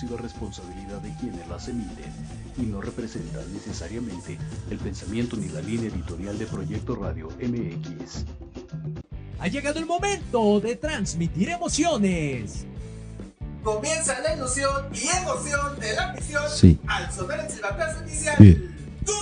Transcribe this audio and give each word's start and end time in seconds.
exclusiva 0.00 0.22
responsabilidad 0.22 0.98
de 1.02 1.14
quienes 1.16 1.46
las 1.46 1.68
emiten 1.68 2.10
y 2.56 2.62
no 2.62 2.80
representan 2.80 3.52
necesariamente 3.52 4.38
el 4.70 4.78
pensamiento 4.78 5.36
ni 5.36 5.48
la 5.48 5.60
línea 5.60 5.90
editorial 5.90 6.38
de 6.38 6.46
Proyecto 6.46 6.94
Radio 6.94 7.28
MX. 7.38 8.24
Ha 9.40 9.48
llegado 9.48 9.78
el 9.78 9.84
momento 9.84 10.58
de 10.60 10.76
transmitir 10.76 11.50
emociones. 11.50 12.64
Comienza 13.62 14.18
la 14.20 14.34
ilusión 14.36 14.86
y 14.94 15.06
emoción 15.18 15.78
de 15.78 15.94
la 15.94 16.12
misión 16.14 16.44
Sí. 16.54 16.78
al 16.86 17.12
sonar 17.12 17.40
el 17.40 17.50
silbatazo 17.50 18.02
inicial. 18.02 18.36
Bien. 18.38 18.74
¡Gol! 19.04 19.16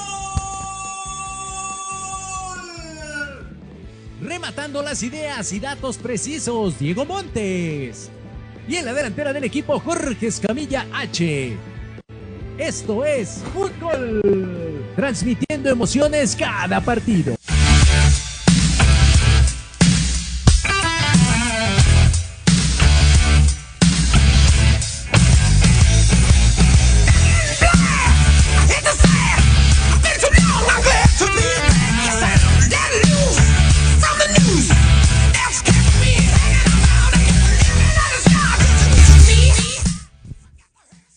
Rematando 4.22 4.80
las 4.82 5.02
ideas 5.02 5.52
y 5.52 5.58
datos 5.58 5.98
precisos, 5.98 6.78
Diego 6.78 7.04
Montes. 7.04 8.10
Y 8.68 8.76
en 8.76 8.84
la 8.84 8.92
delantera 8.92 9.32
del 9.32 9.44
equipo, 9.44 9.80
Jorge 9.80 10.26
Escamilla 10.26 10.86
H. 10.92 11.56
Esto 12.58 13.04
es 13.04 13.42
Fútbol. 13.54 14.84
Transmitiendo 14.94 15.70
emociones 15.70 16.36
cada 16.36 16.80
partido. 16.82 17.34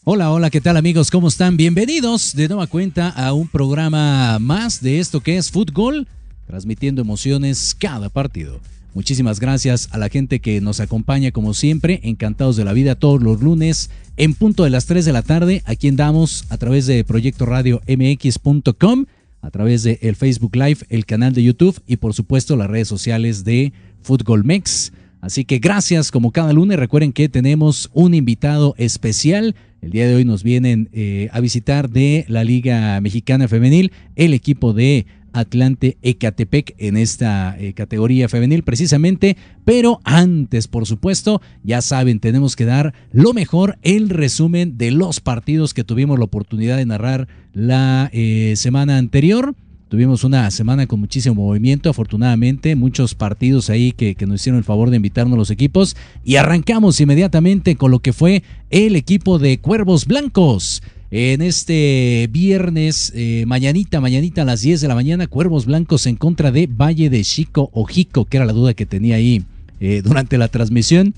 Hola, 0.03 0.31
hola, 0.31 0.49
¿qué 0.49 0.61
tal 0.61 0.77
amigos? 0.77 1.11
¿Cómo 1.11 1.27
están? 1.27 1.57
Bienvenidos 1.57 2.35
de 2.35 2.47
nueva 2.47 2.65
cuenta 2.65 3.09
a 3.09 3.33
un 3.33 3.47
programa 3.47 4.39
más 4.39 4.81
de 4.81 4.99
esto 4.99 5.19
que 5.19 5.37
es 5.37 5.51
Fútbol, 5.51 6.07
transmitiendo 6.47 7.03
emociones 7.03 7.75
cada 7.77 8.09
partido. 8.09 8.59
Muchísimas 8.95 9.39
gracias 9.39 9.89
a 9.91 9.99
la 9.99 10.09
gente 10.09 10.39
que 10.39 10.59
nos 10.59 10.79
acompaña 10.79 11.31
como 11.31 11.53
siempre, 11.53 11.99
encantados 12.01 12.57
de 12.57 12.65
la 12.65 12.73
vida 12.73 12.95
todos 12.95 13.21
los 13.21 13.41
lunes 13.41 13.91
en 14.17 14.33
punto 14.33 14.63
de 14.63 14.71
las 14.71 14.87
3 14.87 15.05
de 15.05 15.13
la 15.13 15.21
tarde, 15.21 15.61
aquí 15.65 15.87
andamos 15.87 16.45
a 16.49 16.57
través 16.57 16.87
de 16.87 17.03
Proyecto 17.03 17.45
Radio 17.45 17.79
MX.com, 17.87 19.05
a 19.43 19.51
través 19.51 19.83
de 19.83 19.99
el 20.01 20.15
Facebook 20.15 20.55
Live, 20.55 20.79
el 20.89 21.05
canal 21.05 21.33
de 21.33 21.43
YouTube 21.43 21.79
y 21.85 21.97
por 21.97 22.15
supuesto 22.15 22.55
las 22.55 22.71
redes 22.71 22.87
sociales 22.87 23.43
de 23.43 23.71
Fútbol 24.01 24.45
Mex. 24.45 24.93
Así 25.21 25.45
que 25.45 25.59
gracias 25.59 26.09
como 26.09 26.31
cada 26.31 26.51
lunes. 26.53 26.79
Recuerden 26.79 27.13
que 27.13 27.29
tenemos 27.29 27.91
un 27.93 28.15
invitado 28.15 28.73
especial. 28.79 29.55
El 29.81 29.89
día 29.89 30.07
de 30.07 30.13
hoy 30.13 30.25
nos 30.25 30.43
vienen 30.43 30.89
eh, 30.93 31.27
a 31.31 31.39
visitar 31.39 31.89
de 31.89 32.23
la 32.27 32.43
Liga 32.43 33.01
Mexicana 33.01 33.47
Femenil 33.47 33.91
el 34.15 34.35
equipo 34.35 34.73
de 34.73 35.07
Atlante 35.33 35.97
Ecatepec 36.03 36.75
en 36.77 36.97
esta 36.97 37.57
eh, 37.57 37.73
categoría 37.73 38.29
femenil 38.29 38.63
precisamente. 38.63 39.37
Pero 39.65 39.99
antes, 40.03 40.67
por 40.67 40.85
supuesto, 40.85 41.41
ya 41.63 41.81
saben, 41.81 42.19
tenemos 42.19 42.55
que 42.55 42.65
dar 42.65 42.93
lo 43.11 43.33
mejor, 43.33 43.79
el 43.81 44.09
resumen 44.09 44.77
de 44.77 44.91
los 44.91 45.19
partidos 45.19 45.73
que 45.73 45.83
tuvimos 45.83 46.19
la 46.19 46.25
oportunidad 46.25 46.77
de 46.77 46.85
narrar 46.85 47.27
la 47.53 48.09
eh, 48.13 48.53
semana 48.57 48.97
anterior. 48.97 49.55
Tuvimos 49.91 50.23
una 50.23 50.49
semana 50.51 50.87
con 50.87 51.01
muchísimo 51.01 51.35
movimiento, 51.35 51.89
afortunadamente, 51.89 52.77
muchos 52.77 53.13
partidos 53.13 53.69
ahí 53.69 53.91
que, 53.91 54.15
nos 54.25 54.39
hicieron 54.39 54.59
el 54.59 54.63
favor 54.63 54.89
de 54.89 54.95
invitarnos 54.95 55.37
los 55.37 55.51
equipos 55.51 55.97
y 56.23 56.37
arrancamos 56.37 57.01
inmediatamente 57.01 57.75
con 57.75 57.91
lo 57.91 57.99
que 57.99 58.13
fue 58.13 58.41
el 58.69 58.95
equipo 58.95 59.37
de 59.37 59.59
Cuervos 59.59 60.05
Blancos. 60.05 60.81
En 61.11 61.41
este 61.41 62.29
viernes, 62.31 63.11
eh, 63.13 63.43
mañanita, 63.45 63.99
mañanita 63.99 64.43
a 64.43 64.45
las 64.45 64.61
10 64.61 64.79
de 64.79 64.87
la 64.87 64.95
mañana, 64.95 65.27
Cuervos 65.27 65.65
Blancos 65.65 66.07
en 66.07 66.15
contra 66.15 66.53
de 66.53 66.67
Valle 66.67 67.09
de 67.09 67.21
Chico 67.25 67.69
o 67.73 67.83
Jico, 67.83 68.23
que 68.23 68.37
era 68.37 68.45
la 68.45 68.53
duda 68.53 68.73
que 68.73 68.85
tenía 68.85 69.17
ahí 69.17 69.43
eh, 69.81 70.01
durante 70.01 70.37
la 70.37 70.47
transmisión. 70.47 71.13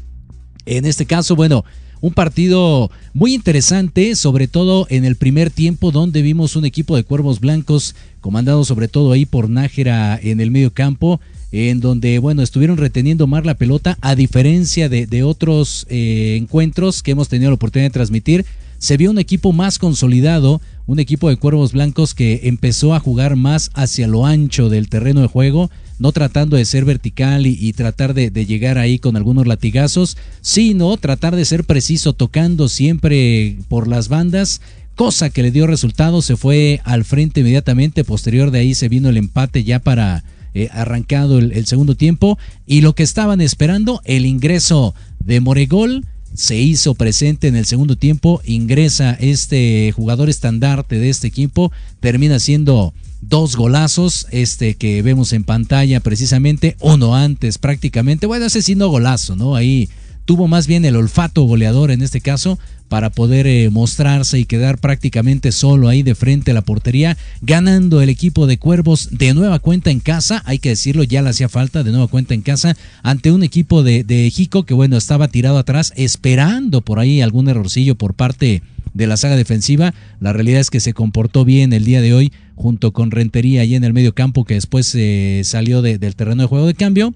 En 0.66 0.86
este 0.86 1.06
caso, 1.06 1.36
bueno, 1.36 1.64
un 2.04 2.14
partido 2.14 2.92
muy 3.14 3.34
interesante, 3.34 4.18
sobre 4.18 4.50
todo 4.50 4.86
en 4.90 5.06
el 5.06 5.16
primer 5.16 5.50
tiempo, 5.50 5.90
donde 5.90 6.22
vimos 6.22 6.58
un 6.58 6.66
equipo 6.66 6.98
de 6.98 7.06
cuervos 7.06 7.40
blancos, 7.40 7.96
comandado 8.20 8.66
sobre 8.66 8.90
todo 8.90 9.14
ahí 9.14 9.26
por 9.26 9.50
Nájera 9.50 10.20
en 10.22 10.42
el 10.42 10.52
medio 10.52 10.74
campo, 10.74 11.22
en 11.54 11.80
donde, 11.80 12.20
bueno, 12.20 12.42
estuvieron 12.42 12.76
reteniendo 12.76 13.26
más 13.26 13.46
la 13.46 13.54
pelota, 13.54 13.98
a 14.02 14.16
diferencia 14.16 14.90
de, 14.90 15.24
otros 15.24 15.88
eh, 15.90 16.36
encuentros 16.38 17.04
que 17.04 17.12
hemos 17.12 17.30
tenido 17.30 17.52
la 17.52 17.56
oportunidad 17.56 17.90
de 17.90 17.94
transmitir. 17.94 18.46
Se 18.84 18.98
vio 18.98 19.12
un 19.12 19.18
equipo 19.18 19.54
más 19.54 19.80
consolidado, 19.80 20.60
un 20.88 21.00
equipo 21.00 21.30
de 21.30 21.38
cuervos 21.38 21.72
blancos 21.72 22.14
que 22.14 22.42
empezó 22.44 22.94
a 22.94 23.00
jugar 23.00 23.38
más 23.38 23.72
hacia 23.76 24.08
lo 24.08 24.26
ancho 24.26 24.68
del 24.68 24.90
terreno 24.90 25.22
de 25.22 25.28
juego, 25.28 25.72
no 26.00 26.12
tratando 26.12 26.58
de 26.58 26.66
ser 26.66 26.84
vertical 26.84 27.46
y, 27.46 27.72
tratar 27.72 28.14
de, 28.14 28.30
de, 28.30 28.46
llegar 28.46 28.78
ahí 28.78 29.00
con 29.00 29.16
algunos 29.16 29.48
latigazos, 29.48 30.18
sino 30.42 30.98
tratar 30.98 31.34
de 31.38 31.46
ser 31.46 31.64
preciso, 31.64 32.12
tocando 32.12 32.68
siempre 32.68 33.56
por 33.70 33.88
las 33.88 34.10
bandas, 34.10 34.60
cosa 34.96 35.30
que 35.30 35.44
le 35.44 35.52
dio 35.52 35.66
resultado, 35.66 36.22
se 36.22 36.36
fue 36.36 36.82
al 36.84 37.06
frente 37.06 37.40
inmediatamente, 37.40 38.04
posterior 38.04 38.52
de 38.52 38.60
ahí 38.60 38.76
se 38.76 38.90
vino 38.90 39.08
el 39.08 39.16
empate 39.16 39.64
ya 39.64 39.80
para 39.80 40.26
eh, 40.54 40.68
arrancado 40.74 41.40
el, 41.40 41.54
el 41.54 41.68
segundo 41.68 41.96
tiempo, 41.96 42.38
y 42.68 42.82
lo 42.82 42.96
que 42.96 43.04
estaban 43.04 43.40
esperando, 43.40 44.02
el 44.04 44.26
ingreso 44.26 44.94
de 45.24 45.40
Moregol, 45.40 46.04
se 46.34 46.58
hizo 46.58 46.96
presente 46.96 47.48
en 47.48 47.56
el 47.56 47.66
segundo 47.66 47.96
tiempo, 47.96 48.42
ingresa 48.46 49.14
este 49.14 49.92
jugador 49.96 50.30
estandarte 50.30 51.00
de 51.00 51.10
este 51.10 51.28
equipo, 51.28 51.72
termina 52.00 52.40
siendo 52.40 52.94
dos 53.22 53.56
golazos, 53.56 54.28
este 54.32 54.76
que 54.76 55.02
vemos 55.02 55.34
en 55.34 55.44
pantalla 55.44 56.00
precisamente, 56.00 56.76
uno 56.80 57.16
antes 57.16 57.58
prácticamente, 57.58 58.26
bueno, 58.26 58.46
ese 58.46 58.62
sí 58.62 58.76
no 58.76 58.90
golazo, 58.90 59.36
¿no? 59.36 59.56
Ahí 59.56 59.90
tuvo 60.26 60.48
más 60.48 60.68
bien 60.68 60.86
el 60.86 60.96
olfato 60.96 61.44
goleador 61.44 61.92
en 61.92 62.02
este 62.02 62.22
caso 62.22 62.58
para 62.94 63.10
poder 63.10 63.48
eh, 63.48 63.72
mostrarse 63.72 64.38
y 64.38 64.46
quedar 64.46 64.78
prácticamente 64.78 65.52
solo 65.52 65.90
ahí 65.90 66.04
de 66.04 66.14
frente 66.14 66.52
a 66.52 66.54
la 66.54 66.62
portería, 66.62 67.18
ganando 67.42 68.04
el 68.04 68.10
equipo 68.10 68.46
de 68.46 68.60
Cuervos 68.60 69.10
de 69.10 69.34
nueva 69.34 69.58
cuenta 69.58 69.90
en 69.90 70.00
casa, 70.00 70.44
hay 70.46 70.60
que 70.60 70.70
decirlo, 70.70 71.02
ya 71.02 71.24
le 71.24 71.30
hacía 71.30 71.50
falta 71.50 71.82
de 71.82 71.90
nueva 71.90 72.06
cuenta 72.06 72.36
en 72.36 72.44
casa, 72.44 72.78
ante 73.02 73.32
un 73.32 73.42
equipo 73.42 73.82
de, 73.82 74.04
de 74.04 74.30
Jico 74.30 74.62
que 74.62 74.76
bueno, 74.76 74.96
estaba 74.96 75.28
tirado 75.28 75.58
atrás, 75.58 75.92
esperando 75.96 76.82
por 76.82 77.00
ahí 77.00 77.22
algún 77.22 77.50
errorcillo 77.50 77.96
por 77.96 78.14
parte 78.14 78.62
de 78.94 79.08
la 79.08 79.18
saga 79.18 79.38
defensiva. 79.38 79.96
La 80.20 80.32
realidad 80.32 80.60
es 80.60 80.70
que 80.70 80.80
se 80.80 80.94
comportó 80.94 81.46
bien 81.46 81.74
el 81.74 81.86
día 81.86 82.00
de 82.00 82.14
hoy 82.14 82.32
junto 82.54 82.94
con 82.94 83.10
Rentería 83.10 83.62
ahí 83.62 83.74
en 83.74 83.86
el 83.86 83.94
medio 83.94 84.14
campo 84.14 84.46
que 84.46 84.54
después 84.54 84.94
eh, 84.94 85.42
salió 85.46 85.82
de, 85.82 85.98
del 85.98 86.16
terreno 86.16 86.44
de 86.44 86.48
juego 86.48 86.68
de 86.68 86.76
cambio. 86.76 87.16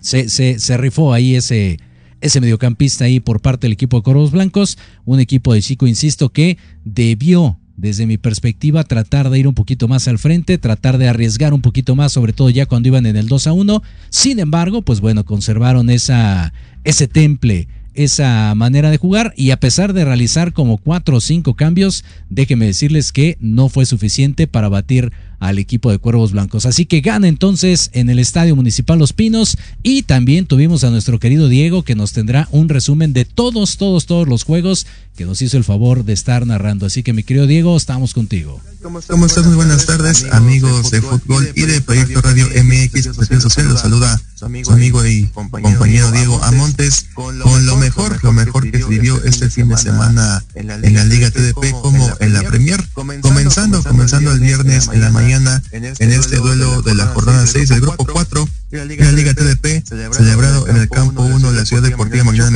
Se, 0.00 0.28
se, 0.28 0.58
se 0.58 0.76
rifó 0.76 1.12
ahí 1.12 1.36
ese, 1.36 1.78
ese 2.24 2.40
mediocampista 2.40 3.04
ahí 3.04 3.20
por 3.20 3.40
parte 3.40 3.66
del 3.66 3.74
equipo 3.74 3.98
de 3.98 4.02
Corvos 4.02 4.30
Blancos, 4.30 4.78
un 5.04 5.20
equipo 5.20 5.52
de 5.52 5.60
Chico, 5.60 5.86
insisto, 5.86 6.30
que 6.30 6.56
debió, 6.82 7.58
desde 7.76 8.06
mi 8.06 8.16
perspectiva, 8.16 8.82
tratar 8.82 9.28
de 9.28 9.38
ir 9.38 9.46
un 9.46 9.52
poquito 9.52 9.88
más 9.88 10.08
al 10.08 10.18
frente, 10.18 10.56
tratar 10.56 10.96
de 10.96 11.06
arriesgar 11.06 11.52
un 11.52 11.60
poquito 11.60 11.94
más, 11.94 12.12
sobre 12.12 12.32
todo 12.32 12.48
ya 12.48 12.64
cuando 12.64 12.88
iban 12.88 13.04
en 13.04 13.16
el 13.16 13.28
2 13.28 13.46
a 13.46 13.52
1. 13.52 13.82
Sin 14.08 14.38
embargo, 14.38 14.80
pues 14.80 15.02
bueno, 15.02 15.26
conservaron 15.26 15.90
esa, 15.90 16.54
ese 16.82 17.08
temple 17.08 17.68
esa 17.92 18.52
manera 18.56 18.90
de 18.90 18.98
jugar 18.98 19.32
y 19.36 19.50
a 19.50 19.60
pesar 19.60 19.92
de 19.92 20.04
realizar 20.04 20.52
como 20.52 20.78
cuatro 20.78 21.18
o 21.18 21.20
cinco 21.20 21.54
cambios, 21.54 22.04
déjenme 22.28 22.66
decirles 22.66 23.12
que 23.12 23.36
no 23.40 23.68
fue 23.68 23.86
suficiente 23.86 24.48
para 24.48 24.68
batir 24.68 25.12
al 25.44 25.58
equipo 25.58 25.90
de 25.90 25.98
Cuervos 25.98 26.32
Blancos. 26.32 26.64
Así 26.64 26.86
que 26.86 27.00
gana 27.00 27.28
entonces 27.28 27.90
en 27.92 28.08
el 28.08 28.18
Estadio 28.18 28.56
Municipal 28.56 28.98
Los 28.98 29.12
Pinos 29.12 29.58
y 29.82 30.02
también 30.02 30.46
tuvimos 30.46 30.84
a 30.84 30.90
nuestro 30.90 31.18
querido 31.18 31.48
Diego 31.48 31.82
que 31.82 31.94
nos 31.94 32.12
tendrá 32.12 32.48
un 32.50 32.70
resumen 32.70 33.12
de 33.12 33.26
todos, 33.26 33.76
todos, 33.76 34.06
todos 34.06 34.26
los 34.26 34.44
juegos 34.44 34.86
que 35.16 35.26
nos 35.26 35.42
hizo 35.42 35.56
el 35.58 35.64
favor 35.64 36.04
de 36.04 36.14
estar 36.14 36.46
narrando. 36.46 36.86
Así 36.86 37.02
que 37.02 37.12
mi 37.12 37.22
querido 37.22 37.46
Diego, 37.46 37.76
estamos 37.76 38.14
contigo. 38.14 38.60
¿Cómo 38.82 38.98
estás? 38.98 39.46
Muy 39.46 39.54
buenas 39.54 39.86
tardes, 39.86 40.26
amigos 40.32 40.90
de 40.90 41.00
fútbol 41.00 41.50
y 41.54 41.62
de 41.62 41.80
Proyecto 41.80 42.20
Radio 42.20 42.46
MX 42.46 43.14
Social. 43.40 43.68
Los 43.68 43.80
saluda 43.80 44.20
su 44.34 44.44
amigo 44.72 45.06
y 45.06 45.26
compañero 45.28 46.10
Diego 46.10 46.42
Amontes 46.42 47.06
con 47.14 47.38
lo 47.38 47.76
mejor, 47.76 48.22
lo 48.22 48.32
mejor 48.32 48.70
que 48.70 48.78
se 48.78 48.88
vivió 48.88 49.22
este 49.24 49.48
fin 49.48 49.68
de 49.68 49.76
semana 49.78 50.44
en 50.54 50.66
la 50.66 51.04
Liga 51.04 51.30
TDP 51.30 51.70
como 51.70 52.10
en 52.20 52.32
la 52.32 52.42
Premier. 52.42 52.82
Comenzando, 52.92 53.82
comenzando 53.82 54.32
el 54.32 54.40
viernes 54.40 54.90
en 54.92 55.00
la 55.00 55.10
mañana 55.10 55.33
en 55.34 56.12
este 56.12 56.36
duelo 56.36 56.82
de 56.82 56.94
la 56.94 57.06
jornada 57.06 57.46
6 57.46 57.68
del 57.68 57.80
grupo 57.80 58.06
4 58.06 58.48
de 58.70 58.78
la 58.78 59.12
Liga 59.12 59.34
TDP 59.34 59.84
celebrado 60.12 60.68
en 60.68 60.76
el 60.76 60.88
campo 60.88 61.22
1 61.22 61.52
de 61.52 61.58
la 61.58 61.66
Ciudad 61.66 61.82
Deportiva 61.82 62.24
Mañana 62.24 62.50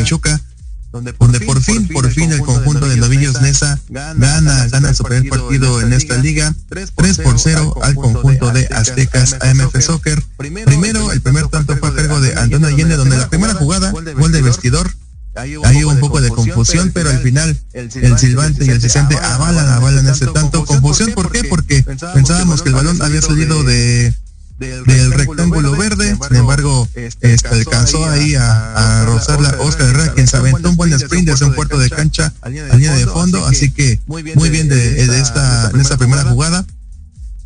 donde 0.90 1.12
por, 1.12 1.30
donde 1.30 1.44
por 1.44 1.62
fin, 1.62 1.86
por 1.88 2.10
fin 2.10 2.32
el 2.32 2.40
conjunto 2.40 2.88
de 2.88 2.96
novillos 2.96 3.42
Nesa 3.42 3.78
gana, 3.88 4.66
gana 4.68 4.94
su 4.94 5.02
primer 5.04 5.28
partido 5.28 5.82
en 5.82 5.92
esta 5.92 6.16
liga, 6.16 6.54
3 6.68 7.18
por 7.18 7.38
0 7.38 7.74
al 7.82 7.94
conjunto 7.94 8.50
de 8.52 8.66
Aztecas 8.70 9.36
AMF 9.40 9.78
Soccer. 9.80 10.22
Primero, 10.36 11.12
el 11.12 11.20
primer 11.20 11.48
tanto 11.48 11.76
fue 11.76 11.88
a 11.90 11.94
cargo 11.94 12.20
de 12.20 12.38
Antonio 12.38 12.68
Allende, 12.68 12.96
donde 12.96 13.18
la 13.18 13.28
primera 13.28 13.54
jugada, 13.54 13.90
gol 13.90 14.32
de 14.32 14.42
vestidor, 14.42 14.90
Ahí 15.38 15.84
hubo 15.84 15.92
un 15.92 16.00
poco 16.00 16.20
de 16.20 16.28
confusión, 16.30 16.90
pero 16.92 17.10
al 17.10 17.18
final 17.18 17.56
el 17.72 18.18
silbante 18.18 18.64
y 18.64 18.70
el 18.70 18.78
asistente 18.78 19.16
avalan, 19.16 19.68
avalan 19.68 20.06
ese 20.08 20.26
tanto. 20.26 20.64
Confusión, 20.64 21.12
¿por 21.12 21.30
qué? 21.30 21.44
Porque 21.44 21.82
pensábamos 21.82 22.62
que 22.62 22.70
el 22.70 22.74
balón 22.74 23.00
había 23.02 23.22
salido 23.22 23.62
de 23.62 24.14
del 24.58 25.12
rectángulo 25.12 25.76
verde, 25.76 26.16
sin 26.26 26.36
embargo, 26.36 26.88
este, 26.94 27.48
alcanzó 27.48 28.04
ahí 28.08 28.34
a, 28.34 29.04
rozar 29.06 29.40
la 29.40 29.50
Oscar 29.60 29.86
Herrera, 29.86 30.14
quien 30.14 30.26
se 30.26 30.36
aventó 30.36 30.70
un 30.70 30.76
buen 30.76 30.92
sprint 30.92 31.28
desde 31.28 31.44
un 31.44 31.54
puerto 31.54 31.78
de 31.78 31.88
cancha 31.88 32.32
a 32.40 32.48
línea 32.48 32.94
de 32.94 33.06
fondo, 33.06 33.44
así 33.46 33.70
que 33.70 34.00
muy 34.06 34.50
bien 34.50 34.68
de, 34.68 35.20
esta, 35.20 35.70
en 35.72 35.80
esta 35.80 35.96
primera 35.96 36.24
jugada. 36.24 36.66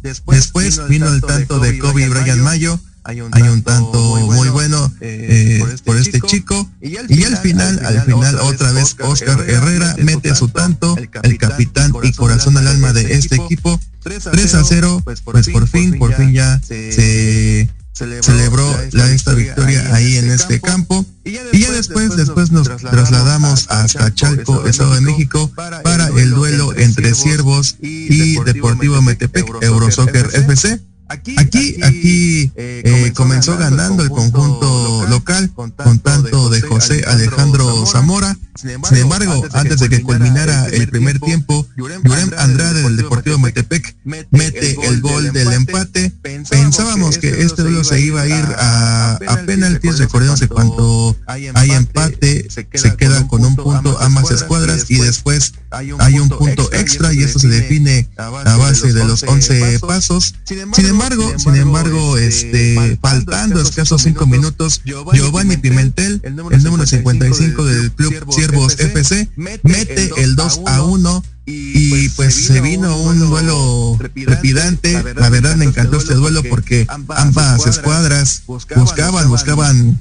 Después 0.03 0.89
vino 0.89 1.09
el 1.09 1.21
tanto 1.21 1.61
de 1.61 1.79
Kobe 1.79 2.03
y 2.03 2.09
Brian 2.09 2.41
Mayo, 2.41 2.81
hay 3.05 3.21
un, 3.21 3.63
tanto 3.63 3.99
muy 4.01 4.49
bueno, 4.51 4.93
eh, 5.01 5.59
eh, 5.61 5.77
por, 5.85 5.97
este, 5.97 6.19
este 6.19 6.29
chico. 6.29 6.71
Y 6.81 6.97
al 7.25 7.37
final, 7.39 7.85
al 7.85 8.03
final, 8.03 8.39
otra 8.41 8.73
vez 8.73 8.97
Oscar 9.01 9.41
Herrera 9.49 9.97
mete 9.99 10.35
su 10.35 10.49
tanto, 10.49 10.97
el 11.23 11.39
capitán 11.39 11.93
y 12.03 12.13
corazón 12.13 12.57
al 12.57 12.69
alma 12.69 12.93
de 12.93 13.15
este 13.15 13.37
equipo. 13.37 13.81
3 14.03 14.55
a 14.55 14.65
0, 14.65 15.03
pues 15.05 15.21
por 15.21 15.35
pues 15.35 15.71
fin, 15.71 15.99
por 15.99 16.13
fin 16.15 16.33
ya 16.33 16.61
se 16.61 17.69
celebró 17.93 18.65
la, 18.93 19.11
esta 19.13 19.33
victoria 19.35 19.95
ahí 19.95 20.17
en 20.17 20.31
este 20.31 20.61
campo. 20.61 21.05
y 21.25 21.59
ya 21.59 21.71
después 21.71 22.17
después 22.17 22.51
nos 22.51 22.69
trasladamos 22.77 23.67
hasta 23.69 24.13
Chalco 24.13 24.67
Estado 24.67 24.95
de 24.95 25.03
México 25.03 25.51
para 25.55 26.09
el 26.09 26.31
duelo 26.31 26.75
entre 26.77 27.15
Ciervos 27.15 27.77
y 27.81 28.43
Deportivo 28.43 29.01
Metepec 29.03 29.63
Eurosoccer 29.63 30.31
FC 30.33 30.81
Aquí, 31.13 31.37
aquí, 31.83 32.51
eh, 32.57 32.83
eh, 32.85 33.13
comenzó 33.15 33.59
ganando 33.59 34.03
el 34.03 34.09
conjunto 34.09 35.07
local 35.11 35.53
con 35.53 35.99
tanto 36.01 36.49
de 36.49 36.63
José 36.63 37.05
Alejandro 37.07 37.85
Zamora. 37.85 38.35
Sin 38.55 38.99
embargo, 38.99 39.45
antes 39.53 39.81
de 39.81 39.91
que 39.91 40.03
culminara 40.03 40.67
el 40.69 40.89
primer 40.89 41.19
tiempo, 41.21 41.67
Yurem 41.77 42.31
Andrade 42.39 42.83
del 42.83 42.97
Deportivo 42.97 43.39
Metepec 43.39 43.95
mete 44.05 44.77
el 44.87 45.03
gol 45.03 45.33
del 45.33 45.53
empate. 45.53 46.13
Pensábamos 46.23 47.19
que 47.19 47.43
este 47.43 47.63
duelo 47.63 47.85
se 47.85 48.01
iba 48.01 48.23
a 48.23 48.27
ir 48.27 48.45
a, 48.59 49.19
a 49.27 49.37
penaltis. 49.45 49.99
Recordemos 49.99 50.41
que 50.41 50.49
cuando 50.49 51.15
hay 51.27 51.71
empate 51.73 52.49
se 52.49 52.97
queda 52.97 53.27
con 53.29 53.45
un 53.45 53.57
punto 53.57 53.99
ambas 54.01 54.31
escuadras 54.31 54.87
y 54.89 54.97
después 54.97 55.53
hay 55.71 56.19
un 56.19 56.29
punto 56.31 56.71
extra 56.73 57.13
y 57.13 57.23
esto 57.23 57.39
se 57.39 57.49
define 57.49 58.09
a 58.17 58.57
base 58.57 58.93
de 58.95 59.05
los 59.05 59.25
11 59.25 59.81
pasos. 59.81 60.35
Sin 60.47 60.87
embargo, 60.87 61.02
sin 61.39 61.57
embargo, 61.57 62.17
este, 62.17 62.99
faltando 63.01 63.61
escasos 63.61 64.03
5 64.03 64.27
minutos, 64.27 64.83
Giovanni 64.85 65.57
Pimentel, 65.57 66.21
el 66.25 66.63
número 66.63 66.87
55 66.87 67.65
del 67.65 67.93
club 67.93 68.33
Siervos 68.33 68.79
FC, 68.79 69.29
mete 69.37 70.11
el 70.17 70.37
2 70.37 70.61
a 70.67 70.83
1 70.83 71.25
y 71.45 72.09
pues 72.11 72.35
se 72.47 72.61
vino 72.61 72.97
un 72.97 73.19
duelo 73.19 73.99
trepidante. 73.99 75.03
La 75.17 75.29
verdad 75.29 75.57
me 75.57 75.65
encantó 75.65 75.99
este 75.99 76.15
duelo 76.15 76.43
porque 76.49 76.87
ambas 76.89 77.67
escuadras 77.67 78.43
buscaban, 78.47 79.29
buscaban 79.29 80.01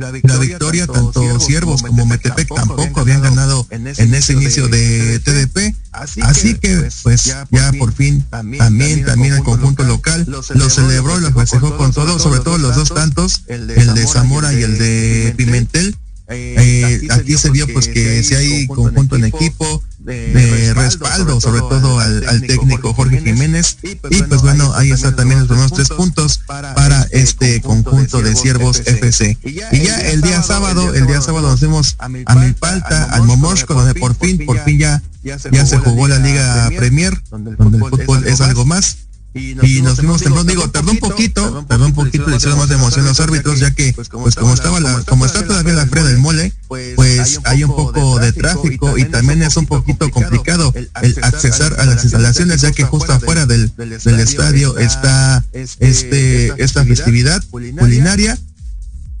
la 0.00 0.10
victoria, 0.10 0.86
tanto 0.86 1.40
Siervos 1.40 1.82
como 1.82 2.06
Metepec 2.06 2.48
tampoco 2.54 3.00
habían 3.00 3.22
ganado 3.22 3.66
en 3.70 3.86
ese 3.86 4.32
inicio 4.32 4.68
de 4.68 5.20
TDP. 5.20 5.74
Así 5.92 6.54
que 6.54 6.88
pues 7.02 7.24
ya 7.24 7.72
por 7.78 7.92
fin 7.92 8.24
también, 8.30 9.04
también 9.04 9.34
el 9.34 9.42
conjunto 9.42 9.82
local 9.84 10.24
lo 10.26 10.70
celebró 10.70 11.18
y 11.18 11.22
lo 11.22 11.32
festejó 11.32 11.76
con 11.76 11.92
todo, 11.92 12.18
sobre 12.18 12.40
todo 12.40 12.58
los 12.58 12.76
dos 12.76 12.94
tantos, 12.94 13.42
el 13.46 13.66
de 13.66 14.06
Zamora 14.06 14.52
y 14.52 14.62
el 14.62 14.78
de 14.78 15.34
Pimentel. 15.36 15.96
Eh, 16.32 17.08
aquí 17.10 17.36
se 17.36 17.50
vio 17.50 17.66
pues 17.72 17.88
que 17.88 18.22
si 18.22 18.34
hay 18.34 18.66
conjunto 18.68 19.16
en 19.16 19.24
equipo, 19.24 19.82
de 20.10 20.74
respaldo, 20.74 21.40
sobre 21.40 21.60
todo 21.60 21.98
al, 21.98 22.42
técnico 22.42 22.94
Jorge 22.94 23.20
Jiménez. 23.20 23.78
Y 23.82 24.22
pues 24.22 24.42
bueno, 24.42 24.72
ahí 24.74 24.90
está 24.90 25.14
también 25.14 25.40
los 25.40 25.48
primeros 25.48 25.72
tres 25.72 25.88
puntos 25.88 26.40
para 26.46 27.06
este 27.10 27.60
conjunto 27.60 28.22
de 28.22 28.34
Siervos 28.34 28.80
FC. 28.80 29.38
Y 29.42 29.80
ya 29.80 30.00
el 30.10 30.20
día 30.20 30.42
sábado, 30.42 30.94
el 30.94 31.06
día 31.06 31.20
sábado 31.20 31.50
nos 31.50 31.60
fuimos 31.60 31.96
a 31.98 32.08
Milpalta, 32.08 33.04
al 33.04 33.24
Momoshko, 33.24 33.74
donde 33.74 33.94
por 33.94 34.14
fin, 34.14 34.44
por 34.44 34.58
fin 34.64 34.78
ya, 34.78 35.02
ya 35.22 35.66
se 35.66 35.78
jugó 35.78 36.08
la 36.08 36.18
Liga 36.18 36.70
Premier, 36.76 37.20
donde 37.30 37.50
el 37.50 37.56
fútbol 37.56 38.26
es 38.26 38.40
algo 38.40 38.64
más 38.64 39.09
y 39.32 39.82
nos, 39.82 39.96
fuimos 39.96 40.22
temprano, 40.22 40.44
digo, 40.44 40.68
tardó 40.70 40.90
un 40.90 40.98
poquito, 40.98 41.64
tardó 41.68 41.86
un 41.86 41.94
poquito, 41.94 42.28
le 42.28 42.36
hicieron 42.36 42.58
más 42.58 42.68
de 42.68 42.74
emoción 42.74 43.04
los 43.04 43.20
árbitros, 43.20 43.60
ya 43.60 43.70
que, 43.70 43.92
pues 43.92 44.08
como 44.08 44.24
pues, 44.24 44.34
estaba 44.54 44.80
la, 44.80 45.02
como 45.04 45.24
está 45.24 45.46
todavía 45.46 45.74
la 45.74 45.86
feria 45.86 46.04
del 46.04 46.18
mole, 46.18 46.52
pues, 46.66 46.94
pues 46.96 47.40
hay 47.44 47.62
un 47.62 47.70
poco 47.70 48.18
de 48.18 48.32
tráfico 48.32 48.98
y 48.98 49.04
también 49.04 49.42
es 49.42 49.56
un 49.56 49.66
poquito 49.66 50.10
complicado 50.10 50.72
el 50.74 51.18
accesar 51.22 51.78
a 51.78 51.86
las 51.86 52.02
instalaciones, 52.02 52.60
ya 52.60 52.72
que 52.72 52.84
justo 52.84 53.12
afuera 53.12 53.46
del, 53.46 53.72
del 53.76 54.20
estadio 54.20 54.76
está 54.78 55.44
este, 55.52 56.52
esta 56.62 56.84
festividad 56.84 57.42
culinaria 57.50 58.36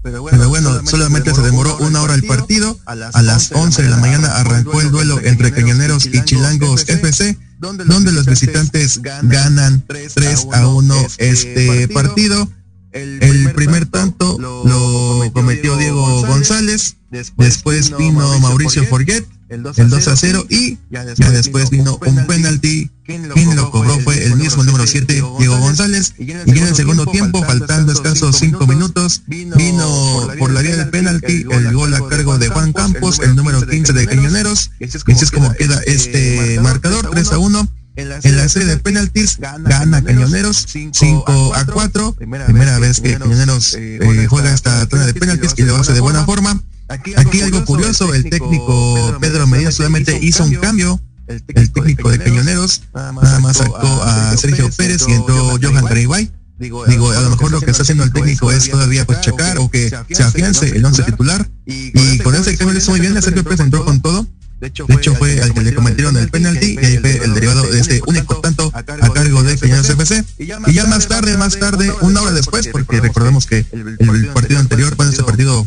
pero 0.02 0.48
bueno, 0.48 0.86
solamente 0.86 1.34
se 1.34 1.42
demoró 1.42 1.76
una 1.78 2.02
hora 2.02 2.14
el 2.14 2.24
partido. 2.24 2.78
A 2.86 2.94
las 2.94 3.52
11 3.52 3.82
de 3.82 3.88
la 3.88 3.96
mañana 3.98 4.36
arrancó 4.36 4.80
el 4.80 4.90
duelo 4.90 5.20
entre 5.22 5.52
Cañoneros 5.52 6.06
y 6.06 6.22
Chilangos 6.24 6.88
FC, 6.88 7.38
donde 7.58 8.12
los 8.12 8.26
visitantes 8.26 9.00
ganan 9.02 9.84
3 9.86 10.46
a 10.52 10.66
1 10.66 11.06
este 11.18 11.88
partido. 11.88 12.48
El 12.92 13.52
primer 13.52 13.86
tanto 13.86 14.38
lo 14.38 15.30
cometió 15.32 15.76
Diego 15.76 16.26
González, 16.26 16.96
después 17.36 17.96
vino 17.96 18.38
Mauricio 18.40 18.84
Forget 18.86 19.26
el 19.50 19.62
2 19.62 20.08
a 20.08 20.16
0 20.16 20.46
y 20.48 20.78
ya 20.90 21.04
después 21.04 21.70
vino 21.70 21.98
un 22.06 22.26
penalti. 22.26 22.90
Quien 23.34 23.56
lo 23.56 23.70
cobró 23.70 23.98
fue 24.00 24.24
el 24.24 24.36
mismo 24.36 24.62
número 24.62 24.86
7, 24.86 25.22
Diego 25.38 25.58
González. 25.58 26.14
Y 26.18 26.30
en 26.30 26.66
el 26.66 26.74
segundo 26.74 27.06
tiempo, 27.06 27.42
faltando 27.44 27.92
escasos 27.92 28.36
5 28.36 28.66
minutos, 28.66 29.22
vino 29.26 30.28
por 30.38 30.52
la 30.52 30.60
vía 30.60 30.76
del 30.76 30.90
penalti 30.90 31.44
el 31.50 31.72
gol 31.72 31.94
a 31.94 32.06
cargo 32.08 32.38
de 32.38 32.48
Juan 32.48 32.72
Campos, 32.72 33.20
el 33.20 33.34
número 33.34 33.66
15 33.66 33.92
de 33.92 34.06
Cañoneros. 34.06 34.70
Y 34.78 34.84
así 34.84 35.24
es 35.24 35.30
como 35.30 35.52
queda 35.54 35.80
este 35.86 36.60
marcador, 36.60 37.10
3 37.10 37.32
a 37.32 37.38
1. 37.38 37.68
En 37.96 38.36
la 38.36 38.48
serie 38.48 38.68
de 38.68 38.76
penaltis 38.78 39.38
gana 39.38 40.02
Cañoneros 40.02 40.66
5 40.92 41.54
a 41.54 41.66
4. 41.66 42.14
Primera 42.14 42.78
vez 42.78 43.00
que 43.00 43.18
Cañoneros 43.18 43.74
eh, 43.78 44.26
juega 44.28 44.54
esta 44.54 44.86
tonda 44.86 45.06
de 45.06 45.14
penaltis 45.14 45.54
y 45.56 45.62
lo 45.62 45.76
hace 45.76 45.92
de 45.92 46.00
buena 46.00 46.24
forma. 46.24 46.62
Aquí, 46.88 47.40
algo 47.40 47.64
curioso, 47.64 48.12
el 48.14 48.28
técnico 48.28 49.16
Pedro 49.20 49.46
Medina 49.46 49.70
solamente 49.70 50.18
hizo 50.20 50.44
un 50.44 50.54
cambio. 50.56 51.00
El 51.30 51.70
técnico 51.70 52.10
de 52.10 52.18
Cañoneros 52.18 52.82
nada 52.92 53.12
más 53.12 53.56
sacó 53.56 54.02
a 54.02 54.36
Sergio 54.36 54.68
Pérez 54.76 55.04
y 55.06 55.12
entró 55.12 55.58
Johan 55.62 55.84
Greyway. 55.84 56.30
Digo, 56.58 56.82
a 56.82 57.20
lo 57.20 57.30
mejor 57.30 57.52
lo 57.52 57.60
que 57.60 57.70
está 57.70 57.82
haciendo 57.82 58.04
el 58.04 58.12
técnico 58.12 58.50
es 58.50 58.68
todavía 58.68 59.06
pues 59.06 59.20
checar 59.20 59.58
o 59.58 59.70
que 59.70 59.88
se 60.10 60.22
afiance 60.22 60.68
el 60.68 60.84
once 60.84 61.04
titular. 61.04 61.48
Y 61.66 62.18
con 62.18 62.34
ese 62.34 62.56
cambio 62.56 62.74
le 62.74 62.80
hizo 62.80 62.90
muy 62.90 63.00
bien, 63.00 63.20
Sergio 63.22 63.44
Pérez 63.44 63.60
entró 63.60 63.84
con 63.84 64.00
todo. 64.00 64.26
De 64.58 64.66
hecho, 64.66 65.14
fue 65.14 65.40
al 65.40 65.54
que 65.54 65.62
le 65.62 65.74
cometieron 65.74 66.16
el 66.18 66.28
penalti 66.28 66.74
y 66.74 66.84
ahí 66.84 66.98
fue 66.98 67.24
el 67.24 67.32
derivado 67.32 67.62
de 67.62 67.80
este 67.80 68.02
único 68.06 68.40
tanto 68.40 68.70
a 68.74 68.82
cargo 68.82 69.42
de 69.42 69.56
Cañoneros 69.56 69.88
FC. 69.88 70.24
Y 70.38 70.72
ya 70.74 70.86
más 70.86 71.06
tarde, 71.06 71.36
más 71.38 71.58
tarde, 71.58 71.90
una 72.02 72.22
hora 72.22 72.32
después, 72.32 72.68
porque 72.68 73.00
recordemos 73.00 73.46
que 73.46 73.64
el 73.70 74.26
partido 74.34 74.58
anterior, 74.58 74.96
bueno, 74.96 75.12
ese 75.12 75.22
partido 75.22 75.66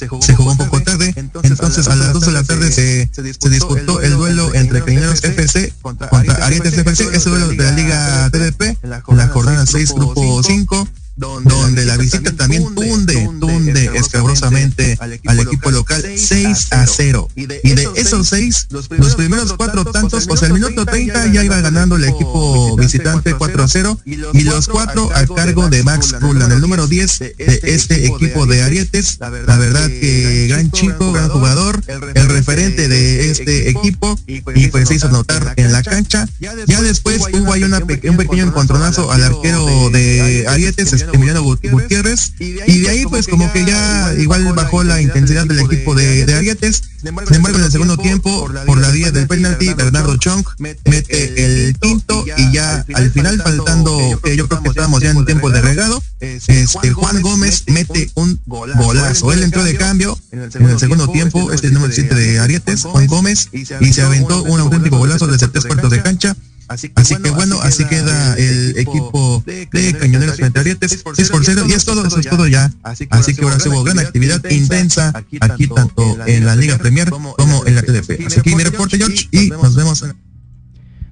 se 0.00 0.34
jugó, 0.34 0.52
un 0.52 0.56
poco 0.56 0.80
tarde. 0.82 1.12
Entonces, 1.16 1.88
a 1.88 1.96
las 1.96 2.12
2 2.12 2.26
de 2.26 2.32
la 2.32 2.44
tarde 2.44 2.72
se, 2.72 3.10
se 3.12 3.22
disputó 3.50 4.00
el 4.00 4.14
duelo 4.14 4.54
entre 4.54 4.82
Cañoneros 4.82 5.22
FC 5.22 5.72
contra 5.82 6.08
Arietes 6.42 6.76
FC, 6.76 7.08
ese 7.12 7.30
duelo 7.30 7.48
de 7.48 7.56
la 7.56 7.72
Liga 7.72 8.30
TDP, 8.30 8.82
en 8.82 8.90
la 8.90 9.28
jornada 9.28 9.66
6, 9.66 9.94
grupo 9.94 10.42
5 10.42 10.88
donde, 11.16 11.84
la 11.84 11.96
visita 11.96 12.32
también 12.32 12.74
tunde, 12.74 13.28
tunde 13.38 13.90
escabrosamente 13.94 14.98
al 15.26 15.40
equipo 15.40 15.70
local 15.70 16.02
6 16.16 16.68
a 16.70 16.86
0. 16.86 17.28
Y 17.34 17.46
de 17.46 17.88
esos 17.96 18.28
6, 18.28 18.68
los 18.70 19.14
primeros 19.16 19.52
4 19.54 19.84
tantos, 19.86 20.26
o 20.28 20.36
sea, 20.36 20.48
el 20.48 20.54
minuto 20.54 20.86
30 20.86 21.32
ya 21.32 21.44
iba 21.44 21.60
ganando 21.60 21.96
el 21.96 22.04
equipo 22.04 22.76
visitante 22.76 23.34
4 23.34 23.62
a 23.62 23.68
0 23.68 23.98
y 24.04 24.44
los 24.44 24.68
4 24.68 25.10
a 25.14 25.26
cargo 25.26 25.68
de 25.68 25.82
Max 25.82 26.14
Rulan, 26.20 26.52
el 26.52 26.60
número 26.60 26.86
10 26.86 27.18
de 27.18 27.34
este, 27.38 27.74
este 27.74 28.06
equipo 28.06 28.46
de 28.46 28.62
Arietes. 28.62 29.18
La 29.20 29.30
verdad 29.30 29.88
que 29.88 30.46
gran 30.48 30.70
chico, 30.70 31.12
gran 31.12 31.28
jugador, 31.28 31.82
el 32.14 32.28
referente 32.28 32.88
de 32.88 33.30
este 33.30 33.70
equipo. 33.70 34.18
y 34.26 34.40
pues 34.40 34.88
se 34.88 34.94
hizo 34.94 35.08
notar 35.10 35.54
en 35.56 35.72
la 35.72 35.82
cancha. 35.82 36.28
Ya 36.38 36.80
después 36.82 37.22
hubo 37.32 37.52
ahí 37.52 37.64
una, 37.64 37.78
un 37.78 38.16
pequeño 38.16 38.44
encontronazo 38.44 39.10
al 39.10 39.22
arquero 39.22 39.90
de 39.90 40.46
Arietes, 40.48 40.92
Emiliano 41.12 41.42
Gutiérrez. 41.42 42.32
Y 42.38 42.80
de 42.80 42.88
ahí, 42.88 43.04
pues, 43.06 43.26
como 43.26 43.52
que 43.52 43.64
ya 43.64 44.14
igual 44.18 44.44
bajó 44.54 44.84
la 44.84 45.00
intensidad 45.00 45.46
del 45.46 45.60
equipo 45.60 45.94
de, 45.94 46.26
de 46.26 46.34
Arietes. 46.34 46.82
Sin 47.00 47.36
embargo, 47.36 47.58
en 47.58 47.64
el 47.64 47.72
segundo 47.72 47.96
tiempo, 47.96 48.48
por 48.66 48.78
la 48.78 48.90
vía 48.90 49.10
del 49.10 49.26
penalti, 49.26 49.72
Bernardo 49.72 50.16
Chong 50.18 50.44
mete 50.58 51.66
el 51.66 51.76
quinto 51.78 52.24
y 52.36 52.52
ya 52.52 52.84
al 52.92 53.10
final, 53.10 53.40
faltando, 53.42 54.20
que 54.22 54.36
yo 54.36 54.48
creo 54.48 54.62
que 54.62 54.68
estábamos 54.68 55.02
ya 55.02 55.10
en 55.10 55.24
tiempo 55.24 55.50
de 55.50 55.62
regado, 55.62 56.02
este, 56.20 56.92
Juan 56.92 57.22
Gómez 57.22 57.64
mete 57.68 58.10
un 58.14 58.38
golazo. 58.46 59.32
Él 59.32 59.42
entró 59.42 59.64
de 59.64 59.76
cambio 59.76 60.18
en 60.30 60.68
el 60.68 60.78
segundo 60.78 61.08
tiempo, 61.08 61.52
este 61.52 61.70
número 61.70 61.92
7 61.92 62.14
de 62.14 62.38
Arietes, 62.38 62.82
Juan 62.82 63.06
Gómez, 63.06 63.48
y 63.52 63.64
se 63.64 64.02
aventó 64.02 64.42
un 64.42 64.60
auténtico 64.60 64.98
golazo 64.98 65.26
desde 65.26 65.48
tres 65.48 65.64
cuartos 65.64 65.90
de 65.90 66.02
cancha. 66.02 66.36
Así 66.70 66.88
que, 66.88 67.30
bueno, 67.30 67.60
así 67.62 67.84
queda 67.86 68.36
el 68.36 68.78
equipo 68.78 69.42
de 69.44 69.66
Cañoneros 69.98 70.36
frente 70.36 70.58
a 70.58 70.62
Arietes 70.62 71.02
6 71.14 71.30
por 71.30 71.44
0 71.44 71.64
y 71.68 71.72
es 71.72 71.84
todo, 71.84 72.06
eso 72.06 72.20
es 72.20 72.28
todo 72.28 72.46
ya. 72.46 72.72
Así 72.84 73.06
que 73.34 73.42
ahora 73.42 73.58
se 73.58 73.68
hubo 73.68 73.82
gran 73.82 73.98
actividad 73.98 74.40
intensa 74.48 75.12
aquí 75.40 75.66
tanto 75.66 76.16
en 76.26 76.46
la 76.46 76.54
Liga 76.54 76.78
Premier 76.78 77.10
como 77.10 77.66
en 77.66 77.74
la 77.74 77.82
TDP. 77.82 78.24
Así 78.24 78.40
que 78.42 78.54
mi 78.54 78.62
reporte 78.62 78.98
George 78.98 79.28
y 79.32 79.48
nos 79.48 79.74
vemos 79.74 80.02
en 80.02 80.14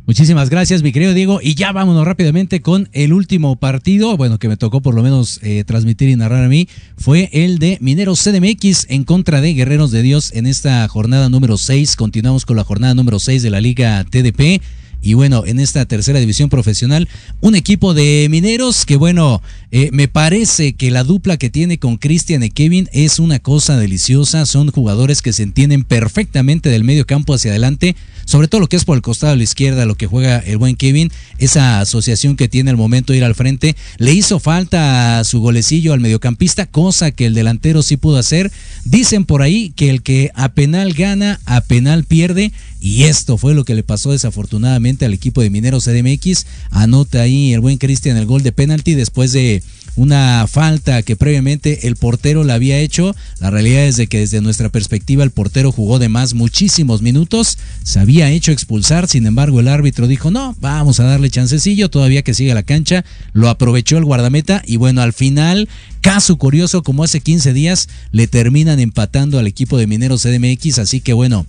Muchísimas 0.06 0.48
gracias, 0.48 0.82
mi 0.82 0.90
querido 0.90 1.12
Diego. 1.12 1.40
Y 1.42 1.54
ya 1.54 1.70
vámonos 1.72 2.06
rápidamente 2.06 2.62
con 2.62 2.88
el 2.92 3.12
último 3.12 3.56
partido, 3.56 4.16
bueno, 4.16 4.38
que 4.38 4.48
me 4.48 4.56
tocó 4.56 4.80
por 4.80 4.94
lo 4.94 5.02
menos 5.02 5.38
eh, 5.42 5.64
transmitir 5.66 6.08
y 6.08 6.16
narrar 6.16 6.44
a 6.44 6.48
mí, 6.48 6.66
fue 6.96 7.28
el 7.30 7.58
de 7.58 7.76
Mineros 7.82 8.22
CDMX 8.22 8.86
en 8.88 9.04
contra 9.04 9.42
de 9.42 9.52
Guerreros 9.52 9.90
de 9.90 10.00
Dios 10.00 10.32
en 10.32 10.46
esta 10.46 10.88
jornada 10.88 11.28
número 11.28 11.58
6. 11.58 11.94
Continuamos 11.96 12.46
con 12.46 12.56
la 12.56 12.64
jornada 12.64 12.94
número 12.94 13.18
6 13.18 13.42
de 13.42 13.50
la 13.50 13.60
Liga 13.60 14.02
TDP. 14.04 14.62
Y 15.00 15.14
bueno, 15.14 15.44
en 15.46 15.60
esta 15.60 15.84
tercera 15.86 16.18
división 16.18 16.48
profesional, 16.48 17.08
un 17.40 17.54
equipo 17.54 17.94
de 17.94 18.26
mineros 18.30 18.84
que 18.84 18.96
bueno, 18.96 19.42
eh, 19.70 19.90
me 19.92 20.08
parece 20.08 20.72
que 20.72 20.90
la 20.90 21.04
dupla 21.04 21.36
que 21.36 21.50
tiene 21.50 21.78
con 21.78 21.96
Cristian 21.96 22.42
y 22.42 22.50
Kevin 22.50 22.88
es 22.92 23.18
una 23.18 23.38
cosa 23.38 23.76
deliciosa. 23.76 24.44
Son 24.46 24.70
jugadores 24.70 25.22
que 25.22 25.32
se 25.32 25.44
entienden 25.44 25.84
perfectamente 25.84 26.68
del 26.68 26.84
medio 26.84 27.06
campo 27.06 27.34
hacia 27.34 27.52
adelante 27.52 27.94
sobre 28.28 28.46
todo 28.46 28.60
lo 28.60 28.66
que 28.66 28.76
es 28.76 28.84
por 28.84 28.94
el 28.94 29.00
costado 29.00 29.30
de 29.30 29.38
la 29.38 29.42
izquierda, 29.44 29.86
lo 29.86 29.94
que 29.94 30.06
juega 30.06 30.36
el 30.40 30.58
buen 30.58 30.76
Kevin, 30.76 31.10
esa 31.38 31.80
asociación 31.80 32.36
que 32.36 32.46
tiene 32.46 32.70
el 32.70 32.76
momento 32.76 33.14
de 33.14 33.20
ir 33.20 33.24
al 33.24 33.34
frente, 33.34 33.74
le 33.96 34.12
hizo 34.12 34.38
falta 34.38 35.24
su 35.24 35.40
golecillo 35.40 35.94
al 35.94 36.00
mediocampista, 36.00 36.66
cosa 36.66 37.10
que 37.10 37.24
el 37.24 37.32
delantero 37.32 37.80
sí 37.80 37.96
pudo 37.96 38.18
hacer. 38.18 38.52
Dicen 38.84 39.24
por 39.24 39.40
ahí 39.40 39.72
que 39.74 39.88
el 39.88 40.02
que 40.02 40.30
a 40.34 40.50
penal 40.50 40.92
gana, 40.92 41.40
a 41.46 41.62
penal 41.62 42.04
pierde, 42.04 42.52
y 42.82 43.04
esto 43.04 43.38
fue 43.38 43.54
lo 43.54 43.64
que 43.64 43.74
le 43.74 43.82
pasó 43.82 44.12
desafortunadamente 44.12 44.87
al 45.04 45.14
equipo 45.14 45.42
de 45.42 45.50
Mineros 45.50 45.84
CDMX. 45.84 46.46
Anota 46.70 47.22
ahí 47.22 47.52
el 47.52 47.60
buen 47.60 47.78
Cristian 47.78 48.16
el 48.16 48.26
gol 48.26 48.42
de 48.42 48.52
penalti 48.52 48.94
después 48.94 49.32
de 49.32 49.62
una 49.98 50.46
falta 50.46 51.02
que 51.02 51.16
previamente 51.16 51.88
el 51.88 51.96
portero 51.96 52.44
la 52.44 52.54
había 52.54 52.78
hecho. 52.78 53.16
La 53.40 53.50
realidad 53.50 53.84
es 53.84 53.96
de 53.96 54.06
que 54.06 54.20
desde 54.20 54.40
nuestra 54.40 54.68
perspectiva 54.68 55.24
el 55.24 55.32
portero 55.32 55.72
jugó 55.72 55.98
de 55.98 56.08
más 56.08 56.34
muchísimos 56.34 57.02
minutos, 57.02 57.58
se 57.82 57.98
había 57.98 58.30
hecho 58.30 58.52
expulsar, 58.52 59.08
sin 59.08 59.26
embargo 59.26 59.58
el 59.58 59.66
árbitro 59.66 60.06
dijo 60.06 60.30
no, 60.30 60.56
vamos 60.60 61.00
a 61.00 61.04
darle 61.04 61.30
chancecillo, 61.30 61.90
todavía 61.90 62.22
que 62.22 62.32
siga 62.32 62.54
la 62.54 62.62
cancha, 62.62 63.04
lo 63.32 63.48
aprovechó 63.48 63.98
el 63.98 64.04
guardameta 64.04 64.62
y 64.64 64.76
bueno, 64.76 65.02
al 65.02 65.12
final, 65.12 65.68
caso 66.00 66.36
curioso 66.36 66.84
como 66.84 67.02
hace 67.02 67.20
15 67.20 67.52
días, 67.52 67.88
le 68.12 68.28
terminan 68.28 68.78
empatando 68.78 69.40
al 69.40 69.48
equipo 69.48 69.78
de 69.78 69.88
Mineros 69.88 70.22
CDMX, 70.22 70.78
así 70.78 71.00
que 71.00 71.12
bueno, 71.12 71.44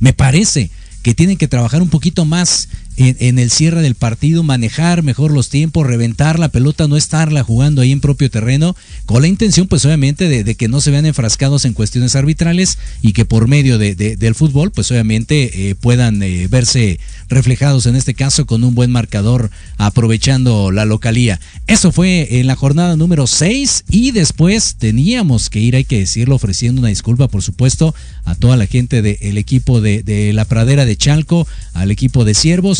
me 0.00 0.14
parece 0.14 0.70
que 1.04 1.14
tienen 1.14 1.36
que 1.36 1.46
trabajar 1.46 1.82
un 1.82 1.90
poquito 1.90 2.24
más 2.24 2.68
en, 2.96 3.38
el 3.38 3.50
cierre 3.50 3.82
del 3.82 3.94
partido, 3.94 4.42
manejar 4.42 5.02
mejor 5.02 5.32
los 5.32 5.48
tiempos, 5.48 5.86
reventar 5.86 6.38
la 6.38 6.48
pelota, 6.48 6.86
no 6.86 6.96
estarla 6.96 7.42
jugando 7.42 7.82
ahí 7.82 7.92
en 7.92 8.00
propio 8.00 8.30
terreno, 8.30 8.76
con 9.06 9.22
la 9.22 9.28
intención 9.28 9.66
pues 9.66 9.84
obviamente 9.84 10.28
de, 10.28 10.54
que 10.54 10.68
no 10.68 10.80
se 10.80 10.90
vean 10.90 11.06
enfrascados 11.06 11.64
en 11.64 11.72
cuestiones 11.72 12.14
arbitrales 12.16 12.78
y 13.02 13.12
que 13.12 13.24
por 13.24 13.48
medio 13.48 13.78
de, 13.78 13.94
del 13.94 14.34
fútbol 14.34 14.70
pues 14.70 14.90
obviamente 14.90 15.70
eh, 15.70 15.74
puedan 15.74 16.22
eh, 16.22 16.46
verse 16.48 17.00
reflejados 17.28 17.86
en 17.86 17.96
este 17.96 18.14
caso 18.14 18.46
con 18.46 18.62
un 18.64 18.74
buen 18.74 18.90
marcador 18.90 19.50
aprovechando 19.76 20.70
la 20.70 20.84
localía. 20.84 21.40
Eso 21.66 21.92
fue 21.92 22.38
en 22.40 22.46
la 22.46 22.56
jornada 22.56 22.96
número 22.96 23.26
6 23.26 23.84
y 23.90 24.12
después 24.12 24.76
teníamos 24.76 25.50
que 25.50 25.60
ir, 25.60 25.76
hay 25.76 25.84
que 25.84 25.98
decirlo, 25.98 26.36
ofreciendo 26.36 26.80
una 26.80 26.88
disculpa 26.88 27.28
por 27.28 27.42
supuesto 27.42 27.94
a 28.24 28.34
toda 28.34 28.56
la 28.56 28.66
gente 28.66 29.02
del 29.02 29.38
equipo 29.38 29.80
de, 29.80 30.32
la 30.32 30.44
pradera 30.44 30.84
de 30.84 30.96
Chalco, 30.96 31.46
al 31.72 31.90
equipo 31.90 32.24
de 32.24 32.34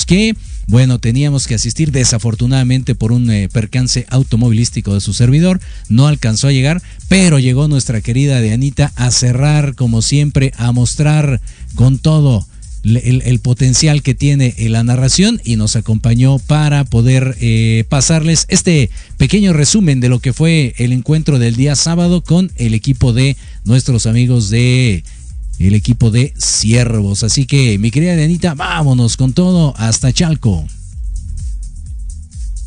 Que, 0.06 0.34
bueno, 0.66 0.98
teníamos 0.98 1.46
que 1.46 1.54
asistir 1.54 1.92
desafortunadamente 1.92 2.94
por 2.94 3.12
un 3.12 3.30
eh, 3.30 3.48
percance 3.52 4.06
automovilístico 4.08 4.94
de 4.94 5.00
su 5.00 5.12
servidor. 5.12 5.60
No 5.88 6.06
alcanzó 6.06 6.48
a 6.48 6.52
llegar, 6.52 6.82
pero 7.08 7.38
llegó 7.38 7.68
nuestra 7.68 8.00
querida 8.00 8.40
Dianita 8.40 8.92
a 8.96 9.10
cerrar, 9.10 9.74
como 9.74 10.02
siempre, 10.02 10.52
a 10.56 10.72
mostrar 10.72 11.40
con 11.74 11.98
todo. 11.98 12.46
El, 12.84 13.40
potencial 13.40 14.02
que 14.02 14.12
tiene 14.12 14.54
la 14.58 14.84
narración 14.84 15.40
y 15.42 15.56
nos 15.56 15.74
acompañó 15.74 16.38
para 16.38 16.84
poder 16.84 17.34
eh, 17.40 17.84
pasarles 17.88 18.44
este 18.50 18.90
pequeño 19.16 19.54
resumen 19.54 20.00
de 20.00 20.10
lo 20.10 20.18
que 20.18 20.34
fue 20.34 20.74
el 20.76 20.92
encuentro 20.92 21.38
del 21.38 21.56
día 21.56 21.76
sábado 21.76 22.22
con 22.22 22.52
el 22.56 22.74
equipo 22.74 23.14
de 23.14 23.38
nuestros 23.64 24.04
amigos 24.04 24.50
de 24.50 25.02
el 25.58 25.74
equipo 25.74 26.10
de 26.10 26.34
Ciervos. 26.38 27.22
Así 27.22 27.46
que, 27.46 27.78
mi 27.78 27.90
querida 27.90 28.16
Dianita, 28.16 28.54
vámonos 28.54 29.16
con 29.16 29.32
todo 29.32 29.74
hasta 29.76 30.12
Chalco. 30.12 30.64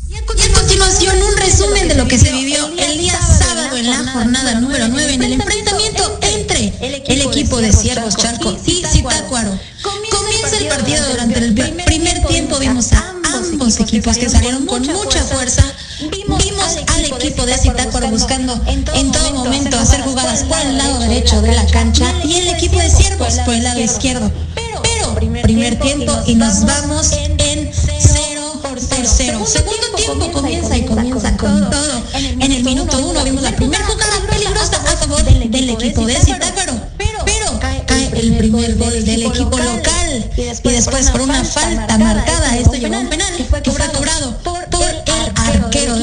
Y 0.08 0.14
a 0.14 0.24
continuación, 0.24 1.16
un 1.22 1.36
resumen 1.36 1.88
de 1.88 1.94
lo 1.94 2.08
que 2.08 2.18
se 2.18 2.32
vivió 2.32 2.66
el 2.78 2.98
día 2.98 3.18
sábado 3.20 3.76
en 3.76 3.90
la 3.90 4.12
jornada 4.12 4.60
número 4.60 4.88
9 4.88 5.14
en 5.14 5.22
el 5.22 5.32
enfrentamiento 5.34 6.18
entre 6.22 6.72
el 6.80 7.20
equipo 7.22 7.58
de 7.58 7.72
Ciervos 7.72 8.16
Chalco 8.16 8.56
y 8.66 8.82
Zitácuaro. 8.86 9.58
Comienza 9.82 10.58
el 10.58 10.68
partido 10.68 11.08
durante 11.10 11.38
el 11.38 11.54
primer 11.54 12.26
tiempo, 12.26 12.58
vimos 12.58 12.92
a 12.92 13.14
ambos 13.34 13.78
equipos 13.80 14.16
que 14.16 14.28
salieron 14.28 14.66
con 14.66 14.82
mucha 14.82 15.22
fuerza. 15.24 15.64
Vimos 16.10 16.37
al 16.76 17.04
equipo 17.04 17.46
de 17.46 17.56
Zitácuaro 17.56 18.08
buscando 18.08 18.60
en 18.66 19.12
todo 19.12 19.32
momento 19.32 19.78
hacer 19.78 20.02
jugadas 20.02 20.44
por 20.44 20.58
el 20.58 20.76
lado 20.76 20.98
derecho 21.00 21.40
de 21.40 21.54
la 21.54 21.66
cancha 21.66 22.12
y 22.24 22.34
el 22.34 22.48
equipo 22.48 22.78
de 22.78 22.90
Ciervos 22.90 23.34
por 23.44 23.54
el 23.54 23.64
lado 23.64 23.80
izquierdo. 23.80 24.30
Pero 24.54 25.14
primer 25.42 25.78
tiempo 25.78 26.12
y 26.26 26.34
nos 26.34 26.64
vamos 26.64 27.12
en 27.12 27.70
0 27.72 28.60
por 28.62 28.78
0. 28.80 29.44
Segundo 29.46 29.86
tiempo 29.96 30.32
comienza 30.32 30.76
y 30.76 30.84
comienza 30.84 31.36
con 31.36 31.70
todo. 31.70 32.02
En 32.14 32.52
el 32.52 32.62
minuto 32.64 32.98
1 32.98 33.24
vimos 33.24 33.42
la 33.42 33.52
primera 33.56 33.84
jugada 33.86 34.20
peligrosa 34.28 34.76
a 34.76 34.96
favor 34.96 35.24
del 35.24 35.70
equipo 35.70 36.04
de 36.06 36.14
Zitácuaro. 36.16 36.74
Pero 36.98 37.58
cae 37.60 38.10
el 38.14 38.36
primer 38.36 38.76
gol 38.76 39.04
del 39.04 39.22
equipo 39.22 39.58
local 39.58 40.30
y 40.36 40.70
después 40.70 41.10
por 41.10 41.20
una 41.22 41.44
falta 41.44 41.98
marcada, 41.98 42.56
esto 42.58 42.74
llevó 42.74 42.96
a 42.96 43.00
un 43.00 43.08
penal 43.08 43.32
que 43.36 43.44
fue 43.44 43.62
cobrado 43.62 44.38
por 44.38 44.77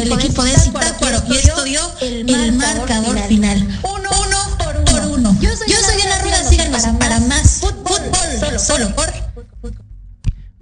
el 0.05 0.13
equipo 0.13 0.43
de 0.43 0.51
Zitácuaro 0.57 1.23
y 1.29 1.37
esto 1.37 1.63
dio 1.63 1.81
el 2.01 2.53
marcador 2.53 3.17
final. 3.27 3.79
Uno 3.83 4.09
por 4.57 5.07
uno. 5.07 5.35
Yo 5.41 5.55
soy 5.55 5.95
Diana 5.95 6.19
Rueda, 6.21 6.43
síganos 6.49 6.83
para 6.99 7.19
más 7.21 7.59
fútbol 7.61 8.59
solo 8.59 8.93
por 8.95 9.24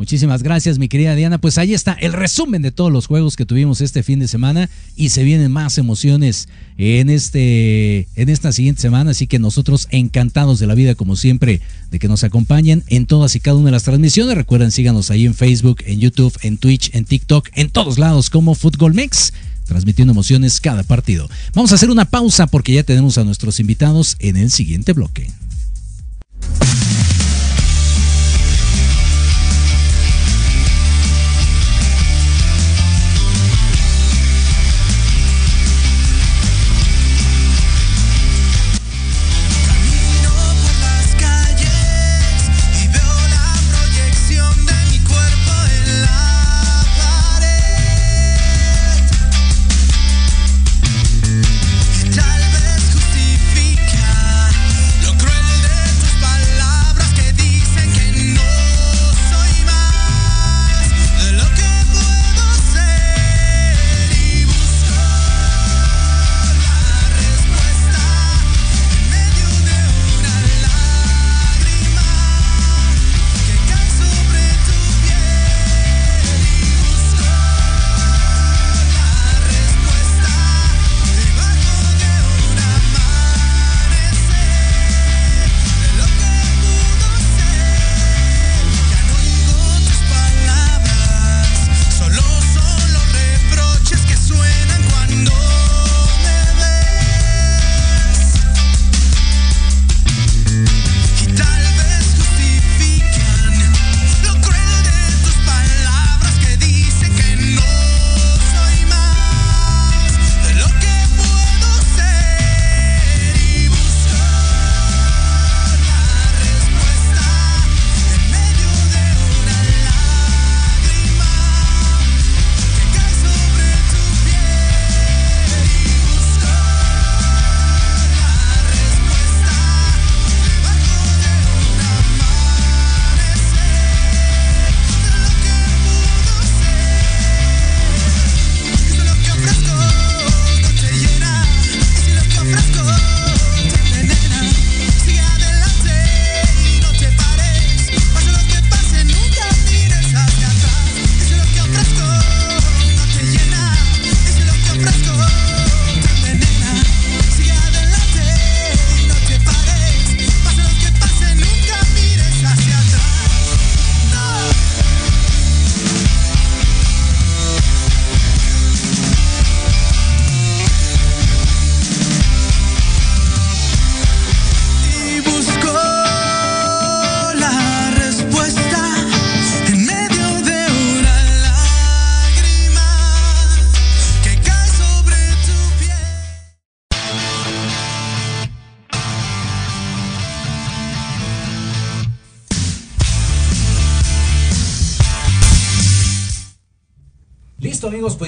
Muchísimas 0.04 0.44
gracias, 0.44 0.80
mi 0.80 0.90
querida 0.90 1.16
Diana. 1.16 1.38
Pues 1.38 1.58
ahí 1.58 1.74
está 1.74 1.94
el 1.94 2.12
resumen 2.12 2.62
de 2.62 2.72
todos 2.72 2.92
los 2.92 3.08
juegos 3.08 3.38
que 3.38 3.46
tuvimos 3.46 3.80
este 3.80 4.04
fin 4.04 4.20
de 4.20 4.28
semana 4.28 4.70
y 4.98 5.12
se 5.12 5.24
vienen 5.24 5.50
más 5.50 5.78
emociones 5.78 6.50
en 6.78 7.10
este 7.10 8.10
en 8.18 8.28
esta 8.28 8.52
siguiente 8.52 8.82
semana, 8.82 9.12
así 9.12 9.28
que 9.28 9.40
nosotros 9.40 9.88
encantados 9.92 10.60
de 10.60 10.68
la 10.68 10.76
vida 10.76 10.96
como 10.96 11.16
siempre 11.16 11.62
de 11.90 12.00
que 12.00 12.10
nos 12.10 12.26
acompañen 12.26 12.84
en 12.88 13.06
todas 13.06 13.34
y 13.38 13.40
cada 13.40 13.56
una 13.56 13.68
de 13.68 13.72
las 13.72 13.84
transmisiones. 13.84 14.36
Recuerden 14.36 14.72
síganos 14.72 15.10
ahí 15.10 15.26
en 15.26 15.36
Facebook, 15.36 15.78
en 15.86 16.02
YouTube, 16.02 16.38
en 16.42 16.58
Twitch, 16.58 16.94
en 16.94 17.06
TikTok, 17.06 17.48
en 17.54 17.70
todos 17.70 17.98
lados 17.98 18.30
como 18.30 18.56
Fútbol 18.56 18.94
Mix 18.94 19.32
transmitiendo 19.64 20.12
emociones 20.12 20.60
cada 20.60 20.84
partido. 20.84 21.30
Vamos 21.54 21.72
a 21.72 21.76
hacer 21.76 21.90
una 21.90 22.04
pausa 22.04 22.48
porque 22.48 22.74
ya 22.74 22.84
tenemos 22.84 23.18
a 23.18 23.24
nuestros 23.24 23.62
invitados 23.62 24.18
en 24.20 24.36
el 24.36 24.52
siguiente 24.52 24.92
bloque. 24.92 25.32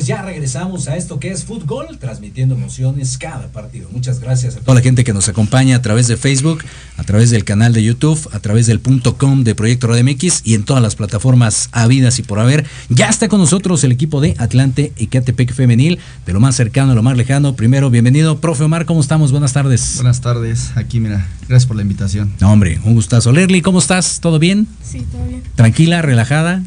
Pues 0.05 0.19
ya 0.19 0.21
regresamos 0.21 0.87
a 0.87 0.97
esto 0.97 1.19
que 1.19 1.31
es 1.31 1.45
fútbol, 1.45 1.97
transmitiendo 1.97 2.53
emociones 2.53 3.17
cada 3.17 3.47
partido. 3.47 3.89
Muchas 3.91 4.19
gracias 4.19 4.55
a 4.55 4.59
toda 4.59 4.75
la 4.75 4.81
gente 4.81 5.03
que 5.03 5.13
nos 5.13 5.29
acompaña 5.29 5.77
a 5.77 5.81
través 5.81 6.07
de 6.07 6.15
Facebook, 6.15 6.63
a 6.97 7.03
través 7.03 7.31
del 7.31 7.43
canal 7.43 7.73
de 7.73 7.83
YouTube, 7.83 8.29
a 8.31 8.39
través 8.39 8.67
del 8.67 8.79
punto 8.79 9.17
com 9.17 9.43
de 9.43 9.55
Proyecto 9.55 9.87
Radio 9.87 10.03
MX 10.03 10.41
y 10.43 10.53
en 10.53 10.63
todas 10.63 10.83
las 10.83 10.95
plataformas 10.95 11.69
habidas 11.71 12.19
y 12.19 12.21
por 12.21 12.39
haber. 12.39 12.65
Ya 12.89 13.09
está 13.09 13.27
con 13.29 13.39
nosotros 13.39 13.83
el 13.83 13.91
equipo 13.91 14.21
de 14.21 14.35
Atlante 14.37 14.93
y 14.95 15.07
Catepec 15.07 15.51
Femenil, 15.51 15.97
de 16.23 16.33
lo 16.33 16.39
más 16.39 16.55
cercano 16.55 16.91
a 16.91 16.95
lo 16.95 17.01
más 17.01 17.17
lejano. 17.17 17.55
Primero, 17.55 17.89
bienvenido, 17.89 18.39
profe 18.39 18.63
Omar, 18.63 18.85
¿cómo 18.85 19.01
estamos? 19.01 19.31
Buenas 19.31 19.53
tardes. 19.53 19.95
Buenas 19.95 20.21
tardes, 20.21 20.69
aquí 20.75 20.99
mira, 20.99 21.27
gracias 21.49 21.65
por 21.65 21.77
la 21.77 21.81
invitación. 21.81 22.31
No, 22.39 22.51
hombre, 22.51 22.79
un 22.83 22.93
gustazo. 22.93 23.31
Lerly, 23.31 23.63
¿cómo 23.63 23.79
estás? 23.79 24.19
¿Todo 24.19 24.37
bien? 24.37 24.67
Sí, 24.83 25.03
todo 25.11 25.25
bien. 25.25 25.41
¿Tranquila, 25.55 26.03
relajada? 26.03 26.61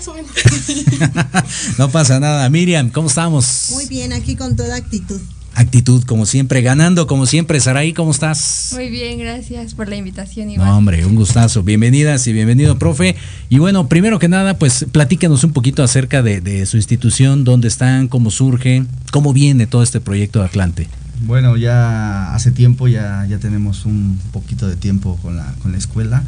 Más 0.00 0.08
o 0.08 0.14
menos. 0.14 0.30
no 1.78 1.90
pasa 1.90 2.18
nada. 2.20 2.48
Miriam, 2.48 2.88
¿cómo 2.88 3.08
estamos? 3.08 3.68
Muy 3.72 3.84
bien, 3.84 4.14
aquí 4.14 4.34
con 4.34 4.56
toda 4.56 4.74
actitud. 4.76 5.20
Actitud, 5.54 6.04
como 6.04 6.24
siempre, 6.24 6.62
ganando, 6.62 7.06
como 7.06 7.26
siempre. 7.26 7.60
Saraí, 7.60 7.92
¿cómo 7.92 8.10
estás? 8.10 8.70
Muy 8.72 8.88
bien, 8.88 9.18
gracias 9.18 9.74
por 9.74 9.90
la 9.90 9.96
invitación, 9.96 10.48
Iván. 10.48 10.66
No, 10.66 10.78
hombre, 10.78 11.04
un 11.04 11.16
gustazo. 11.16 11.62
Bienvenidas 11.62 12.26
y 12.26 12.32
bienvenido, 12.32 12.78
profe. 12.78 13.14
Y 13.50 13.58
bueno, 13.58 13.88
primero 13.88 14.18
que 14.18 14.28
nada, 14.28 14.54
pues 14.54 14.86
platícanos 14.90 15.44
un 15.44 15.52
poquito 15.52 15.82
acerca 15.82 16.22
de, 16.22 16.40
de 16.40 16.64
su 16.64 16.78
institución, 16.78 17.44
dónde 17.44 17.68
están, 17.68 18.08
cómo 18.08 18.30
surge, 18.30 18.86
cómo 19.12 19.34
viene 19.34 19.66
todo 19.66 19.82
este 19.82 20.00
proyecto 20.00 20.38
de 20.38 20.46
Atlante. 20.46 20.88
Bueno, 21.26 21.58
ya 21.58 22.34
hace 22.34 22.52
tiempo, 22.52 22.88
ya, 22.88 23.26
ya 23.28 23.36
tenemos 23.36 23.84
un 23.84 24.18
poquito 24.32 24.66
de 24.66 24.76
tiempo 24.76 25.18
con 25.20 25.36
la, 25.36 25.54
con 25.60 25.72
la 25.72 25.78
escuela. 25.78 26.24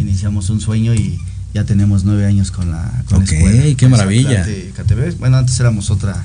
Iniciamos 0.00 0.50
un 0.50 0.60
sueño 0.60 0.94
y 0.94 1.20
ya 1.54 1.64
tenemos 1.64 2.04
nueve 2.04 2.26
años 2.26 2.50
con 2.50 2.70
la, 2.70 2.90
con 3.08 3.22
Ok, 3.22 3.28
la 3.30 3.36
escuela. 3.36 3.76
qué 3.76 3.88
maravilla. 3.88 4.46
Bueno, 5.18 5.36
antes 5.38 5.58
éramos 5.60 5.90
otra 5.90 6.24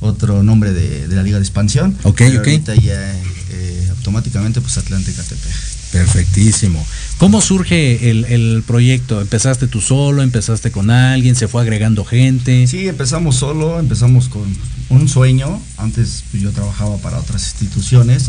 otro 0.00 0.42
nombre 0.44 0.72
de, 0.72 1.08
de 1.08 1.16
la 1.16 1.22
Liga 1.24 1.38
de 1.38 1.42
Expansión. 1.42 1.96
Ok, 2.04 2.20
ok. 2.28 2.36
Ahorita 2.36 2.74
ya 2.76 3.12
eh, 3.50 3.86
automáticamente 3.90 4.60
pues 4.60 4.78
Atlante 4.78 5.10
KTP. 5.12 5.77
Perfectísimo. 5.92 6.84
¿Cómo 7.18 7.40
surge 7.40 8.10
el, 8.10 8.24
el 8.26 8.62
proyecto? 8.66 9.20
¿Empezaste 9.20 9.66
tú 9.66 9.80
solo? 9.80 10.22
¿Empezaste 10.22 10.70
con 10.70 10.90
alguien? 10.90 11.34
¿Se 11.34 11.48
fue 11.48 11.62
agregando 11.62 12.04
gente? 12.04 12.66
Sí, 12.66 12.86
empezamos 12.88 13.36
solo, 13.36 13.80
empezamos 13.80 14.28
con 14.28 14.44
un 14.90 15.08
sueño. 15.08 15.60
Antes 15.76 16.24
yo 16.32 16.50
trabajaba 16.52 16.96
para 16.98 17.18
otras 17.18 17.42
instituciones 17.42 18.26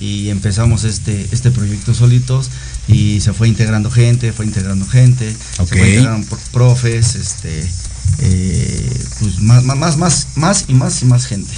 y 0.00 0.28
empezamos 0.30 0.84
este, 0.84 1.26
este 1.32 1.50
proyecto 1.50 1.94
solitos 1.94 2.50
y 2.88 3.20
se 3.20 3.32
fue 3.32 3.48
integrando 3.48 3.90
gente, 3.90 4.32
fue 4.32 4.44
integrando 4.46 4.86
gente, 4.86 5.28
Ok. 5.58 5.68
se 5.68 5.76
fue 5.78 5.88
integrando 5.90 6.26
pro- 6.26 6.38
profes, 6.52 7.14
este, 7.14 7.64
eh, 8.20 9.00
pues 9.20 9.40
más, 9.40 9.62
más, 9.64 9.96
más, 9.96 10.26
más 10.36 10.64
y 10.68 10.74
más 10.74 11.02
y 11.02 11.06
más 11.06 11.26
gente. 11.26 11.52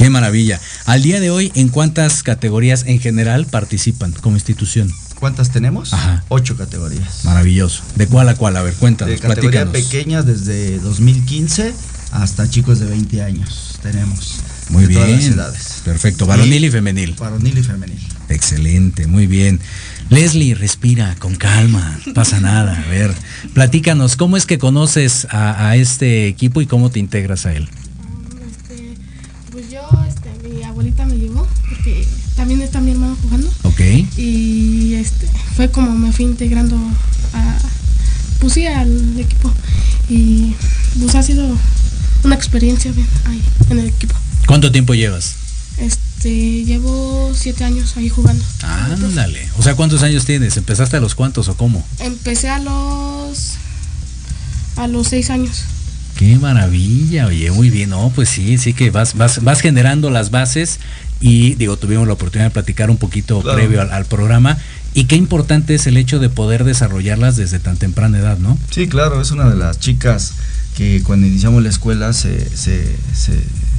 Qué 0.00 0.08
maravilla. 0.08 0.58
Al 0.86 1.02
día 1.02 1.20
de 1.20 1.30
hoy, 1.30 1.52
¿en 1.54 1.68
cuántas 1.68 2.22
categorías 2.22 2.84
en 2.86 3.00
general 3.00 3.44
participan 3.44 4.12
como 4.12 4.34
institución? 4.36 4.90
¿Cuántas 5.18 5.50
tenemos? 5.50 5.92
Ajá. 5.92 6.24
Ocho 6.30 6.56
categorías. 6.56 7.26
Maravilloso. 7.26 7.82
¿De 7.96 8.06
cuál 8.06 8.30
a 8.30 8.34
cuál? 8.34 8.56
A 8.56 8.62
ver, 8.62 8.72
cuéntanos, 8.72 9.12
De 9.12 9.20
categoría 9.20 9.66
platícanos. 9.66 9.90
pequeñas 9.90 10.24
desde 10.24 10.78
2015 10.78 11.74
hasta 12.12 12.48
chicos 12.48 12.78
de 12.80 12.86
20 12.86 13.22
años 13.22 13.78
tenemos. 13.82 14.40
Muy 14.70 14.86
de 14.86 14.94
todas 14.94 15.10
las 15.10 15.18
bien. 15.18 15.32
edades. 15.34 15.82
Perfecto. 15.84 16.24
Varonil 16.24 16.64
y 16.64 16.70
femenil. 16.70 17.14
Varonil 17.18 17.58
y 17.58 17.62
femenil. 17.62 17.98
Excelente, 18.30 19.06
muy 19.06 19.26
bien. 19.26 19.60
Leslie, 20.08 20.54
respira 20.54 21.14
con 21.18 21.34
calma, 21.36 22.00
no 22.06 22.14
pasa 22.14 22.40
nada. 22.40 22.82
A 22.86 22.88
ver, 22.88 23.12
platícanos, 23.52 24.16
¿cómo 24.16 24.38
es 24.38 24.46
que 24.46 24.56
conoces 24.58 25.26
a, 25.28 25.68
a 25.68 25.76
este 25.76 26.26
equipo 26.26 26.62
y 26.62 26.66
cómo 26.66 26.88
te 26.90 27.00
integras 27.00 27.44
a 27.44 27.52
él? 27.52 27.68
Abuelita 30.90 31.06
me 31.06 31.16
llevó, 31.16 31.46
porque 31.68 32.06
también 32.36 32.62
está 32.62 32.80
mi 32.80 32.92
hermano 32.92 33.16
jugando. 33.22 33.50
Ok, 33.62 33.80
Y 34.16 34.94
este, 34.94 35.28
fue 35.56 35.70
como 35.70 35.92
me 35.92 36.12
fui 36.12 36.24
integrando 36.24 36.76
a, 37.32 37.58
pues 38.40 38.54
sí, 38.54 38.66
al 38.66 39.18
equipo. 39.18 39.52
Y 40.08 40.54
pues 41.00 41.14
ha 41.14 41.22
sido 41.22 41.46
una 42.24 42.34
experiencia 42.34 42.92
bien 42.92 43.06
ahí, 43.26 43.42
en 43.70 43.78
el 43.78 43.86
equipo. 43.86 44.14
¿cuánto 44.46 44.72
tiempo 44.72 44.94
llevas? 44.94 45.36
Este, 45.78 46.64
llevo 46.64 47.32
siete 47.34 47.64
años 47.64 47.96
ahí 47.96 48.08
jugando. 48.08 48.44
Ándale, 48.62 49.48
o 49.58 49.62
sea, 49.62 49.76
¿cuántos 49.76 50.02
años 50.02 50.24
tienes? 50.24 50.56
¿Empezaste 50.56 50.96
a 50.96 51.00
los 51.00 51.14
cuántos 51.14 51.48
o 51.48 51.56
cómo? 51.56 51.86
Empecé 52.00 52.48
a 52.48 52.58
los, 52.58 53.54
a 54.76 54.88
los 54.88 55.06
seis 55.08 55.30
años. 55.30 55.64
Qué 56.20 56.36
maravilla, 56.38 57.26
oye, 57.28 57.50
muy 57.50 57.70
bien, 57.70 57.88
no, 57.90 58.12
pues 58.14 58.28
sí, 58.28 58.58
sí 58.58 58.74
que 58.74 58.90
vas, 58.90 59.14
vas, 59.16 59.42
vas 59.42 59.62
generando 59.62 60.10
las 60.10 60.30
bases 60.30 60.78
y 61.18 61.54
digo, 61.54 61.78
tuvimos 61.78 62.06
la 62.06 62.12
oportunidad 62.12 62.48
de 62.48 62.52
platicar 62.52 62.90
un 62.90 62.98
poquito 62.98 63.40
Claro. 63.40 63.56
previo 63.56 63.80
al, 63.80 63.90
al 63.90 64.04
programa 64.04 64.58
y 64.92 65.04
qué 65.04 65.16
importante 65.16 65.74
es 65.74 65.86
el 65.86 65.96
hecho 65.96 66.18
de 66.18 66.28
poder 66.28 66.64
desarrollarlas 66.64 67.36
desde 67.36 67.58
tan 67.58 67.78
temprana 67.78 68.18
edad, 68.18 68.36
¿no? 68.38 68.58
Sí, 68.70 68.86
claro, 68.86 69.18
es 69.22 69.30
una 69.30 69.48
de 69.48 69.56
las 69.56 69.80
chicas 69.80 70.34
que 70.76 71.02
cuando 71.02 71.26
iniciamos 71.26 71.62
la 71.62 71.70
escuela 71.70 72.12
se, 72.12 72.38
se, 72.54 72.84
se, 73.14 73.32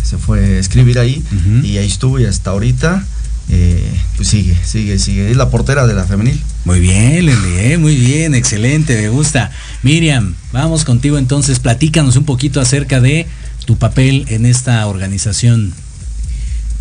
se 0.04 0.18
fue 0.18 0.40
a 0.56 0.60
escribir 0.60 0.98
ahí 0.98 1.24
y 1.64 1.78
ahí 1.78 1.86
estuvo 1.86 2.20
y 2.20 2.26
hasta 2.26 2.50
ahorita 2.50 3.06
eh, 3.54 3.84
pues 4.16 4.30
sigue, 4.30 4.58
sigue, 4.64 4.98
sigue. 4.98 5.30
Es 5.30 5.36
la 5.36 5.50
portera 5.50 5.86
de 5.86 5.94
la 5.94 6.06
femenil. 6.06 6.42
Muy 6.64 6.80
bien, 6.80 7.26
Leli, 7.26 7.58
¿eh? 7.58 7.78
muy 7.78 7.98
bien, 7.98 8.34
excelente, 8.34 8.96
me 8.96 9.10
gusta. 9.10 9.52
Miriam, 9.84 10.36
vamos 10.54 10.86
contigo 10.86 11.18
entonces, 11.18 11.60
platícanos 11.60 12.16
un 12.16 12.24
poquito 12.24 12.62
acerca 12.62 13.02
de 13.02 13.28
tu 13.66 13.78
papel 13.78 14.26
en 14.30 14.46
esta 14.46 14.88
organización. 14.88 15.74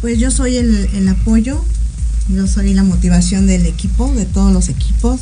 Pues 0.01 0.21
yo 0.21 0.31
soy 0.31 0.59
el, 0.59 0.89
el 0.95 1.09
apoyo, 1.09 1.65
yo 2.29 2.47
soy 2.47 2.73
la 2.73 2.85
motivación 2.85 3.49
del 3.49 3.67
equipo, 3.67 4.13
de 4.15 4.25
todos 4.25 4.53
los 4.53 4.69
equipos. 4.69 5.21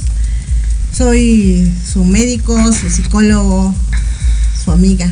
Soy 0.92 1.72
su 1.90 2.04
médico, 2.04 2.72
su 2.72 2.90
psicólogo, 2.90 3.74
su 4.64 4.70
amiga. 4.70 5.10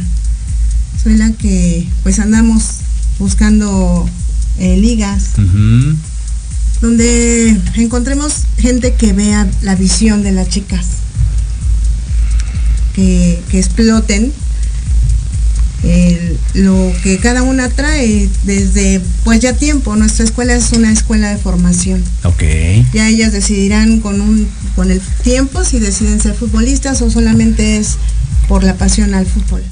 Soy 1.03 1.17
la 1.17 1.33
que 1.33 1.89
pues 2.03 2.19
andamos 2.19 2.81
buscando 3.19 4.07
eh, 4.59 4.77
ligas. 4.77 5.33
Donde 6.81 7.57
encontremos 7.77 8.33
gente 8.59 8.95
que 8.95 9.13
vea 9.13 9.49
la 9.63 9.75
visión 9.75 10.23
de 10.23 10.33
las 10.33 10.49
chicas, 10.49 10.87
que, 12.95 13.41
que 13.51 13.59
exploten 13.59 14.33
el- 15.83 16.39
lo 16.55 16.93
que 17.03 17.19
cada 17.19 17.43
una 17.43 17.69
trae 17.69 18.29
desde 18.45 19.01
pues 19.25 19.41
ya 19.41 19.53
tiempo. 19.53 19.95
Nuestra 19.97 20.25
escuela 20.25 20.55
es 20.55 20.73
una 20.73 20.91
escuela 20.93 21.31
de 21.31 21.37
formación. 21.37 22.03
Ok, 22.25 22.43
Ya 22.95 23.09
ellas 23.09 23.33
decidirán 23.33 24.01
con 24.01 24.21
un 24.21 24.49
con 24.75 24.91
el 24.91 25.01
tiempo 25.23 25.65
si 25.65 25.79
deciden 25.79 26.21
ser 26.21 26.35
futbolistas 26.35 27.01
o 27.03 27.11
solamente 27.11 27.79
es 27.79 27.97
por 28.49 28.65
la 28.65 28.75
pasión 28.75 29.15
al 29.15 29.27
fútbol. 29.27 29.63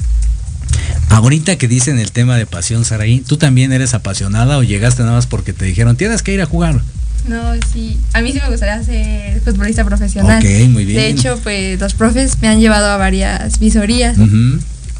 Ahorita 1.08 1.56
que 1.56 1.68
dicen 1.68 1.98
el 1.98 2.12
tema 2.12 2.36
de 2.36 2.46
pasión, 2.46 2.84
Saraí, 2.84 3.20
¿tú 3.20 3.36
también 3.36 3.72
eres 3.72 3.94
apasionada 3.94 4.58
o 4.58 4.62
llegaste 4.62 5.02
nada 5.02 5.14
más 5.14 5.26
porque 5.26 5.52
te 5.52 5.64
dijeron 5.64 5.96
tienes 5.96 6.22
que 6.22 6.32
ir 6.32 6.42
a 6.42 6.46
jugar? 6.46 6.80
No, 7.28 7.40
sí. 7.72 7.98
A 8.12 8.20
mí 8.20 8.32
sí 8.32 8.40
me 8.42 8.50
gustaría 8.50 8.82
ser 8.82 9.40
futbolista 9.40 9.84
profesional. 9.84 10.42
Ok, 10.42 10.68
muy 10.68 10.84
bien. 10.84 10.98
De 10.98 11.08
hecho, 11.08 11.38
pues 11.42 11.80
los 11.80 11.94
profes 11.94 12.40
me 12.42 12.48
han 12.48 12.60
llevado 12.60 12.86
a 12.86 12.96
varias 12.96 13.58
visorías. 13.58 14.16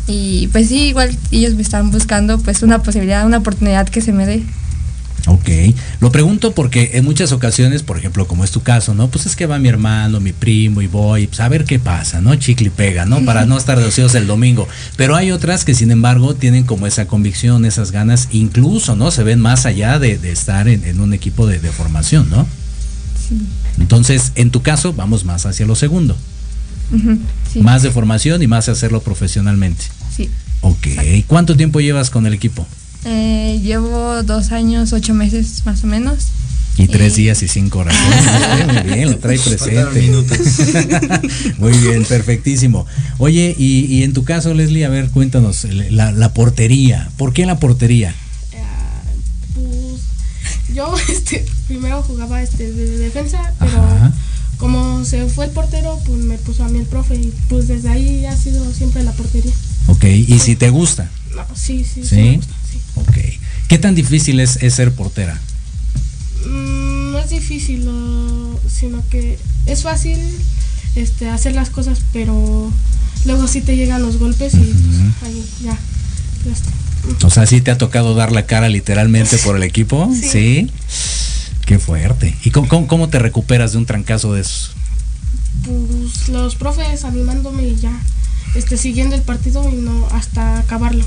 Y 0.06 0.48
pues 0.48 0.68
sí, 0.68 0.88
igual 0.88 1.16
ellos 1.30 1.54
me 1.54 1.62
están 1.62 1.90
buscando 1.90 2.38
pues 2.38 2.62
una 2.62 2.82
posibilidad, 2.82 3.26
una 3.26 3.38
oportunidad 3.38 3.88
que 3.88 4.00
se 4.00 4.12
me 4.12 4.26
dé. 4.26 4.42
Ok, 5.26 5.48
lo 6.00 6.12
pregunto 6.12 6.54
porque 6.54 6.90
en 6.94 7.04
muchas 7.04 7.32
ocasiones, 7.32 7.82
por 7.82 7.96
ejemplo, 7.96 8.26
como 8.26 8.44
es 8.44 8.50
tu 8.50 8.62
caso, 8.62 8.94
¿no? 8.94 9.08
Pues 9.08 9.24
es 9.24 9.36
que 9.36 9.46
va 9.46 9.58
mi 9.58 9.68
hermano, 9.68 10.20
mi 10.20 10.34
primo 10.34 10.82
y 10.82 10.86
voy, 10.86 11.26
pues 11.26 11.40
a 11.40 11.48
ver 11.48 11.64
qué 11.64 11.78
pasa, 11.78 12.20
¿no? 12.20 12.34
Chicle 12.36 12.66
y 12.66 12.70
pega, 12.70 13.06
¿no? 13.06 13.24
Para 13.24 13.46
no 13.46 13.56
estar 13.56 13.78
de 13.78 13.86
ociosos 13.86 14.14
el 14.16 14.26
domingo. 14.26 14.68
Pero 14.96 15.16
hay 15.16 15.30
otras 15.30 15.64
que 15.64 15.74
sin 15.74 15.90
embargo 15.90 16.34
tienen 16.34 16.64
como 16.64 16.86
esa 16.86 17.06
convicción, 17.06 17.64
esas 17.64 17.90
ganas, 17.90 18.28
incluso, 18.32 18.96
¿no? 18.96 19.10
Se 19.10 19.22
ven 19.22 19.40
más 19.40 19.64
allá 19.64 19.98
de, 19.98 20.18
de 20.18 20.30
estar 20.30 20.68
en, 20.68 20.84
en 20.84 21.00
un 21.00 21.14
equipo 21.14 21.46
de, 21.46 21.58
de 21.58 21.70
formación, 21.70 22.28
¿no? 22.28 22.46
Sí. 23.26 23.38
Entonces, 23.80 24.32
en 24.34 24.50
tu 24.50 24.60
caso, 24.60 24.92
vamos 24.92 25.24
más 25.24 25.46
hacia 25.46 25.64
lo 25.64 25.74
segundo. 25.74 26.16
Sí. 27.50 27.60
Más 27.60 27.82
de 27.82 27.90
formación 27.90 28.42
y 28.42 28.46
más 28.46 28.68
hacerlo 28.68 29.00
profesionalmente. 29.00 29.84
Sí. 30.14 30.28
Ok, 30.60 30.86
¿cuánto 31.26 31.56
tiempo 31.56 31.80
llevas 31.80 32.10
con 32.10 32.26
el 32.26 32.34
equipo? 32.34 32.66
Eh, 33.04 33.60
llevo 33.62 34.22
dos 34.22 34.52
años, 34.52 34.92
ocho 34.92 35.14
meses 35.14 35.62
más 35.66 35.84
o 35.84 35.86
menos. 35.86 36.28
Y 36.76 36.88
tres 36.88 37.16
Y- 37.18 37.22
días 37.22 37.42
y 37.42 37.48
cinco 37.48 37.80
horas. 37.80 37.94
Muy 38.72 38.82
bien, 38.94 39.10
lo 39.12 39.18
trae 39.18 39.38
presente. 39.38 40.00
minutos. 40.00 40.38
Muy 41.58 41.72
bien, 41.78 42.04
perfectísimo. 42.04 42.86
Oye, 43.18 43.54
y, 43.58 43.84
y 43.86 44.02
en 44.02 44.12
tu 44.12 44.24
caso, 44.24 44.52
Leslie, 44.54 44.84
a 44.84 44.88
ver, 44.88 45.10
cuéntanos, 45.10 45.64
la, 45.64 46.10
la 46.12 46.32
portería. 46.34 47.10
¿Por 47.16 47.32
qué 47.32 47.46
la 47.46 47.60
portería? 47.60 48.10
Eh, 48.52 48.62
pues 49.54 50.74
yo 50.74 50.92
este, 51.12 51.44
primero 51.68 52.02
jugaba 52.02 52.42
este, 52.42 52.72
de 52.72 52.98
defensa, 52.98 53.52
pero 53.60 53.78
Ajá. 53.82 54.12
como 54.58 55.04
se 55.04 55.26
fue 55.26 55.44
el 55.44 55.50
portero, 55.52 56.00
pues 56.06 56.18
me 56.18 56.38
puso 56.38 56.64
a 56.64 56.68
mí 56.68 56.80
el 56.80 56.86
profe 56.86 57.14
y 57.16 57.32
pues 57.48 57.68
desde 57.68 57.88
ahí 57.90 58.26
ha 58.26 58.36
sido 58.36 58.72
siempre 58.72 59.04
la 59.04 59.12
portería. 59.12 59.52
Ok, 59.86 60.04
y 60.04 60.38
si 60.40 60.56
te 60.56 60.70
gusta. 60.70 61.08
No, 61.36 61.44
sí, 61.54 61.84
sí. 61.84 62.02
¿Sí? 62.04 62.16
me 62.16 62.36
gusta, 62.38 62.52
sí. 62.54 62.63
Ok. 62.96 63.16
¿Qué 63.68 63.78
tan 63.78 63.94
difícil 63.94 64.40
es, 64.40 64.56
es 64.62 64.74
ser 64.74 64.92
portera? 64.92 65.40
Mm, 66.46 67.12
no 67.12 67.18
es 67.18 67.30
difícil, 67.30 67.88
sino 68.68 69.02
que 69.10 69.38
es 69.66 69.82
fácil 69.82 70.18
este, 70.96 71.28
hacer 71.28 71.54
las 71.54 71.70
cosas, 71.70 72.00
pero 72.12 72.70
luego 73.24 73.48
sí 73.48 73.60
te 73.60 73.76
llegan 73.76 74.02
los 74.02 74.18
golpes 74.18 74.54
y 74.54 74.58
pues, 74.58 75.22
ahí 75.24 75.44
ya. 75.62 75.78
ya 76.46 76.52
está. 76.52 77.26
O 77.26 77.30
sea, 77.30 77.46
¿sí 77.46 77.60
te 77.60 77.70
ha 77.70 77.78
tocado 77.78 78.14
dar 78.14 78.32
la 78.32 78.46
cara 78.46 78.68
literalmente 78.68 79.36
por 79.38 79.56
el 79.56 79.62
equipo? 79.62 80.10
Sí. 80.14 80.28
Sí. 80.28 80.70
Qué 81.66 81.78
fuerte. 81.78 82.36
¿Y 82.44 82.50
cómo, 82.50 82.68
cómo- 82.68 82.86
cómo 82.86 83.08
te 83.08 83.18
recuperas 83.18 83.72
de 83.72 83.78
un 83.78 83.86
trancazo 83.86 84.34
de 84.34 84.42
esos? 84.42 84.72
Pues 85.64 86.28
los 86.28 86.56
profes 86.56 87.04
animándome 87.04 87.62
y 87.68 87.76
ya, 87.76 87.98
este, 88.54 88.76
siguiendo 88.76 89.14
el 89.16 89.22
partido 89.22 89.66
y 89.70 89.76
no 89.76 90.06
hasta 90.12 90.58
acabarlo. 90.58 91.04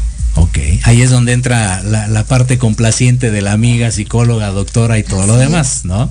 Ok, 0.58 0.80
ahí 0.84 1.02
es 1.02 1.10
donde 1.10 1.34
entra 1.34 1.84
la, 1.84 2.08
la 2.08 2.24
parte 2.24 2.58
complaciente 2.58 3.32
de 3.32 3.42
la 3.42 3.52
amiga, 3.52 3.92
psicóloga, 3.92 4.48
doctora 4.50 4.98
y 4.98 5.04
todo 5.04 5.28
lo 5.28 5.38
demás, 5.38 5.86
¿no? 5.86 6.10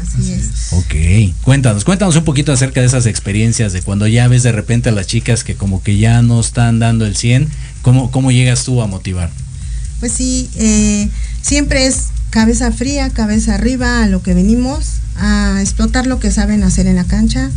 Así 0.00 0.32
es. 0.32 0.72
Ok, 0.72 0.94
cuéntanos, 1.42 1.84
cuéntanos 1.84 2.16
un 2.16 2.24
poquito 2.24 2.52
acerca 2.52 2.80
de 2.80 2.86
esas 2.86 3.06
experiencias, 3.06 3.72
de 3.72 3.82
cuando 3.82 4.06
ya 4.06 4.28
ves 4.28 4.42
de 4.42 4.52
repente 4.52 4.88
a 4.88 4.92
las 4.92 5.06
chicas 5.06 5.44
que 5.44 5.54
como 5.54 5.82
que 5.82 5.98
ya 5.98 6.22
no 6.22 6.40
están 6.40 6.78
dando 6.78 7.06
el 7.06 7.16
100, 7.16 7.48
¿cómo, 7.82 8.10
cómo 8.10 8.30
llegas 8.30 8.64
tú 8.64 8.82
a 8.82 8.86
motivar? 8.86 9.30
Pues 10.00 10.12
sí, 10.12 10.50
eh, 10.56 11.08
siempre 11.40 11.86
es 11.86 12.08
cabeza 12.30 12.70
fría, 12.72 13.10
cabeza 13.10 13.54
arriba 13.54 14.02
a 14.02 14.06
lo 14.06 14.22
que 14.22 14.34
venimos, 14.34 14.96
a 15.16 15.58
explotar 15.60 16.06
lo 16.06 16.20
que 16.20 16.30
saben 16.30 16.62
hacer 16.62 16.86
en 16.86 16.96
la 16.96 17.04
cancha. 17.04 17.50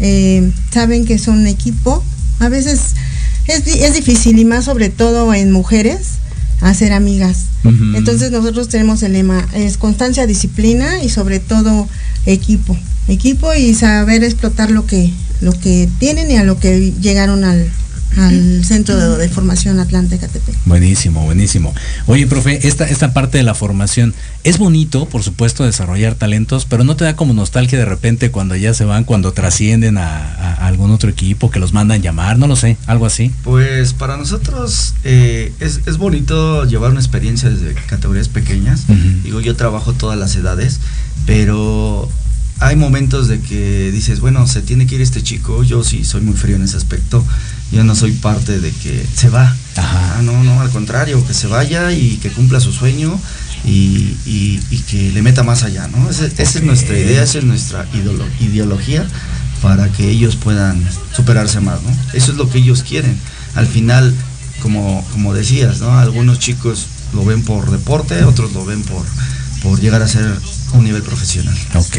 Eh, 0.00 0.50
saben 0.72 1.04
que 1.04 1.18
son 1.18 1.38
un 1.38 1.46
equipo. 1.46 2.04
A 2.40 2.48
veces 2.48 2.94
es, 3.48 3.66
es 3.66 3.94
difícil 3.94 4.38
y 4.38 4.44
más 4.44 4.64
sobre 4.64 4.88
todo 4.88 5.32
en 5.34 5.52
mujeres 5.52 6.18
hacer 6.60 6.92
amigas. 6.92 7.46
Entonces 7.94 8.30
nosotros 8.30 8.68
tenemos 8.68 9.02
el 9.02 9.14
lema, 9.14 9.44
es 9.52 9.76
constancia, 9.76 10.26
disciplina 10.26 11.02
y 11.02 11.08
sobre 11.08 11.40
todo 11.40 11.88
equipo. 12.24 12.76
Equipo 13.08 13.52
y 13.54 13.74
saber 13.74 14.22
explotar 14.22 14.70
lo 14.70 14.86
que, 14.86 15.12
lo 15.40 15.52
que 15.52 15.88
tienen 15.98 16.30
y 16.30 16.36
a 16.36 16.44
lo 16.44 16.60
que 16.60 16.92
llegaron 17.00 17.42
al, 17.44 17.68
al 18.16 18.64
centro 18.64 18.96
de, 18.96 19.18
de 19.18 19.28
formación 19.28 19.78
Atlante 19.78 20.18
Catepec. 20.18 20.54
Buenísimo, 20.64 21.24
buenísimo. 21.24 21.74
Oye, 22.06 22.26
profe, 22.26 22.66
esta, 22.66 22.84
esta 22.86 23.12
parte 23.12 23.38
de 23.38 23.44
la 23.44 23.54
formación, 23.54 24.14
es 24.44 24.58
bonito, 24.58 25.06
por 25.08 25.22
supuesto, 25.22 25.64
desarrollar 25.64 26.14
talentos, 26.14 26.64
pero 26.64 26.82
no 26.84 26.96
te 26.96 27.04
da 27.04 27.16
como 27.16 27.34
nostalgia 27.34 27.78
de 27.78 27.84
repente 27.84 28.30
cuando 28.30 28.56
ya 28.56 28.72
se 28.74 28.84
van, 28.84 29.04
cuando 29.04 29.32
trascienden 29.32 29.98
a, 29.98 30.16
a- 30.34 30.54
a 30.54 30.66
algún 30.66 30.90
otro 30.90 31.10
equipo, 31.10 31.50
que 31.50 31.58
los 31.58 31.72
mandan 31.72 32.00
llamar, 32.02 32.38
no 32.38 32.46
lo 32.46 32.56
sé, 32.56 32.76
algo 32.86 33.06
así. 33.06 33.30
Pues 33.44 33.92
para 33.92 34.16
nosotros 34.16 34.94
eh, 35.04 35.52
es, 35.60 35.80
es 35.86 35.98
bonito 35.98 36.64
llevar 36.64 36.90
una 36.92 37.00
experiencia 37.00 37.50
desde 37.50 37.74
categorías 37.74 38.28
pequeñas. 38.28 38.84
Digo, 39.22 39.40
yo 39.40 39.54
trabajo 39.56 39.92
todas 39.92 40.18
las 40.18 40.34
edades, 40.36 40.80
pero 41.26 42.08
hay 42.60 42.76
momentos 42.76 43.28
de 43.28 43.40
que 43.40 43.90
dices, 43.92 44.20
bueno, 44.20 44.46
se 44.46 44.62
tiene 44.62 44.86
que 44.86 44.94
ir 44.94 45.02
este 45.02 45.22
chico. 45.22 45.62
Yo 45.62 45.84
sí 45.84 46.04
soy 46.04 46.22
muy 46.22 46.34
frío 46.34 46.56
en 46.56 46.62
ese 46.62 46.76
aspecto. 46.76 47.24
Yo 47.72 47.82
no 47.84 47.94
soy 47.96 48.12
parte 48.12 48.60
de 48.60 48.70
que 48.70 49.04
se 49.14 49.28
va. 49.28 49.54
Ajá. 49.76 50.16
Ah, 50.18 50.22
no, 50.22 50.42
no, 50.44 50.60
al 50.60 50.70
contrario, 50.70 51.24
que 51.26 51.34
se 51.34 51.46
vaya 51.46 51.92
y 51.92 52.16
que 52.22 52.30
cumpla 52.30 52.60
su 52.60 52.72
sueño 52.72 53.18
y, 53.64 54.16
y- 54.24 54.60
y 54.70 54.78
que 54.88 55.10
le 55.12 55.20
meta 55.22 55.42
más 55.42 55.62
allá, 55.64 55.88
¿no? 55.88 56.08
Ese- 56.08 56.26
esa 56.38 56.58
es 56.58 56.62
nuestra 56.64 56.98
idea, 56.98 57.22
esa 57.22 57.38
es 57.38 57.44
nuestra 57.44 57.86
ideología 58.40 59.06
para 59.62 59.88
que 59.90 60.08
ellos 60.10 60.36
puedan 60.36 60.82
superarse 61.14 61.60
más, 61.60 61.82
¿no? 61.82 61.90
Eso 62.12 62.32
es 62.32 62.38
lo 62.38 62.48
que 62.48 62.58
ellos 62.58 62.82
quieren. 62.82 63.18
Al 63.54 63.66
final, 63.66 64.14
como, 64.62 65.04
como 65.12 65.34
decías, 65.34 65.80
¿no? 65.80 65.98
Algunos 65.98 66.38
chicos 66.38 66.86
lo 67.14 67.24
ven 67.24 67.42
por 67.42 67.70
deporte, 67.70 68.22
otros 68.24 68.52
lo 68.52 68.64
ven 68.64 68.82
por, 68.82 69.04
por 69.62 69.80
llegar 69.80 70.02
a 70.02 70.08
ser 70.08 70.38
un 70.72 70.84
nivel 70.84 71.02
profesional. 71.02 71.56
Ok. 71.74 71.96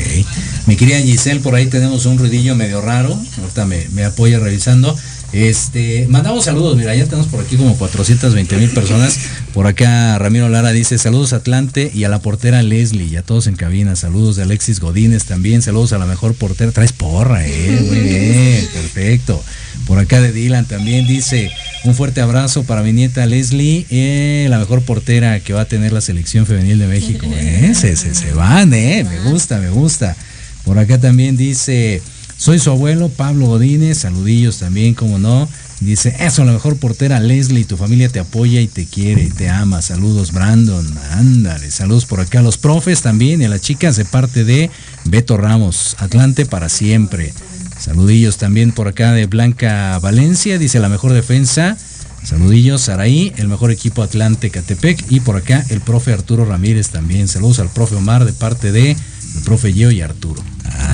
Mi 0.68 0.76
querida 0.76 1.00
Giselle, 1.00 1.40
por 1.40 1.56
ahí 1.56 1.68
tenemos 1.68 2.06
un 2.06 2.18
ruidillo 2.18 2.56
medio 2.56 2.82
raro. 2.82 3.20
Ahorita 3.42 3.66
me, 3.66 3.88
me 3.92 4.06
apoya 4.06 4.40
revisando. 4.40 4.96
Este, 5.34 6.08
mandamos 6.08 6.46
saludos, 6.46 6.78
mira, 6.78 6.96
ya 6.96 7.04
tenemos 7.04 7.28
por 7.28 7.42
aquí 7.42 7.58
como 7.58 7.78
420 7.78 8.58
mil 8.58 8.70
personas. 8.70 9.20
Por 9.54 9.68
acá 9.68 10.18
Ramiro 10.18 10.48
Lara 10.48 10.72
dice 10.72 10.98
saludos 10.98 11.34
a 11.34 11.38
Atlante 11.38 11.92
y 11.94 12.06
a 12.06 12.10
la 12.10 12.20
portera 12.20 12.64
Leslie 12.64 13.08
y 13.08 13.16
a 13.18 13.24
todos 13.24 13.48
en 13.48 13.56
cabina. 13.56 13.96
Saludos 13.96 14.38
de 14.38 14.44
Alexis 14.44 14.80
Godínez 14.80 15.26
también. 15.26 15.62
Saludos 15.62 15.92
a 15.94 15.98
la 15.98 16.06
mejor 16.06 16.34
portera. 16.34 16.72
Traes 16.72 16.94
porra, 16.94 17.46
eh. 17.46 17.82
Muy 17.88 18.00
bien, 18.02 18.68
perfecto. 18.74 19.44
Por 19.86 20.00
acá 20.00 20.22
de 20.22 20.32
Dylan 20.32 20.66
también 20.66 21.08
dice 21.08 21.52
un 21.84 21.94
fuerte 21.94 22.22
abrazo 22.22 22.64
para 22.64 22.82
mi 22.82 22.92
nieta 22.94 23.26
Leslie, 23.26 23.86
eh, 23.90 24.48
la 24.50 24.60
mejor 24.60 24.82
portera 24.82 25.40
que 25.40 25.54
va 25.54 25.62
a 25.62 25.66
tener 25.66 25.94
la 25.94 26.02
selección 26.02 26.46
femenil 26.46 26.80
de 26.80 26.88
México. 26.88 27.28
Eh, 27.38 27.74
se, 27.76 27.96
se, 27.96 28.14
se 28.16 28.34
van, 28.34 28.74
eh. 28.74 29.06
Me 29.08 29.32
gusta, 29.32 29.60
me 29.60 29.70
gusta. 29.70 30.16
Por 30.64 30.80
acá 30.80 31.00
también 31.00 31.38
dice, 31.38 32.02
soy 32.38 32.60
su 32.60 32.70
abuelo 32.70 33.10
Pablo 33.10 33.48
Godínez, 33.48 33.98
saludillos 34.00 34.60
también, 34.60 34.94
como 34.94 35.18
no. 35.18 35.50
Dice, 35.80 36.16
eso, 36.20 36.44
la 36.46 36.54
mejor 36.54 36.78
portera 36.78 37.20
Leslie, 37.20 37.66
tu 37.66 37.78
familia 37.78 38.10
te 38.10 38.20
apoya 38.20 38.62
y 38.62 38.68
te 38.68 38.86
quiere, 38.86 39.30
te 39.30 39.50
ama. 39.50 39.82
Saludos 39.82 40.32
Brandon, 40.32 40.88
ándale. 41.12 41.70
Saludos 41.72 42.06
por 42.06 42.20
acá 42.20 42.40
a 42.40 42.44
los 42.44 42.58
profes 42.58 43.02
también 43.02 43.42
y 43.42 43.46
a 43.46 43.50
las 43.50 43.62
chicas 43.62 43.96
de 43.96 44.06
parte 44.06 44.44
de 44.44 44.72
Beto 45.06 45.38
Ramos, 45.38 45.96
Atlante 46.00 46.46
para 46.46 46.70
siempre. 46.70 47.34
Saludillos 47.80 48.38
también 48.38 48.72
por 48.72 48.88
acá 48.88 49.14
de 49.14 49.26
Blanca 49.26 49.98
Valencia, 50.00 50.58
dice 50.58 50.80
la 50.80 50.90
mejor 50.90 51.14
defensa. 51.14 51.78
Saludillos, 52.24 52.82
Saraí, 52.82 53.34
el 53.38 53.48
mejor 53.48 53.72
equipo 53.72 54.04
Atlante 54.04 54.50
Catepec. 54.50 55.06
Y 55.10 55.22
por 55.22 55.38
acá 55.38 55.64
el 55.70 55.82
profe 55.82 56.12
Arturo 56.12 56.46
Ramírez 56.46 56.90
también. 56.90 57.28
Saludos 57.28 57.60
al 57.60 57.70
profe 57.70 57.96
Omar 57.96 58.26
de 58.26 58.34
parte 58.34 58.72
de 58.72 58.98
profe 59.44 59.74
Gio 59.74 59.92
y 59.92 60.02
Arturo. 60.02 60.44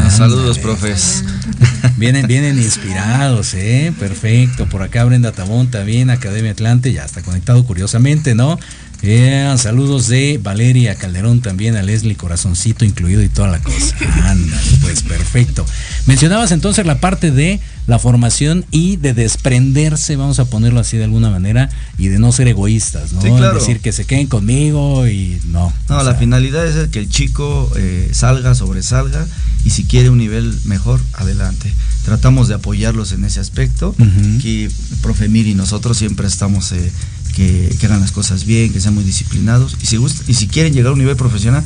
Saludos, 0.10 0.58
Ándale. 0.58 0.62
profes. 0.62 1.24
Vienen, 1.98 2.28
vienen 2.28 2.58
inspirados, 2.58 3.54
¿eh? 3.54 3.94
Perfecto. 4.00 4.68
Por 4.68 4.82
acá 4.82 5.04
Brenda 5.06 5.32
Tabón 5.32 5.70
también, 5.70 6.10
Academia 6.10 6.52
Atlante, 6.52 6.94
ya 6.94 7.04
está 7.04 7.22
conectado 7.22 7.66
curiosamente, 7.66 8.36
¿no? 8.36 8.60
Eh, 9.06 9.54
saludos 9.58 10.08
de 10.08 10.39
Valeria 10.42 10.96
Calderón 10.96 11.42
también, 11.42 11.76
a 11.76 11.84
Leslie 11.84 12.16
Corazoncito 12.16 12.86
incluido 12.86 13.22
y 13.22 13.28
toda 13.28 13.50
la 13.50 13.60
cosa. 13.60 13.96
Ándale, 14.24 14.62
pues 14.80 15.04
perfecto. 15.04 15.66
Mencionabas 16.06 16.54
entonces 16.54 16.86
la 16.86 17.02
parte 17.02 17.30
de 17.32 17.60
la 17.86 18.00
formación 18.00 18.66
y 18.72 18.96
de 18.96 19.13
desprenderse, 19.13 20.16
vamos 20.16 20.39
a 20.39 20.46
ponerlo 20.46 20.80
así 20.80 20.96
de 20.96 21.04
alguna 21.04 21.30
manera, 21.30 21.70
y 21.98 22.08
de 22.08 22.18
no 22.18 22.32
ser 22.32 22.48
egoístas, 22.48 23.12
¿no? 23.12 23.22
Sí, 23.22 23.28
claro. 23.28 23.60
Decir 23.60 23.82
que 23.82 23.92
se 23.92 24.06
queden 24.06 24.28
conmigo 24.28 25.06
y 25.06 25.38
no. 25.48 25.74
No, 25.89 25.98
la 25.98 26.12
sea, 26.12 26.16
finalidad 26.16 26.66
es 26.66 26.88
que 26.88 27.00
el 27.00 27.10
chico 27.10 27.70
eh, 27.76 28.10
salga, 28.13 28.56
sobresalga 28.56 29.28
y 29.66 29.72
si 29.72 29.84
quiere 29.84 30.12
un 30.12 30.18
nivel 30.18 30.58
mejor, 30.63 31.02
adelante. 31.13 31.70
Tratamos 32.06 32.48
de 32.48 32.56
apoyarlos 32.56 33.12
en 33.12 33.26
ese 33.26 33.42
aspecto. 33.42 33.96
Ujú. 34.00 34.38
Aquí, 34.38 34.63
el 34.63 34.98
profe 35.02 35.28
Mir 35.28 35.48
y 35.48 35.56
nosotros 35.56 35.98
siempre 35.98 36.28
estamos 36.28 36.72
eh, 36.72 36.92
que, 37.36 37.76
que 37.80 37.86
hagan 37.88 38.00
las 38.02 38.12
cosas 38.12 38.46
bien, 38.46 38.72
que 38.72 38.80
sean 38.80 38.93
muy 38.96 39.04
disciplinados. 39.04 39.76
Y 39.82 39.86
si, 39.88 39.98
gust- 39.98 40.24
y 40.28 40.34
si 40.34 40.48
quieren 40.48 40.74
llegar 40.74 40.89
a 40.89 40.93
un 40.93 41.00
nivel 41.00 41.15
profesional, 41.15 41.63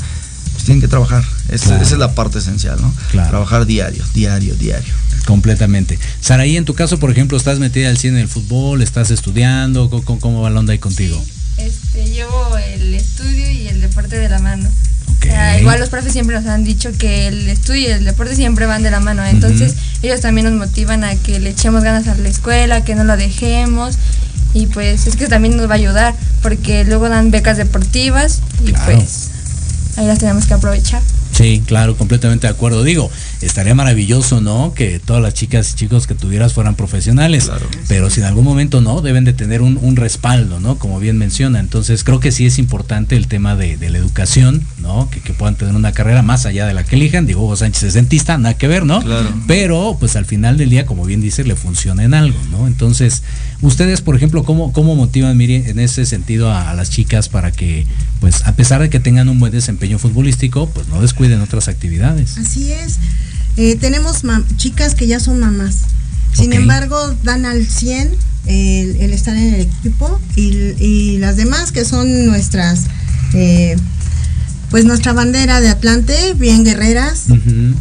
pues 0.53 0.63
tienen 0.63 0.81
que 0.81 0.87
trabajar. 0.87 1.23
Esa, 1.49 1.67
Claro. 1.67 1.83
esa 1.83 1.93
es 1.93 1.99
la 1.99 2.15
parte 2.15 2.39
esencial, 2.39 2.81
¿no? 2.81 2.93
Claro. 3.11 3.29
Trabajar 3.29 3.65
diario, 3.65 4.03
diario, 4.13 4.55
diario. 4.55 4.93
Completamente. 5.25 5.99
Saraí, 6.21 6.55
en 6.57 6.65
tu 6.65 6.73
caso, 6.73 6.99
por 6.99 7.11
ejemplo, 7.11 7.37
¿estás 7.37 7.59
metida 7.59 7.89
al 7.89 7.97
cine 7.97 8.13
en 8.17 8.21
el 8.23 8.27
fútbol? 8.29 8.81
¿Estás 8.81 9.11
estudiando? 9.11 9.89
¿Cómo, 9.89 10.19
cómo- 10.19 10.41
va 10.41 10.49
la 10.49 10.59
onda 10.59 10.71
ahí 10.73 10.79
contigo? 10.79 11.23
Este, 11.57 12.05
llevo 12.09 12.55
el 12.57 12.93
estudio 12.93 13.49
y 13.51 13.67
el 13.67 13.81
deporte 13.81 14.17
de 14.17 14.29
la 14.29 14.39
mano. 14.39 14.69
Ok. 15.17 15.25
O 15.25 15.27
sea, 15.27 15.59
igual 15.59 15.79
los 15.79 15.89
profes 15.89 16.13
siempre 16.13 16.35
nos 16.35 16.45
han 16.45 16.63
dicho 16.63 16.91
que 16.97 17.27
el 17.27 17.49
estudio 17.49 17.81
y 17.89 17.91
el 17.91 18.05
deporte 18.05 18.35
siempre 18.35 18.65
van 18.67 18.83
de 18.83 18.91
la 18.91 18.99
mano. 18.99 19.25
Entonces, 19.25 19.73
ellos 20.03 20.21
también 20.21 20.45
nos 20.47 20.53
motivan 20.67 21.03
a 21.03 21.15
que 21.15 21.39
le 21.39 21.49
echemos 21.49 21.83
ganas 21.83 22.07
a 22.07 22.15
la 22.15 22.29
escuela, 22.29 22.83
que 22.85 22.93
no 22.95 23.03
lo 23.03 23.17
dejemos. 23.17 23.95
Y 24.53 24.67
pues 24.67 25.07
es 25.07 25.15
que 25.15 25.27
también 25.27 25.55
nos 25.57 25.67
va 25.69 25.73
a 25.73 25.77
ayudar, 25.77 26.15
porque 26.41 26.83
luego 26.85 27.09
dan 27.09 27.31
becas 27.31 27.57
deportivas 27.57 28.41
y 28.63 28.71
Claro. 28.71 28.85
pues 28.97 29.29
ahí 29.97 30.07
las 30.07 30.19
tenemos 30.19 30.45
que 30.45 30.53
aprovechar. 30.53 31.01
Sí, 31.33 31.61
claro, 31.65 31.95
completamente 31.97 32.47
de 32.47 32.51
acuerdo. 32.53 32.83
Digo, 32.83 33.11
estaría 33.41 33.75
maravilloso, 33.75 34.41
¿no? 34.41 34.73
Que 34.73 34.99
todas 34.99 35.21
las 35.21 35.33
chicas 35.33 35.71
y 35.73 35.75
chicos 35.75 36.07
que 36.07 36.15
tuvieras 36.15 36.53
fueran 36.53 36.75
profesionales. 36.75 37.45
Claro. 37.45 37.67
Pero 37.87 38.09
si 38.09 38.21
en 38.21 38.25
algún 38.25 38.45
momento 38.45 38.81
no, 38.81 39.01
deben 39.01 39.23
de 39.25 39.33
tener 39.33 39.61
un, 39.61 39.77
un 39.81 39.95
respaldo, 39.95 40.59
¿no? 40.59 40.77
Como 40.77 40.99
bien 40.99 41.17
menciona. 41.17 41.59
Entonces, 41.59 42.03
creo 42.03 42.19
que 42.19 42.31
sí 42.31 42.45
es 42.45 42.57
importante 42.59 43.15
el 43.15 43.27
tema 43.27 43.55
de, 43.55 43.77
de 43.77 43.89
la 43.89 43.97
educación, 43.97 44.63
¿no? 44.79 45.09
Que, 45.09 45.19
que 45.19 45.33
puedan 45.33 45.55
tener 45.55 45.75
una 45.75 45.91
carrera 45.91 46.21
más 46.21 46.45
allá 46.45 46.65
de 46.65 46.73
la 46.73 46.83
que 46.83 46.95
elijan. 46.95 47.25
Digo, 47.25 47.43
Hugo 47.43 47.55
Sánchez 47.55 47.83
es 47.83 47.93
dentista, 47.93 48.37
nada 48.37 48.55
que 48.55 48.67
ver, 48.67 48.85
¿no? 48.85 49.01
Claro. 49.01 49.29
Pero, 49.47 49.97
pues 49.99 50.15
al 50.15 50.25
final 50.25 50.57
del 50.57 50.69
día, 50.69 50.85
como 50.85 51.05
bien 51.05 51.21
dice, 51.21 51.43
le 51.43 51.55
funciona 51.55 52.03
en 52.03 52.13
algo, 52.13 52.37
¿no? 52.51 52.67
Entonces, 52.67 53.23
ustedes, 53.61 54.01
por 54.01 54.15
ejemplo, 54.15 54.43
¿cómo, 54.43 54.73
cómo 54.73 54.95
motivan, 54.95 55.37
mire, 55.37 55.69
en 55.69 55.79
ese 55.79 56.05
sentido 56.05 56.51
a, 56.51 56.71
a 56.71 56.73
las 56.73 56.89
chicas 56.89 57.29
para 57.29 57.51
que, 57.51 57.85
pues, 58.19 58.45
a 58.45 58.55
pesar 58.55 58.81
de 58.81 58.89
que 58.89 58.99
tengan 58.99 59.29
un 59.29 59.39
buen 59.39 59.51
desempeño 59.51 59.99
futbolístico, 59.99 60.69
pues 60.69 60.87
no 60.87 61.01
descuiden 61.01 61.41
otras 61.41 61.67
actividades? 61.67 62.37
Así 62.37 62.71
es. 62.71 62.97
Eh, 63.57 63.75
tenemos 63.75 64.21
chicas 64.57 64.95
que 64.95 65.07
ya 65.07 65.19
son 65.19 65.39
mamás. 65.39 65.81
Sin 66.33 66.53
embargo, 66.53 67.15
dan 67.23 67.45
al 67.45 67.65
100 67.65 68.11
el, 68.45 69.11
estar 69.11 69.35
en 69.35 69.55
el 69.55 69.61
equipo 69.61 70.19
y, 70.35 71.17
las 71.17 71.35
demás 71.35 71.71
que 71.71 71.83
son 71.83 72.27
nuestras, 72.27 72.85
eh, 73.33 73.75
pues 74.69 74.85
nuestra 74.85 75.13
bandera 75.13 75.61
de 75.61 75.69
Atlante, 75.69 76.33
bien 76.35 76.63
guerreras, 76.63 77.25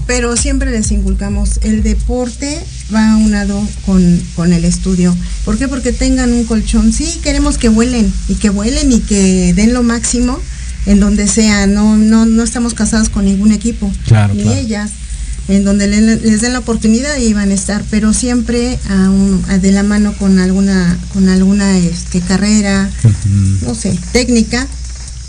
pero 0.06 0.36
siempre 0.36 0.70
les 0.70 0.90
inculcamos 0.92 1.58
el 1.62 1.82
deporte 1.82 2.62
va 2.94 3.16
unado 3.16 3.60
con, 3.84 4.22
con 4.34 4.52
el 4.52 4.64
estudio. 4.64 5.16
¿Por 5.44 5.58
qué? 5.58 5.68
Porque 5.68 5.92
tengan 5.92 6.32
un 6.32 6.44
colchón. 6.44 6.92
Sí, 6.92 7.18
queremos 7.22 7.58
que 7.58 7.68
vuelen 7.68 8.12
y 8.28 8.34
que 8.34 8.50
vuelen 8.50 8.92
y 8.92 9.00
que 9.00 9.52
den 9.54 9.72
lo 9.72 9.82
máximo 9.82 10.38
en 10.86 11.00
donde 11.00 11.26
sea. 11.26 11.66
No, 11.66 11.96
no, 11.96 12.26
no 12.26 12.42
estamos 12.44 12.74
casados 12.74 13.08
con 13.08 13.24
ningún 13.24 13.52
equipo, 13.52 13.90
ni 14.34 14.52
ellas 14.52 14.92
en 15.48 15.64
donde 15.64 15.86
les 15.86 16.40
den 16.40 16.52
la 16.52 16.58
oportunidad 16.58 17.16
y 17.18 17.32
van 17.32 17.50
a 17.50 17.54
estar, 17.54 17.84
pero 17.90 18.12
siempre 18.12 18.78
de 19.60 19.72
la 19.72 19.82
mano 19.82 20.12
con 20.14 20.38
alguna, 20.38 20.98
con 21.12 21.28
alguna 21.28 21.78
este, 21.78 22.20
carrera, 22.20 22.90
no 23.62 23.74
sé, 23.74 23.96
técnica, 24.12 24.66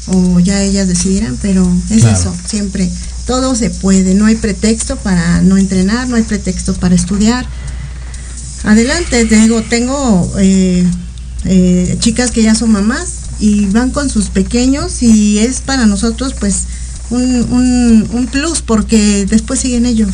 o 0.07 0.39
ya 0.39 0.61
ellas 0.61 0.87
decidirán, 0.87 1.37
pero 1.41 1.69
es 1.89 2.03
eso, 2.03 2.33
siempre. 2.47 2.89
Todo 3.25 3.55
se 3.55 3.69
puede, 3.69 4.13
no 4.13 4.25
hay 4.25 4.35
pretexto 4.35 4.95
para 4.97 5.41
no 5.41 5.57
entrenar, 5.57 6.07
no 6.07 6.15
hay 6.15 6.23
pretexto 6.23 6.73
para 6.75 6.95
estudiar. 6.95 7.45
Adelante, 8.63 9.25
te 9.25 9.35
digo, 9.35 9.61
tengo 9.63 10.31
eh, 10.39 10.85
eh, 11.45 11.97
chicas 11.99 12.31
que 12.31 12.41
ya 12.41 12.55
son 12.55 12.71
mamás 12.71 13.13
y 13.39 13.65
van 13.67 13.91
con 13.91 14.09
sus 14.09 14.29
pequeños 14.29 15.03
y 15.03 15.39
es 15.39 15.61
para 15.61 15.85
nosotros 15.85 16.33
pues 16.39 16.63
un, 17.09 18.07
un, 18.11 18.27
plus 18.27 18.61
porque 18.61 19.25
después 19.29 19.59
siguen 19.59 19.85
ellos. 19.85 20.09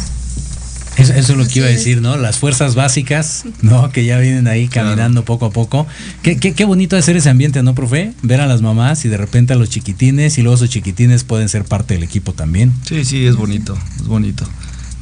Eso, 1.09 1.33
es 1.33 1.37
lo 1.37 1.47
que 1.47 1.59
iba 1.59 1.67
a 1.67 1.71
decir, 1.71 2.01
¿no? 2.01 2.17
Las 2.17 2.37
fuerzas 2.37 2.75
básicas, 2.75 3.43
¿no? 3.61 3.91
Que 3.91 4.05
ya 4.05 4.19
vienen 4.19 4.47
ahí 4.47 4.67
caminando 4.67 5.25
poco 5.25 5.47
a 5.47 5.51
poco. 5.51 5.87
Qué, 6.21 6.37
qué, 6.37 6.53
qué 6.53 6.65
bonito 6.65 6.97
hacer 6.97 7.17
ese 7.17 7.29
ambiente, 7.29 7.61
¿no, 7.63 7.75
profe? 7.75 8.13
Ver 8.21 8.41
a 8.41 8.47
las 8.47 8.61
mamás 8.61 9.05
y 9.05 9.09
de 9.09 9.17
repente 9.17 9.53
a 9.53 9.55
los 9.55 9.69
chiquitines 9.69 10.37
y 10.37 10.41
luego 10.41 10.55
esos 10.55 10.69
chiquitines 10.69 11.23
pueden 11.23 11.49
ser 11.49 11.65
parte 11.65 11.93
del 11.95 12.03
equipo 12.03 12.33
también. 12.33 12.73
Sí, 12.87 13.05
sí, 13.05 13.25
es 13.25 13.35
bonito, 13.35 13.77
es 13.97 14.07
bonito. 14.07 14.45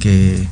Que, 0.00 0.46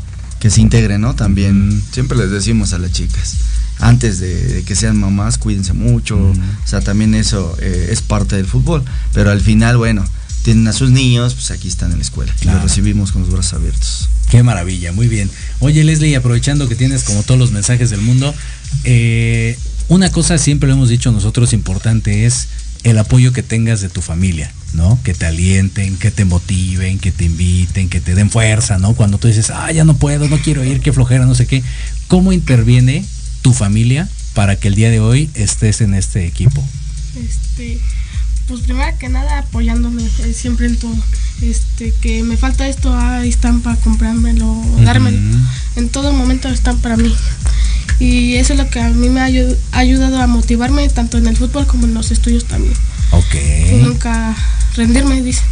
se 0.49 0.61
integren, 0.61 1.01
¿no? 1.01 1.15
También, 1.15 1.83
siempre 1.91 2.17
les 2.17 2.31
decimos 2.31 2.73
a 2.73 2.79
las 2.79 2.93
chicas, 2.93 3.37
antes 3.79 4.21
de, 4.21 4.63
que 4.67 4.75
sean 4.75 4.97
mamás, 4.97 5.39
cuídense 5.39 5.73
mucho. 5.73 6.17
O 6.19 6.35
sea, 6.67 6.81
también 6.81 7.15
eso 7.15 7.57
eh, 7.61 7.89
es 7.91 8.01
parte 8.01 8.37
del 8.37 8.47
fútbol. 8.47 8.83
Pero 9.13 9.31
al 9.31 9.41
final, 9.41 9.77
bueno, 9.77 10.05
tienen 10.43 10.67
a 10.69 10.73
sus 10.73 10.91
niños, 10.91 11.35
pues 11.35 11.51
aquí 11.51 11.69
están 11.69 11.91
en 11.93 11.99
la 11.99 12.03
escuela. 12.03 12.35
Y 12.43 12.47
los 12.47 12.63
recibimos 12.63 13.13
con 13.13 13.23
los 13.23 13.31
brazos 13.31 13.55
abiertos. 13.55 14.09
Qué 14.31 14.43
maravilla, 14.43 14.93
muy 14.93 15.09
bien. 15.09 15.31
Oye, 15.59 15.85
Leslie, 15.85 16.15
aprovechando 16.17 16.69
que 16.69 16.77
tienes 16.77 17.03
como 17.03 17.23
todos 17.23 17.39
los 17.39 17.53
mensajes 17.53 17.91
del 17.91 18.01
mundo, 18.01 18.35
eh, 18.85 19.59
una 19.89 20.11
cosa 20.13 20.39
siempre 20.39 20.69
lo 20.69 20.75
hemos 20.75 20.89
dicho 20.89 21.11
nosotros 21.11 21.53
importante 21.53 22.25
es 22.27 22.47
el 22.85 22.97
apoyo 22.99 23.33
que 23.33 23.43
tengas 23.43 23.81
de 23.81 23.89
tu 23.89 24.01
familia, 24.01 24.53
¿no? 24.73 24.99
Que 25.03 25.15
te 25.15 25.27
alienten, 25.27 25.97
que 25.97 26.11
te 26.11 26.25
motiven, 26.25 26.99
que 26.99 27.13
te 27.13 27.25
inviten, 27.25 27.89
que 27.89 28.01
te 28.01 28.15
den 28.15 28.31
fuerza, 28.31 28.79
¿no? 28.79 28.95
Cuando 28.95 29.19
tú 29.19 29.29
dices, 29.29 29.51
ah, 29.51 29.71
ya 29.73 29.85
no 29.85 29.97
puedo, 29.97 30.29
no 30.29 30.39
quiero 30.39 30.65
ir, 30.65 30.81
qué 30.81 30.93
flojera, 30.93 31.27
no 31.27 31.35
sé 31.35 31.47
qué. 31.47 31.63
¿Cómo 32.09 32.33
interviene 32.33 33.05
tu 33.43 33.53
familia 33.53 34.09
para 34.33 34.57
que 34.57 34.69
el 34.69 34.75
día 34.75 34.91
de 34.91 35.01
hoy 35.01 35.29
estés 35.35 35.81
en 35.81 35.95
este 35.95 36.27
equipo? 36.27 36.65
Este, 37.17 37.81
pues 38.51 38.63
primero 38.63 38.99
que 38.99 39.09
nada 39.09 39.39
apoyándome 39.39 40.03
eh, 40.03 40.33
siempre 40.35 40.67
en 40.67 40.77
todo. 40.77 40.97
Este, 41.41 41.95
que 42.03 42.25
me 42.25 42.37
falta 42.37 42.67
esto, 42.69 42.93
ahí 42.93 43.29
están 43.29 43.61
para 43.61 43.77
comprármelo, 43.77 44.61
dármelo. 44.85 45.19
En 45.77 45.89
todo 45.89 46.13
momento 46.13 46.49
están 46.49 46.79
para 46.81 46.97
mí. 46.97 47.15
Y 48.01 48.35
eso 48.35 48.55
es 48.55 48.59
lo 48.59 48.69
que 48.69 48.81
a 48.81 48.89
mí 48.89 49.09
me 49.09 49.21
ha 49.21 49.29
ayudado 49.71 50.21
a 50.21 50.27
motivarme 50.27 50.89
tanto 50.89 51.17
en 51.17 51.29
el 51.29 51.37
fútbol 51.37 51.67
como 51.67 51.87
en 51.87 51.95
los 51.95 52.11
estudios 52.11 52.45
también. 52.47 52.75
Ok. 53.13 53.35
nunca 53.83 54.35
rendirme, 54.75 55.23
dice. 55.23 55.43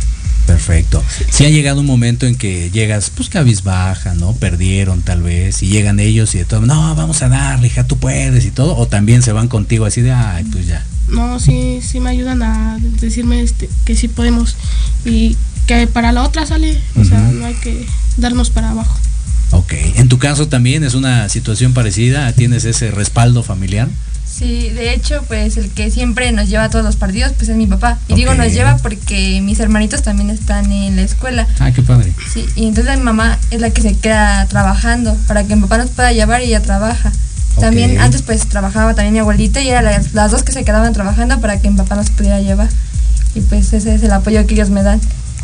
Perfecto. 0.49 1.05
Si 1.31 1.45
ha 1.45 1.51
llegado 1.51 1.81
un 1.81 1.87
momento 1.87 2.27
en 2.27 2.35
que 2.35 2.71
llegas, 2.71 3.11
pues 3.15 3.29
cabizbaja, 3.29 4.15
¿no? 4.15 4.33
Perdieron 4.33 5.03
tal 5.03 5.23
vez, 5.23 5.63
y 5.63 5.67
llegan 5.67 6.01
ellos 6.01 6.35
y 6.35 6.39
de 6.39 6.47
todo, 6.47 6.63
no, 6.63 6.95
vamos 6.95 7.21
a 7.21 7.29
darle, 7.29 7.67
hija, 7.67 7.87
tú 7.87 7.99
puedes 7.99 8.47
y 8.47 8.51
todo, 8.51 8.75
o 8.75 8.89
también 8.89 9.21
se 9.21 9.33
van 9.33 9.49
contigo 9.49 9.85
así 9.85 10.01
de, 10.01 10.11
ay, 10.11 10.45
pues 10.45 10.67
ya. 10.67 10.87
No, 11.09 11.39
sí, 11.39 11.81
sí 11.83 12.01
me 12.01 12.09
ayudan 12.09 12.43
a 12.43 12.79
decirme 12.99 13.43
este, 13.43 13.69
que 13.85 13.95
sí 13.95 14.09
podemos 14.09 14.57
y 15.05 15.37
que 15.67 15.87
para 15.87 16.13
la 16.13 16.23
otra 16.23 16.47
sale, 16.47 16.81
o 16.97 17.05
sea, 17.05 17.21
no 17.21 17.45
hay 17.45 17.55
que 17.55 17.87
darnos 18.17 18.49
para 18.49 18.71
abajo. 18.71 18.99
Ok, 19.51 19.75
en 19.97 20.09
tu 20.09 20.19
caso 20.19 20.49
también 20.49 20.83
es 20.83 20.95
una 20.95 21.29
situación 21.29 21.75
parecida, 21.75 22.33
tienes 22.33 22.65
ese 22.65 22.91
respaldo 22.91 23.43
familiar. 23.43 23.89
Sí, 24.38 24.70
de 24.70 24.94
hecho, 24.94 25.24
pues 25.27 25.57
el 25.57 25.68
que 25.70 25.90
siempre 25.90 26.31
nos 26.31 26.48
lleva 26.48 26.64
a 26.64 26.70
todos 26.70 26.85
los 26.85 26.94
partidos, 26.94 27.33
pues 27.33 27.48
es 27.48 27.57
mi 27.57 27.66
papá. 27.66 27.98
Y 28.07 28.14
digo 28.14 28.35
nos 28.35 28.53
lleva 28.53 28.77
porque 28.77 29.40
mis 29.40 29.59
hermanitos 29.59 30.03
también 30.03 30.31
están 30.31 30.70
en 30.70 30.94
la 30.94 31.03
escuela. 31.03 31.48
Ah, 31.59 31.72
qué 31.72 31.83
padre. 31.83 32.12
Sí, 32.33 32.46
y 32.55 32.68
entonces 32.68 32.98
mi 32.98 33.03
mamá 33.03 33.37
es 33.51 33.61
la 33.61 33.70
que 33.70 33.83
se 33.83 33.96
queda 33.96 34.46
trabajando 34.46 35.16
para 35.27 35.42
que 35.42 35.57
mi 35.57 35.62
papá 35.62 35.79
nos 35.79 35.90
pueda 35.90 36.12
llevar 36.12 36.42
y 36.42 36.46
ella 36.46 36.62
trabaja. 36.62 37.11
También 37.59 37.98
antes 37.98 38.22
pues 38.22 38.46
trabajaba 38.48 38.94
también 38.94 39.12
mi 39.12 39.18
abuelita 39.18 39.61
y 39.61 39.70
eran 39.70 39.85
las, 39.85 40.31
dos 40.31 40.44
que 40.44 40.53
se 40.53 40.64
quedaban 40.64 40.92
trabajando 40.92 41.40
para 41.40 41.61
que 41.61 41.68
mi 41.68 41.77
papá 41.77 41.96
nos 41.96 42.11
pudiera 42.11 42.40
llevar. 42.40 42.68
Y 43.35 43.40
pues 43.40 43.72
ese 43.72 43.92
es 43.92 44.05
el 44.05 44.12
apoyo 44.12 44.46
que 44.46 44.55
ellos 44.55 44.70
me 44.70 44.85
dan. 44.85 45.01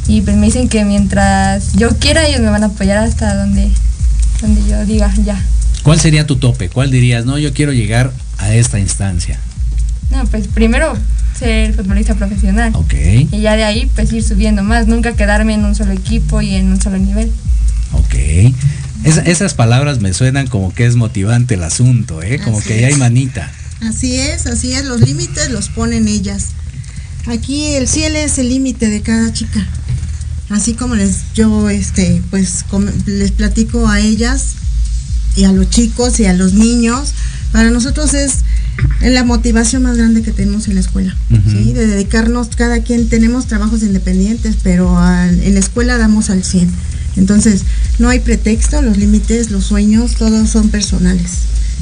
Y 0.07 0.21
pues 0.21 0.37
me 0.37 0.47
dicen 0.47 0.69
que 0.69 0.85
mientras 0.85 1.73
yo 1.73 1.99
quiera 1.99 2.29
ellos 2.29 2.43
me 2.43 2.51
van 2.51 2.63
a 2.63 2.67
apoyar 2.67 2.99
hasta 2.99 3.35
donde, 3.35 3.73
donde 4.41 4.71
yo 4.71 4.85
diga 4.85 5.13
ya. 5.25 5.43
¿Cuál 5.83 5.99
sería 5.99 6.29
tu 6.29 6.37
tope? 6.37 6.69
¿Cuál 6.69 6.93
dirías, 6.93 7.25
no, 7.25 7.39
yo 7.39 7.53
quiero 7.53 7.73
llegar 7.73 8.13
a 8.45 8.55
esta 8.55 8.79
instancia? 8.79 9.39
No, 10.11 10.25
pues 10.27 10.49
primero 10.49 10.97
ser 11.39 11.75
futbolista 11.75 12.15
profesional. 12.15 12.73
Ok. 12.75 12.95
Y 13.33 13.41
ya 13.41 13.57
de 13.57 13.65
ahí 13.65 13.91
pues 13.95 14.13
ir 14.13 14.23
subiendo 14.23 14.63
más, 14.63 14.87
nunca 14.87 15.15
quedarme 15.15 15.55
en 15.55 15.65
un 15.65 15.75
solo 15.75 15.93
equipo 15.93 16.41
y 16.41 16.55
en 16.55 16.69
un 16.69 16.81
solo 16.81 16.99
nivel. 16.99 17.31
Ok 17.93 18.15
esas 19.05 19.55
palabras 19.55 20.01
me 20.01 20.15
suenan 20.15 20.47
como 20.47 20.73
que 20.73 20.87
es 20.87 20.97
motivante 20.97 21.55
el 21.55 21.63
asunto, 21.63 22.23
¿eh? 22.23 22.41
Como 22.43 22.61
que 22.63 22.81
ya 22.81 22.87
hay 22.87 22.95
manita. 22.95 23.53
Así 23.83 24.17
es, 24.17 24.47
así 24.47 24.73
es, 24.73 24.85
los 24.87 25.01
límites 25.01 25.51
los 25.51 25.69
ponen 25.69 26.09
ellas. 26.09 26.49
Aquí 27.27 27.75
el 27.75 27.87
cielo 27.87 28.19
es 28.19 28.39
el 28.39 28.49
límite 28.49 28.89
de 28.89 29.03
cada 29.03 29.33
chica. 29.33 29.67
Así 30.51 30.75
como 30.75 30.95
les 30.95 31.33
yo 31.35 31.69
este 31.69 32.23
pues 32.31 32.65
les 33.07 33.33
platico 33.33 33.89
a 33.89 34.01
ellas 34.01 34.55
y 35.37 35.45
a 35.45 35.53
los 35.53 35.69
chicos 35.69 36.21
y 36.21 36.27
a 36.27 36.33
los 36.33 36.55
niños, 36.55 37.13
para 37.55 37.71
nosotros 37.71 38.15
es 38.15 38.39
la 39.01 39.23
motivación 39.23 39.85
más 39.85 39.97
grande 39.97 40.23
que 40.23 40.33
tenemos 40.33 40.67
en 40.67 40.75
la 40.75 40.81
escuela, 40.81 41.17
¿sí? 41.49 41.73
De 41.73 41.87
dedicarnos, 41.87 42.49
cada 42.49 42.81
quien 42.81 43.09
tenemos 43.09 43.47
trabajos 43.47 43.85
independientes, 43.85 44.57
pero 44.61 44.99
en 45.23 45.55
la 45.55 45.61
escuela 45.61 45.97
damos 45.97 46.31
al 46.31 46.43
100 46.43 46.69
entonces, 47.17 47.63
no 47.99 48.09
hay 48.09 48.21
pretexto, 48.21 48.83
los 48.83 48.97
límites, 48.97 49.51
los 49.51 49.65
sueños, 49.65 50.17
todos 50.17 50.51
son 50.51 50.69
personales. 50.69 51.31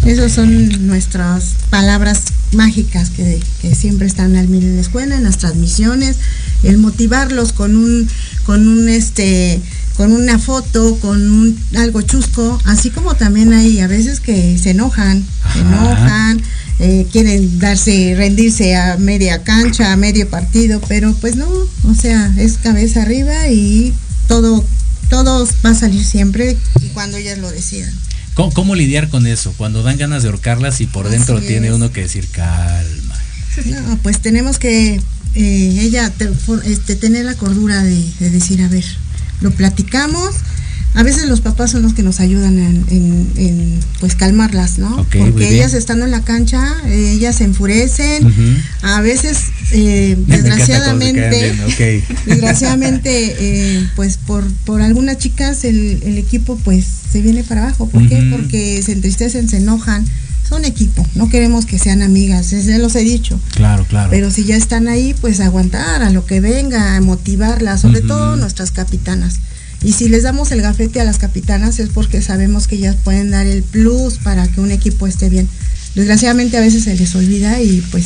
Esas 0.05 0.33
son 0.33 0.87
nuestras 0.87 1.55
palabras 1.71 2.21
mágicas 2.53 3.11
que, 3.11 3.41
siempre 3.75 4.07
están 4.07 4.37
al 4.37 4.49
mil 4.49 4.65
en 4.65 4.77
la 4.77 4.83
escuela, 4.83 5.17
en 5.17 5.23
las 5.23 5.39
transmisiones, 5.39 6.17
el 6.65 6.79
motivarlos 6.79 7.53
con 7.53 7.77
un, 7.77 8.09
con 8.45 8.69
un 8.69 8.89
este, 8.89 9.61
con 9.97 10.13
una 10.13 10.39
foto, 10.39 10.97
con 11.01 11.31
un, 11.31 11.59
algo 11.77 12.03
chusco, 12.03 12.61
así 12.65 12.91
como 12.91 13.15
también 13.15 13.53
hay 13.53 13.81
a 13.81 13.87
veces 13.87 14.21
que 14.21 14.59
se 14.59 14.71
enojan, 14.71 15.25
se 15.53 15.61
enojan, 15.61 16.43
eh, 16.79 17.07
quieren 17.13 17.59
darse, 17.59 18.15
rendirse 18.17 18.75
a 18.77 18.97
media 18.97 19.43
cancha, 19.43 19.93
a 19.93 19.97
medio 19.97 20.29
partido, 20.29 20.81
pero 20.89 21.13
pues 21.15 21.37
no, 21.37 21.49
o 21.49 21.95
sea, 21.99 22.33
es 22.39 22.59
cabeza 22.59 23.03
arriba 23.03 23.49
y 23.49 23.93
todo 24.29 24.65
todo 25.13 25.47
va 25.63 25.71
a 25.71 25.75
salir 25.75 26.03
siempre 26.03 26.57
y 26.81 26.87
cuando 26.89 27.19
ellas 27.19 27.37
lo 27.39 27.51
decidan. 27.51 27.93
¿Cómo, 28.35 28.75
lidiar 28.75 29.11
con 29.11 29.27
eso? 29.27 29.53
Cuando 29.59 29.83
dan 29.83 29.99
ganas 29.99 30.23
de 30.23 30.31
ahorcarlas 30.31 30.81
y 30.81 30.87
por 30.87 31.11
dentro 31.11 31.39
tiene 31.43 31.71
uno 31.71 31.93
que 31.93 32.01
decir 32.01 32.27
calma. 32.29 33.19
No, 33.67 33.99
pues 33.99 34.21
tenemos 34.21 34.59
que 34.59 34.95
eh, 35.35 35.79
ella 35.81 36.11
este, 36.65 36.97
tener 36.97 37.27
la 37.27 37.35
cordura 37.35 37.83
de, 37.83 38.03
de 38.21 38.31
decir, 38.31 38.63
a 38.63 38.69
ver, 38.69 38.85
lo 39.43 39.51
platicamos, 39.51 40.35
a 40.95 41.03
veces 41.03 41.27
los 41.27 41.41
papás 41.41 41.71
son 41.71 41.83
los 41.83 41.95
que 41.95 42.03
nos 42.03 42.21
ayudan 42.21 42.59
en, 42.59 43.81
pues 43.99 44.15
calmarlas, 44.15 44.79
¿no? 44.79 45.07
Porque 45.19 45.55
ellas 45.55 45.73
estando 45.73 46.05
en 46.05 46.11
la 46.11 46.23
cancha, 46.23 46.63
ellas 46.87 47.37
se 47.37 47.45
enfurecen, 47.45 48.31
a 48.83 49.01
veces 49.01 49.39
eh, 49.73 50.19
desgraciadamente, 50.27 51.55
desgraciadamente, 52.27 53.37
eh, 53.39 53.89
pues 53.97 54.19
por, 54.19 54.45
por 54.67 54.83
algunas 54.83 55.17
chicas 55.17 55.65
el, 55.65 56.19
equipo 56.19 56.59
pues 56.63 56.85
se 57.11 57.23
viene 57.23 57.43
para 57.43 57.65
abajo. 57.65 57.89
¿Por 57.89 58.07
qué? 58.07 58.29
Porque 58.31 58.83
se 58.83 58.93
entristecen, 58.93 59.49
se 59.49 59.59
enojan. 59.59 60.05
Son 60.53 60.65
equipo, 60.67 61.07
no 61.15 61.31
queremos 61.31 61.65
que 61.65 61.79
sean 61.79 62.03
amigas, 62.03 62.47
se 62.47 62.79
los 62.79 62.95
he 62.95 63.01
dicho. 63.01 63.41
Claro, 63.55 63.87
claro. 63.87 64.11
Pero 64.11 64.31
si 64.31 64.45
ya 64.45 64.57
están 64.57 64.87
ahí, 64.87 65.15
pues 65.19 65.41
aguantar 65.41 66.03
a 66.03 66.11
lo 66.11 66.27
que 66.27 66.41
venga, 66.41 67.01
motivarlas, 67.01 67.81
sobre 67.81 68.03
todo 68.03 68.37
nuestras 68.37 68.71
capitanas 68.71 69.41
y 69.85 69.93
si 69.93 70.09
les 70.09 70.23
damos 70.23 70.53
el 70.53 70.63
gafete 70.63 71.01
a 71.01 71.05
las 71.05 71.19
capitanas 71.19 71.81
es 71.81 71.89
porque 71.89 72.23
sabemos 72.23 72.69
que 72.69 72.77
ellas 72.77 72.97
pueden 73.03 73.31
dar 73.31 73.47
el 73.47 73.63
plus 73.63 74.19
para 74.19 74.47
que 74.47 74.61
un 74.61 74.71
equipo 74.71 75.07
esté 75.07 75.29
bien. 75.29 75.49
desgraciadamente 75.95 76.57
a 76.57 76.61
veces 76.61 76.85
se 76.85 76.95
les 76.95 77.15
olvida 77.15 77.61
y 77.61 77.81
pues 77.91 78.05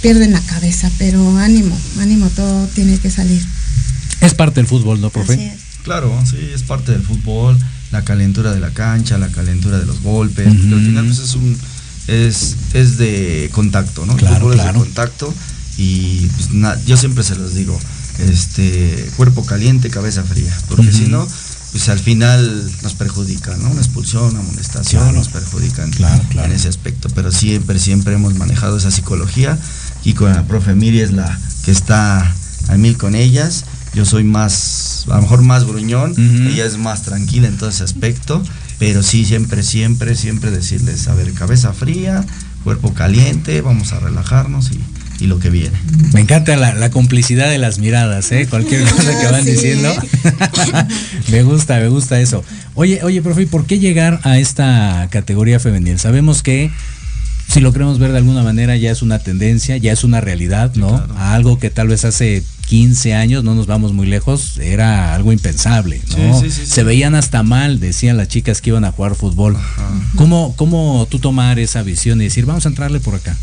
pierden 0.00 0.32
la 0.32 0.40
cabeza, 0.40 0.90
pero 0.98 1.38
ánimo, 1.38 1.78
ánimo, 2.00 2.28
todo 2.30 2.66
tiene 2.68 2.98
que 2.98 3.08
salir. 3.08 3.40
Es 4.20 4.34
parte 4.34 4.56
del 4.56 4.66
fútbol, 4.66 5.00
¿no, 5.00 5.10
profe? 5.10 5.34
Así 5.34 5.44
es. 5.44 5.60
Claro, 5.84 6.12
sí, 6.28 6.38
es 6.52 6.62
parte 6.64 6.92
del 6.92 7.02
fútbol, 7.02 7.56
la 7.92 8.02
calentura 8.04 8.52
de 8.52 8.60
la 8.60 8.70
cancha, 8.70 9.18
la 9.18 9.28
calentura 9.28 9.78
de 9.78 9.86
los 9.86 10.00
golpes, 10.02 10.46
pero 10.62 10.76
al 10.76 10.82
final 10.84 11.04
pues 11.06 11.18
es 11.20 11.34
un 11.34 11.56
es, 12.08 12.56
es 12.74 12.98
de 12.98 13.48
contacto, 13.52 14.04
¿no? 14.06 14.16
Claro, 14.16 14.50
claro. 14.50 14.54
es 14.68 14.72
de 14.74 14.78
contacto 14.80 15.32
y 15.78 16.26
pues, 16.36 16.50
na- 16.52 16.76
yo 16.84 16.96
siempre 16.96 17.22
se 17.22 17.36
los 17.36 17.54
digo, 17.54 17.78
este 18.18 19.08
cuerpo 19.16 19.44
caliente, 19.44 19.90
cabeza 19.90 20.22
fría, 20.24 20.52
porque 20.68 20.92
si 20.92 21.06
no, 21.06 21.26
pues 21.72 21.88
al 21.88 21.98
final 21.98 22.70
nos 22.82 22.94
perjudica, 22.94 23.56
¿no? 23.56 23.70
Una 23.70 23.80
expulsión, 23.80 24.24
una 24.24 24.40
amonestación 24.40 25.02
Claro. 25.02 25.16
nos 25.18 25.28
perjudican 25.28 25.90
Claro, 25.90 26.22
claro. 26.30 26.48
en 26.48 26.54
ese 26.56 26.68
aspecto, 26.68 27.08
pero 27.14 27.30
siempre, 27.32 27.78
siempre 27.78 28.14
hemos 28.14 28.34
manejado 28.34 28.76
esa 28.76 28.90
psicología 28.90 29.58
y 30.04 30.14
con 30.14 30.32
la 30.32 30.42
profe 30.44 30.74
Miri 30.74 31.00
es 31.00 31.12
la 31.12 31.38
que 31.64 31.70
está 31.70 32.34
a 32.68 32.76
mil 32.76 32.96
con 32.98 33.14
ellas. 33.14 33.64
Yo 33.94 34.04
soy 34.04 34.24
más, 34.24 34.91
a 35.08 35.16
lo 35.16 35.22
mejor 35.22 35.42
más 35.42 35.64
gruñón, 35.64 36.14
ella 36.48 36.64
es 36.64 36.76
más 36.78 37.02
tranquila 37.02 37.48
en 37.48 37.56
todo 37.56 37.70
ese 37.70 37.84
aspecto, 37.84 38.42
pero 38.78 39.02
sí, 39.02 39.24
siempre, 39.24 39.62
siempre, 39.62 40.14
siempre 40.16 40.50
decirles, 40.50 41.08
a 41.08 41.14
ver, 41.14 41.32
cabeza 41.32 41.72
fría, 41.72 42.24
cuerpo 42.64 42.94
caliente, 42.94 43.60
vamos 43.60 43.92
a 43.92 44.00
relajarnos 44.00 44.70
y, 44.72 44.80
y 45.24 45.26
lo 45.26 45.38
que 45.38 45.50
viene. 45.50 45.76
Me 46.12 46.20
encanta 46.20 46.56
la, 46.56 46.74
la 46.74 46.90
complicidad 46.90 47.50
de 47.50 47.58
las 47.58 47.78
miradas, 47.78 48.30
¿eh? 48.32 48.46
Cualquier 48.48 48.82
cosa 48.88 49.18
que 49.20 49.26
van 49.26 49.44
Sí. 49.44 49.50
diciendo. 49.52 49.92
me 51.30 51.42
gusta, 51.42 51.78
me 51.78 51.88
gusta 51.88 52.20
eso. 52.20 52.44
Oye, 52.74 53.00
oye, 53.02 53.22
profe, 53.22 53.42
¿y 53.42 53.46
¿por 53.46 53.66
qué 53.66 53.78
llegar 53.78 54.20
a 54.22 54.38
esta 54.38 55.08
categoría 55.10 55.60
femenil? 55.60 55.98
Sabemos 55.98 56.42
que 56.42 56.70
si 57.48 57.60
lo 57.60 57.72
queremos 57.72 57.98
ver 57.98 58.12
de 58.12 58.18
alguna 58.18 58.42
manera 58.42 58.76
ya 58.76 58.90
es 58.90 59.02
una 59.02 59.18
tendencia, 59.18 59.76
ya 59.76 59.92
es 59.92 60.04
una 60.04 60.20
realidad, 60.20 60.72
¿no? 60.74 60.88
claro. 61.04 61.14
A 61.18 61.34
algo 61.34 61.58
que 61.58 61.70
tal 61.70 61.88
vez 61.88 62.04
hace 62.04 62.42
15 62.76 63.12
años, 63.12 63.44
no 63.44 63.54
nos 63.54 63.66
vamos 63.66 63.92
muy 63.92 64.06
lejos, 64.06 64.56
era 64.58 65.14
algo 65.14 65.30
impensable, 65.30 66.00
¿no? 66.16 66.40
Sí, 66.40 66.50
sí, 66.50 66.60
sí, 66.64 66.70
Se 66.70 66.82
veían 66.84 67.14
hasta 67.14 67.42
mal, 67.42 67.80
decían 67.80 68.16
las 68.16 68.28
chicas 68.28 68.62
que 68.62 68.70
iban 68.70 68.86
a 68.86 68.92
jugar 68.92 69.14
fútbol. 69.14 69.58
¿Cómo, 70.16 70.54
¿Cómo 70.56 71.06
tú 71.10 71.18
tomar 71.18 71.58
esa 71.58 71.82
visión 71.82 72.22
y 72.22 72.24
decir, 72.24 72.46
vamos 72.46 72.64
a 72.64 72.70
entrarle 72.70 72.98
por 72.98 73.14
acá? 73.14 73.36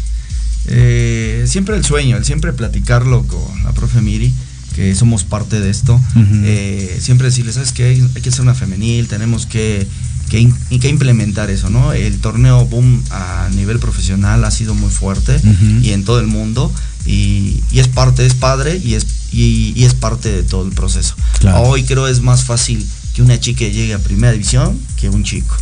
Eh, 0.66 1.44
siempre 1.46 1.76
el 1.76 1.86
sueño, 1.86 2.18
el 2.18 2.26
siempre 2.26 2.54
platicarlo 2.54 3.22
con 3.28 3.64
la 3.64 3.72
profe 3.72 4.02
Miri, 4.02 4.34
que 4.76 4.96
somos 4.96 5.26
parte 5.26 5.60
de 5.60 5.70
esto. 5.70 5.94
Ujú. 5.94 6.26
Eh, 6.46 6.98
siempre 7.00 7.28
decirle, 7.28 7.54
¿sabes 7.54 7.72
qué? 7.72 7.86
Hay, 8.16 8.22
que 8.24 8.30
hacer 8.30 8.42
una 8.42 8.56
femenil, 8.56 9.08
tenemos 9.08 9.46
que, 9.46 9.86
que, 10.32 10.40
in- 10.40 10.56
y 10.72 10.80
que 10.80 10.90
implementar 10.90 11.52
eso, 11.52 11.70
¿no? 11.70 11.94
El 11.94 12.18
torneo 12.18 12.66
Boom 12.66 13.04
a 13.12 13.48
nivel 13.56 13.78
profesional 13.78 14.44
ha 14.44 14.50
sido 14.50 14.74
muy 14.74 14.90
fuerte 14.90 15.40
y 15.84 15.92
en 15.92 16.04
todo 16.04 16.20
el 16.20 16.26
mundo. 16.26 16.74
Y, 17.10 17.64
y 17.72 17.80
es 17.80 17.88
parte, 17.88 18.24
es 18.26 18.36
padre 18.36 18.78
y 18.78 18.94
es, 18.94 19.06
y, 19.32 19.74
y 19.76 19.86
es 19.86 19.96
parte 19.96 20.32
de 20.32 20.44
todo 20.44 20.64
el 20.64 20.72
proceso. 20.74 21.16
Claro. 21.40 21.62
Hoy 21.64 21.84
creo 21.84 22.08
es 22.08 22.22
más 22.22 22.44
fácil 22.44 22.86
que 23.16 23.24
una 23.24 23.40
chica 23.40 23.66
llegue 23.66 23.96
a 23.96 24.00
primera 24.00 24.32
división 24.32 24.80
que 24.96 25.10
un 25.10 25.24
chico. 25.24 25.56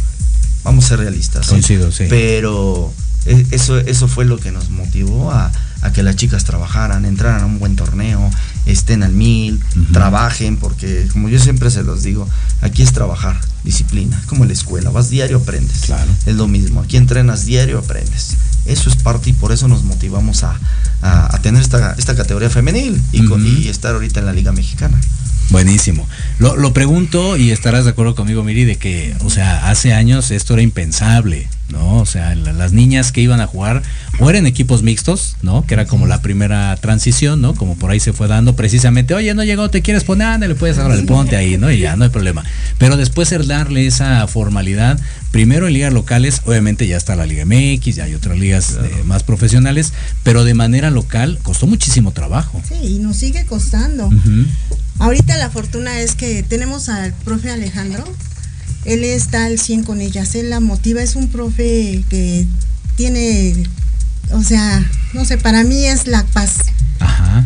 Vamos 0.63 0.85
a 0.85 0.87
ser 0.89 0.99
realistas. 0.99 1.45
¿sí? 1.45 1.51
Coincido, 1.51 1.91
sí. 1.91 2.03
Pero 2.09 2.93
e- 3.25 3.45
eso, 3.51 3.77
eso 3.77 4.09
fue 4.09 4.25
lo 4.25 4.37
que 4.37 4.51
nos 4.51 4.69
motivó 4.69 5.31
a, 5.31 5.51
a 5.81 5.91
que 5.91 6.03
las 6.03 6.15
chicas 6.15 6.43
trabajaran, 6.43 7.05
entraran 7.05 7.41
a 7.41 7.45
un 7.45 7.59
buen 7.59 7.75
torneo, 7.75 8.29
estén 8.65 9.03
al 9.03 9.11
mil, 9.13 9.61
Ujú. 9.75 9.91
trabajen, 9.93 10.57
porque 10.57 11.07
como 11.13 11.29
yo 11.29 11.39
siempre 11.39 11.69
se 11.71 11.83
los 11.83 12.03
digo, 12.03 12.27
aquí 12.61 12.81
es 12.81 12.91
trabajar, 12.93 13.39
disciplina, 13.63 14.17
es 14.19 14.25
como 14.25 14.43
en 14.43 14.49
la 14.49 14.53
escuela, 14.53 14.89
vas 14.89 15.09
diario, 15.09 15.37
aprendes. 15.37 15.81
Claro. 15.81 16.09
Es 16.25 16.35
lo 16.35 16.47
mismo, 16.47 16.81
aquí 16.81 16.97
entrenas 16.97 17.45
diario, 17.45 17.79
aprendes. 17.79 18.35
Eso 18.65 18.89
es 18.89 18.95
parte 18.97 19.29
y 19.29 19.33
por 19.33 19.51
eso 19.53 19.67
nos 19.67 19.83
motivamos 19.83 20.43
a, 20.43 20.59
a- 21.01 21.35
a 21.35 21.41
tener 21.41 21.61
esta, 21.61 21.93
esta 21.97 22.15
categoría 22.15 22.49
femenil 22.49 23.01
y, 23.11 23.23
con- 23.25 23.45
y 23.45 23.67
estar 23.69 23.93
ahorita 23.93 24.19
en 24.19 24.25
la 24.25 24.33
Liga 24.33 24.51
Mexicana. 24.51 24.99
Buenísimo. 25.49 26.07
Lo, 26.39 26.57
lo 26.57 26.73
pregunto 26.73 27.37
y 27.37 27.51
estarás 27.51 27.85
de 27.85 27.91
acuerdo 27.91 28.15
conmigo, 28.15 28.43
Miri, 28.43 28.65
de 28.65 28.75
que, 28.75 29.15
o 29.23 29.29
sea, 29.29 29.69
hace 29.69 29.93
años 29.93 30.29
esto 30.31 30.53
era 30.53 30.61
impensable, 30.61 31.47
¿no? 31.69 31.99
O 31.99 32.05
sea, 32.05 32.35
la- 32.35 32.51
las 32.51 32.73
niñas 32.73 33.13
que 33.13 33.21
iban 33.21 33.39
a 33.39 33.47
jugar 33.47 33.81
o 34.19 34.29
eran 34.29 34.45
equipos 34.45 34.83
mixtos, 34.83 35.37
¿no? 35.41 35.65
Que 35.65 35.75
era 35.75 35.85
como 35.85 36.05
la 36.05 36.21
primera 36.21 36.75
transición, 36.75 37.41
¿no? 37.41 37.55
Como 37.55 37.75
por 37.77 37.91
ahí 37.91 37.99
se 38.01 38.11
fue 38.11 38.27
dando 38.27 38.57
precisamente, 38.57 39.13
oye, 39.13 39.33
no 39.33 39.43
llegó, 39.45 39.69
te 39.69 39.81
quieres 39.81 40.03
poner, 40.03 40.27
ándale, 40.27 40.55
puedes 40.55 40.77
ahora, 40.79 40.97
ponte 41.07 41.37
ahí, 41.37 41.57
¿no? 41.57 41.71
Y 41.71 41.79
ya, 41.79 41.95
no 41.95 42.03
hay 42.03 42.09
problema. 42.09 42.43
Pero 42.77 42.97
después 42.97 43.31
el 43.31 43.47
darle 43.47 43.87
esa 43.87 44.27
formalidad, 44.27 44.99
primero 45.37 45.67
en 45.67 45.73
ligas 45.73 45.93
locales, 45.93 46.41
obviamente 46.45 46.87
ya 46.87 46.97
está 46.97 47.15
la 47.15 47.27
Liga 47.27 47.45
MX, 47.45 47.95
ya 47.97 48.05
hay 48.05 48.15
otras 48.15 48.39
ligas 48.39 48.79
eh, 48.81 49.03
más 49.05 49.21
profesionales, 49.21 49.93
pero 50.23 50.43
de 50.43 50.55
manera 50.55 50.89
local 50.89 51.37
costó 51.43 51.67
muchísimo 51.67 52.11
trabajo. 52.11 52.59
Sí, 52.67 52.95
y 52.95 52.97
nos 52.97 53.17
sigue 53.17 53.45
costando. 53.45 54.09
Ahorita 54.97 55.37
la 55.37 55.51
fortuna 55.51 55.99
es 55.99 56.15
que 56.15 56.41
tenemos 56.41 56.89
al 56.89 57.13
profe 57.13 57.51
Alejandro. 57.51 58.03
Él 58.85 59.03
está 59.03 59.45
al 59.45 59.59
100 59.59 59.83
con 59.83 60.01
ellas. 60.01 60.33
Él 60.33 60.49
la 60.49 60.59
motiva. 60.59 61.03
Es 61.03 61.15
un 61.15 61.27
profe 61.27 62.03
que 62.09 62.47
tiene, 62.95 63.53
o 64.31 64.41
sea, 64.41 64.83
no 65.13 65.23
sé, 65.23 65.37
para 65.37 65.63
mí 65.63 65.85
es 65.85 66.07
la 66.07 66.23
paz. 66.33 66.55
Ajá. 66.99 67.45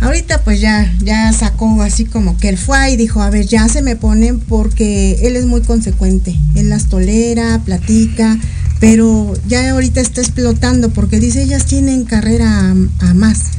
Ahorita 0.00 0.42
pues 0.42 0.60
ya, 0.60 0.92
ya 1.02 1.32
sacó 1.32 1.82
así 1.82 2.04
como 2.04 2.36
que 2.36 2.48
él 2.48 2.58
fue 2.58 2.90
y 2.90 2.96
dijo, 2.96 3.22
a 3.22 3.30
ver, 3.30 3.46
ya 3.46 3.66
se 3.68 3.82
me 3.82 3.96
ponen 3.96 4.40
porque 4.40 5.18
él 5.22 5.36
es 5.36 5.46
muy 5.46 5.62
consecuente. 5.62 6.36
Él 6.54 6.68
las 6.68 6.88
tolera, 6.88 7.60
platica, 7.64 8.38
pero 8.78 9.32
ya 9.48 9.70
ahorita 9.70 10.00
está 10.00 10.20
explotando 10.20 10.90
porque 10.90 11.18
dice, 11.18 11.42
ellas 11.42 11.64
tienen 11.64 12.04
carrera 12.04 12.72
a, 13.00 13.08
a 13.08 13.14
más. 13.14 13.52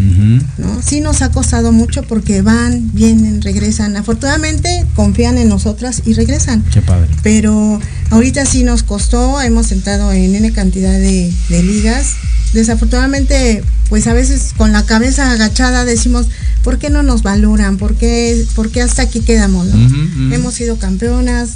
¿no? 0.58 0.82
Sí 0.84 1.02
nos 1.02 1.24
ha 1.24 1.32
costado 1.32 1.72
mucho 1.72 2.04
porque 2.04 2.42
van, 2.44 2.92
vienen, 2.94 3.42
regresan. 3.42 3.98
Afortunadamente 3.98 4.86
confían 4.96 5.40
en 5.40 5.50
nosotras 5.50 6.04
y 6.06 6.14
regresan. 6.14 6.64
Qué 6.72 6.82
padre. 6.82 7.10
Pero 7.24 7.80
ahorita 8.12 8.46
sí 8.46 8.64
nos 8.64 8.84
costó, 8.84 9.42
hemos 9.42 9.72
entrado 9.72 10.12
en 10.12 10.36
N 10.36 10.52
cantidad 10.52 10.94
de, 10.94 11.34
de 11.50 11.64
ligas. 11.64 12.16
Desafortunadamente, 12.54 13.64
pues 13.90 14.08
a 14.08 14.14
veces 14.14 14.54
con 14.56 14.72
la 14.72 14.86
cabeza 14.86 15.32
agachada 15.32 15.86
decimos, 15.86 16.28
¿por 16.64 16.80
qué 16.80 16.90
no 16.90 17.04
nos 17.04 17.24
valoran? 17.24 17.78
¿Por 17.78 17.96
qué, 17.96 18.46
por 18.56 18.72
qué 18.72 18.82
hasta 18.82 19.04
aquí 19.04 19.22
quedamos? 19.22 19.68
no? 19.68 20.36
Hemos 20.36 20.54
sido 20.54 20.78
campeonas, 20.78 21.52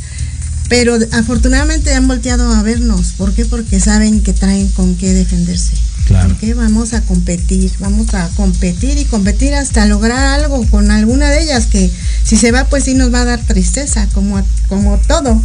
pero 0.70 0.98
afortunadamente 1.12 1.94
han 1.94 2.08
volteado 2.08 2.54
a 2.54 2.64
vernos. 2.64 3.14
¿Por 3.18 3.34
qué? 3.34 3.46
Porque 3.46 3.80
saben 3.80 4.22
que 4.22 4.34
traen 4.34 4.70
con 4.70 4.96
qué 4.96 5.14
defenderse. 5.14 5.74
Claro. 6.08 6.30
Porque 6.30 6.54
vamos 6.54 6.94
a 6.94 7.02
competir, 7.02 7.72
vamos 7.80 8.14
a 8.14 8.28
competir 8.36 8.98
y 8.98 9.06
competir 9.06 9.54
hasta 9.54 9.86
lograr 9.86 10.40
algo 10.40 10.66
con 10.68 10.92
alguna 10.92 11.30
de 11.30 11.44
ellas 11.44 11.68
que 11.68 11.92
si 12.24 12.38
se 12.38 12.52
va 12.52 12.66
pues 12.66 12.86
sí 12.86 12.96
nos 12.96 13.14
va 13.14 13.22
a 13.22 13.26
dar 13.26 13.42
tristeza 13.46 14.08
como, 14.14 14.42
como 14.68 14.98
todo, 15.08 15.42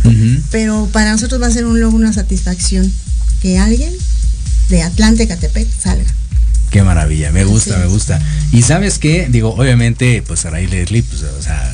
pero 0.51 0.89
para 0.93 1.13
nosotros 1.13 1.41
va 1.41 1.47
a 1.47 1.51
ser 1.51 1.67
un 1.67 1.81
logro, 1.81 1.97
una 1.97 2.13
satisfacción 2.13 2.91
que 3.43 3.59
alguien 3.59 3.93
de 4.69 4.83
Atlante, 4.83 5.27
Catepec 5.27 5.69
salga. 5.79 6.13
Qué 6.71 6.83
maravilla, 6.83 7.31
me 7.31 7.45
gusta, 7.45 7.79
me 7.79 7.87
gusta. 7.87 8.21
Y 8.53 8.63
sabes 8.63 8.99
qué, 8.99 9.29
digo, 9.31 9.55
obviamente, 9.55 10.23
pues 10.27 10.41
Saray 10.41 10.67
Leslie, 10.67 11.03
pues, 11.03 11.23
o 11.23 11.43
sea, 11.43 11.73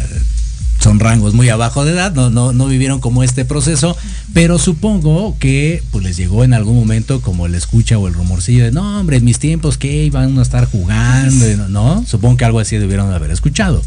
son 0.82 1.00
rangos 1.00 1.32
muy 1.32 1.48
abajo 1.48 1.84
de 1.84 1.92
edad, 1.92 2.12
no, 2.12 2.28
no, 2.28 2.52
no 2.52 2.66
vivieron 2.66 3.00
como 3.00 3.22
este 3.22 3.44
proceso, 3.44 3.96
pero 4.34 4.58
supongo 4.58 5.36
que 5.38 5.82
pues 5.92 6.04
les 6.04 6.16
llegó 6.16 6.42
en 6.42 6.54
algún 6.54 6.76
momento 6.76 7.20
como 7.20 7.46
el 7.46 7.54
escucha 7.54 7.98
o 7.98 8.08
el 8.08 8.14
rumorcillo 8.14 8.64
de 8.64 8.72
no 8.72 8.98
hombre, 8.98 9.18
en 9.18 9.24
mis 9.24 9.38
tiempos 9.38 9.78
que 9.78 10.04
iban 10.04 10.38
a 10.38 10.42
estar 10.42 10.66
jugando, 10.66 11.68
no. 11.68 12.04
Supongo 12.06 12.36
que 12.36 12.44
algo 12.44 12.58
así 12.58 12.76
debieron 12.76 13.08
de 13.10 13.14
haber 13.14 13.30
escuchado. 13.30 13.82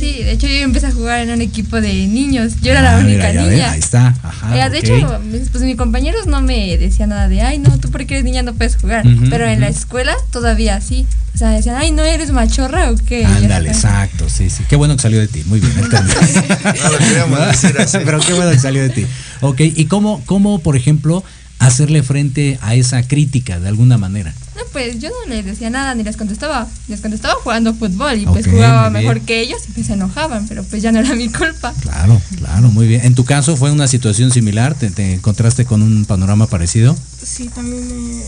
Sí, 0.00 0.22
de 0.24 0.32
hecho 0.32 0.46
yo 0.46 0.54
empecé 0.54 0.86
a 0.86 0.92
jugar 0.92 1.20
en 1.20 1.30
un 1.30 1.42
equipo 1.42 1.80
de 1.80 1.92
niños. 2.06 2.54
Yo 2.62 2.70
era 2.72 2.80
Ah, 2.80 2.96
la 2.96 3.04
única 3.04 3.28
mira, 3.28 3.32
ya 3.34 3.42
ves, 3.42 3.52
niña. 3.52 3.70
ahí 3.72 3.78
está, 3.78 4.14
ajá. 4.22 4.66
Eh, 4.66 4.70
de 4.70 4.78
hecho, 4.78 5.20
mis, 5.30 5.50
pues 5.50 5.62
mis 5.62 5.76
compañeros 5.76 6.26
no 6.26 6.40
me 6.40 6.78
decían 6.78 7.10
nada 7.10 7.28
de, 7.28 7.42
ay, 7.42 7.58
no, 7.58 7.78
tú 7.78 7.90
porque 7.90 8.14
eres 8.14 8.24
niña 8.24 8.42
no 8.42 8.54
puedes 8.54 8.76
jugar. 8.76 9.04
Pero 9.28 9.46
en 9.46 9.60
la 9.60 9.68
escuela 9.68 10.14
todavía 10.32 10.80
sí. 10.80 11.06
O 11.34 11.38
sea, 11.38 11.50
decían, 11.50 11.76
ay, 11.78 11.90
no 11.92 12.02
eres 12.04 12.32
machorra 12.32 12.90
o 12.90 12.96
qué. 12.96 13.24
Ándale, 13.24 13.68
exacto, 13.70 14.26
sí, 14.28 14.50
sí. 14.50 14.64
Qué 14.68 14.76
bueno 14.76 14.96
que 14.96 15.02
salió 15.02 15.20
de 15.20 15.28
ti, 15.28 15.42
muy 15.46 15.60
bien. 15.60 15.72
No 15.80 16.90
lo 16.90 16.98
queríamos 16.98 17.38
decir 17.46 17.76
así. 17.78 17.98
Pero 18.04 18.20
qué 18.20 18.32
bueno 18.32 18.50
que 18.50 18.58
salió 18.58 18.82
de 18.82 18.90
ti. 18.90 19.06
Ok, 19.42 19.60
¿y 19.60 19.84
cómo, 19.86 20.22
cómo, 20.26 20.58
por 20.60 20.76
ejemplo, 20.76 21.22
hacerle 21.60 22.02
frente 22.02 22.58
a 22.62 22.74
esa 22.74 23.02
crítica 23.06 23.60
de 23.60 23.68
alguna 23.68 23.96
manera? 23.98 24.34
No, 24.56 24.62
pues 24.72 24.98
yo 24.98 25.08
no 25.08 25.32
les 25.34 25.44
decía 25.44 25.70
nada 25.70 25.94
ni 25.94 26.02
les 26.02 26.16
contestaba. 26.16 26.66
Les 26.88 27.00
contestaba 27.00 27.34
jugando 27.42 27.72
fútbol 27.74 28.18
y 28.18 28.26
pues 28.26 28.46
jugaba 28.46 28.90
mejor 28.90 29.20
que 29.20 29.40
ellos 29.40 29.60
y 29.68 29.72
pues 29.72 29.86
se 29.86 29.92
enojaban, 29.94 30.46
pero 30.48 30.64
pues 30.64 30.82
ya 30.82 30.90
no 30.92 30.98
era 30.98 31.14
mi 31.14 31.28
culpa. 31.28 31.72
Claro, 31.80 32.20
claro, 32.36 32.68
muy 32.68 32.86
bien. 32.88 33.02
¿En 33.04 33.14
tu 33.14 33.24
caso 33.24 33.56
fue 33.56 33.70
una 33.70 33.86
situación 33.86 34.32
similar? 34.32 34.74
¿Te, 34.74 34.90
te 34.90 35.14
encontraste 35.14 35.64
con 35.64 35.82
un 35.82 36.04
panorama 36.04 36.46
parecido? 36.48 36.96
Sí, 37.22 37.48
también. 37.48 37.88
eh, 37.90 38.22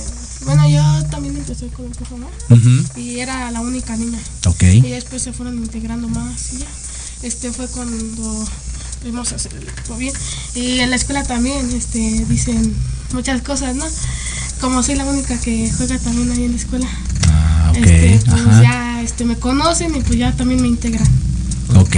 bueno, 0.44 0.68
yo 0.68 0.82
también 1.10 1.36
empecé 1.36 1.66
con 1.68 1.86
el 1.86 1.92
profe 1.92 2.14
Omar 2.14 2.30
Ujú. 2.50 3.00
y 3.00 3.20
era 3.20 3.50
la 3.50 3.60
única 3.60 3.96
niña. 3.96 4.18
Ok. 4.46 4.62
Y 4.64 4.80
después 4.90 5.22
se 5.22 5.32
fueron 5.32 5.56
integrando 5.58 6.08
más 6.08 6.52
y 6.54 6.58
ya. 6.58 6.66
Este 7.22 7.52
fue 7.52 7.68
cuando 7.68 8.48
pudimos 9.02 9.32
hacer 9.32 9.52
el 9.54 9.68
equipo 9.68 9.96
bien. 9.96 10.14
Y 10.54 10.78
en 10.80 10.90
la 10.90 10.96
escuela 10.96 11.24
también 11.24 11.68
este, 11.72 12.24
dicen 12.28 12.74
muchas 13.12 13.42
cosas, 13.42 13.74
¿no? 13.76 13.84
como 14.60 14.80
soy 14.84 14.94
la 14.94 15.04
única 15.04 15.36
que 15.40 15.68
juega 15.76 15.98
también 15.98 16.30
ahí 16.30 16.44
en 16.44 16.52
la 16.52 16.56
escuela, 16.56 16.86
Ah, 17.28 17.72
ok. 17.72 17.78
este, 17.78 18.20
pues 18.30 18.42
Ajá. 18.46 18.62
ya 18.62 19.02
este, 19.02 19.24
me 19.24 19.36
conocen 19.36 19.92
y 19.96 20.00
pues 20.02 20.16
ya 20.16 20.30
también 20.36 20.62
me 20.62 20.68
integran. 20.68 21.06
Ok. 21.74 21.96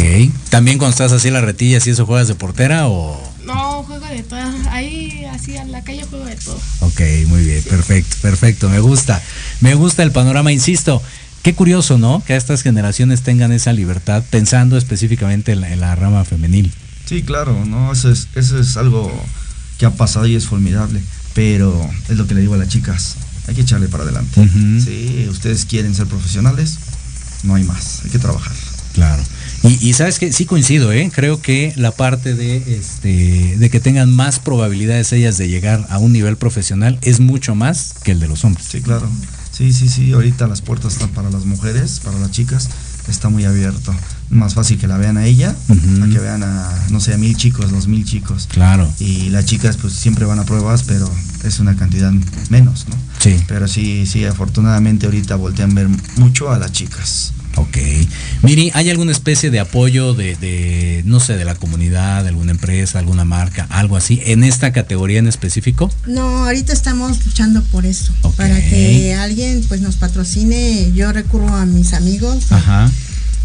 ¿También 0.48 0.78
cuando 0.78 0.92
estás 0.92 1.12
así 1.12 1.28
en 1.28 1.34
la 1.34 1.42
retilla, 1.42 1.78
si 1.80 1.90
eso 1.90 2.06
juegas 2.06 2.26
de 2.28 2.34
portera 2.34 2.88
o...? 2.88 3.20
No, 3.44 3.82
juego 3.82 4.06
de 4.06 4.22
todo. 4.22 4.40
Ahí, 4.70 5.26
así 5.30 5.54
en 5.56 5.72
la 5.72 5.84
calle 5.84 6.04
juego 6.04 6.24
de 6.24 6.36
todo. 6.36 6.58
Ok, 6.80 7.00
muy 7.26 7.44
bien, 7.44 7.62
perfecto, 7.64 8.16
perfecto, 8.22 8.70
me 8.70 8.80
gusta. 8.80 9.20
Me 9.60 9.74
gusta 9.74 10.02
el 10.02 10.12
panorama, 10.12 10.50
insisto. 10.50 11.02
Qué 11.42 11.54
curioso, 11.54 11.98
¿no? 11.98 12.22
Que 12.24 12.34
estas 12.36 12.62
generaciones 12.62 13.20
tengan 13.20 13.52
esa 13.52 13.74
libertad 13.74 14.22
pensando 14.30 14.78
específicamente 14.78 15.52
en 15.52 15.60
la, 15.60 15.70
en 15.70 15.80
la 15.80 15.94
rama 15.94 16.24
femenil. 16.24 16.72
Sí, 17.06 17.22
claro, 17.22 17.64
no, 17.64 17.92
eso 17.92 18.10
es, 18.10 18.28
eso 18.34 18.58
es 18.58 18.76
algo 18.76 19.12
que 19.78 19.86
ha 19.86 19.90
pasado 19.90 20.26
y 20.26 20.34
es 20.34 20.46
formidable. 20.46 21.00
Pero 21.34 21.90
es 22.08 22.16
lo 22.16 22.26
que 22.26 22.34
le 22.34 22.40
digo 22.40 22.54
a 22.54 22.58
las 22.58 22.68
chicas, 22.68 23.16
hay 23.48 23.54
que 23.54 23.62
echarle 23.62 23.88
para 23.88 24.04
adelante. 24.04 24.40
Ujú. 24.40 24.80
Sí, 24.80 25.26
ustedes 25.28 25.64
quieren 25.64 25.94
ser 25.94 26.06
profesionales, 26.06 26.78
no 27.42 27.56
hay 27.56 27.64
más, 27.64 28.02
hay 28.04 28.10
que 28.10 28.18
trabajar. 28.18 28.54
Claro. 28.94 29.22
Y, 29.64 29.88
y 29.88 29.92
sabes 29.94 30.20
que 30.20 30.32
sí 30.32 30.46
coincido, 30.46 30.92
¿eh? 30.92 31.10
Creo 31.12 31.42
que 31.42 31.72
la 31.76 31.90
parte 31.90 32.34
de 32.34 32.76
este 32.78 33.56
de 33.58 33.70
que 33.70 33.80
tengan 33.80 34.14
más 34.14 34.38
probabilidades 34.38 35.12
ellas 35.12 35.36
de 35.36 35.48
llegar 35.48 35.84
a 35.90 35.98
un 35.98 36.12
nivel 36.12 36.36
profesional 36.36 36.98
es 37.02 37.18
mucho 37.18 37.56
más 37.56 37.94
que 38.04 38.12
el 38.12 38.20
de 38.20 38.28
los 38.28 38.44
hombres. 38.44 38.66
Sí, 38.70 38.80
claro. 38.80 39.10
Sí, 39.50 39.72
sí, 39.72 39.88
sí, 39.88 40.12
ahorita 40.12 40.46
las 40.46 40.60
puertas 40.60 40.92
están 40.92 41.10
para 41.10 41.30
las 41.30 41.44
mujeres, 41.44 42.00
para 42.04 42.18
las 42.18 42.30
chicas, 42.30 42.68
está 43.08 43.28
muy 43.28 43.44
abierto. 43.44 43.94
Más 44.30 44.54
fácil 44.54 44.78
que 44.78 44.86
la 44.86 44.96
vean 44.96 45.16
a 45.16 45.26
ella, 45.26 45.54
a 45.68 46.08
que 46.08 46.18
vean 46.18 46.42
a, 46.42 46.86
no 46.90 46.98
sé, 47.00 47.14
a 47.14 47.18
mil 47.18 47.36
chicos, 47.36 47.70
dos 47.70 47.86
mil 47.86 48.04
chicos. 48.04 48.48
Claro. 48.50 48.90
Y 48.98 49.28
las 49.30 49.44
chicas 49.44 49.76
pues 49.76 49.92
siempre 49.92 50.24
van 50.24 50.38
a 50.38 50.44
pruebas, 50.44 50.82
pero 50.84 51.10
es 51.44 51.60
una 51.60 51.76
cantidad 51.76 52.12
menos, 52.50 52.86
¿no? 52.88 52.96
Sí. 53.18 53.36
Pero 53.46 53.68
sí, 53.68 54.06
sí, 54.06 54.24
afortunadamente 54.24 55.06
ahorita 55.06 55.36
voltean 55.36 55.72
a 55.72 55.74
ver 55.74 55.88
mucho 56.16 56.50
a 56.50 56.58
las 56.58 56.72
chicas. 56.72 57.32
Ok. 57.56 57.78
Miri, 58.42 58.70
¿hay 58.74 58.90
alguna 58.90 59.12
especie 59.12 59.50
de 59.50 59.60
apoyo 59.60 60.14
de, 60.14 60.36
de, 60.36 61.02
no 61.06 61.20
sé, 61.20 61.36
de 61.36 61.44
la 61.44 61.54
comunidad, 61.54 62.22
de 62.22 62.28
alguna 62.28 62.50
empresa, 62.50 62.98
alguna 62.98 63.24
marca, 63.24 63.66
algo 63.70 63.96
así, 63.96 64.20
en 64.26 64.44
esta 64.44 64.72
categoría 64.72 65.18
en 65.18 65.28
específico? 65.28 65.90
No, 66.06 66.44
ahorita 66.44 66.72
estamos 66.72 67.24
luchando 67.24 67.62
por 67.64 67.86
eso, 67.86 68.12
para 68.36 68.56
que 68.56 69.14
alguien 69.14 69.64
pues 69.68 69.80
nos 69.80 69.96
patrocine. 69.96 70.92
Yo 70.94 71.12
recurro 71.12 71.54
a 71.54 71.64
mis 71.64 71.92
amigos, 71.94 72.50
Ajá. 72.50 72.90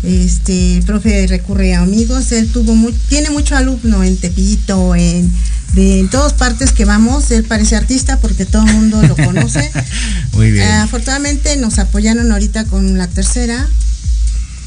este, 0.04 0.78
el 0.78 0.84
profe 0.84 1.28
recurre 1.28 1.76
a 1.76 1.82
amigos, 1.82 2.32
él 2.32 2.50
tuvo 2.50 2.76
tiene 3.08 3.30
mucho 3.30 3.56
alumno 3.56 4.04
en 4.04 4.18
Tepito, 4.18 4.96
en 4.96 5.32
de 5.74 6.00
en 6.00 6.10
todas 6.10 6.34
partes 6.34 6.72
que 6.72 6.86
vamos, 6.86 7.30
él 7.32 7.44
parece 7.44 7.76
artista 7.76 8.18
porque 8.18 8.46
todo 8.46 8.66
el 8.66 8.74
mundo 8.74 9.02
lo 9.04 9.16
conoce. 9.16 9.70
Muy 10.34 10.52
bien. 10.52 10.68
Afortunadamente 10.68 11.56
nos 11.58 11.80
apoyaron 11.80 12.32
ahorita 12.32 12.66
con 12.66 12.98
la 12.98 13.08
tercera, 13.08 13.68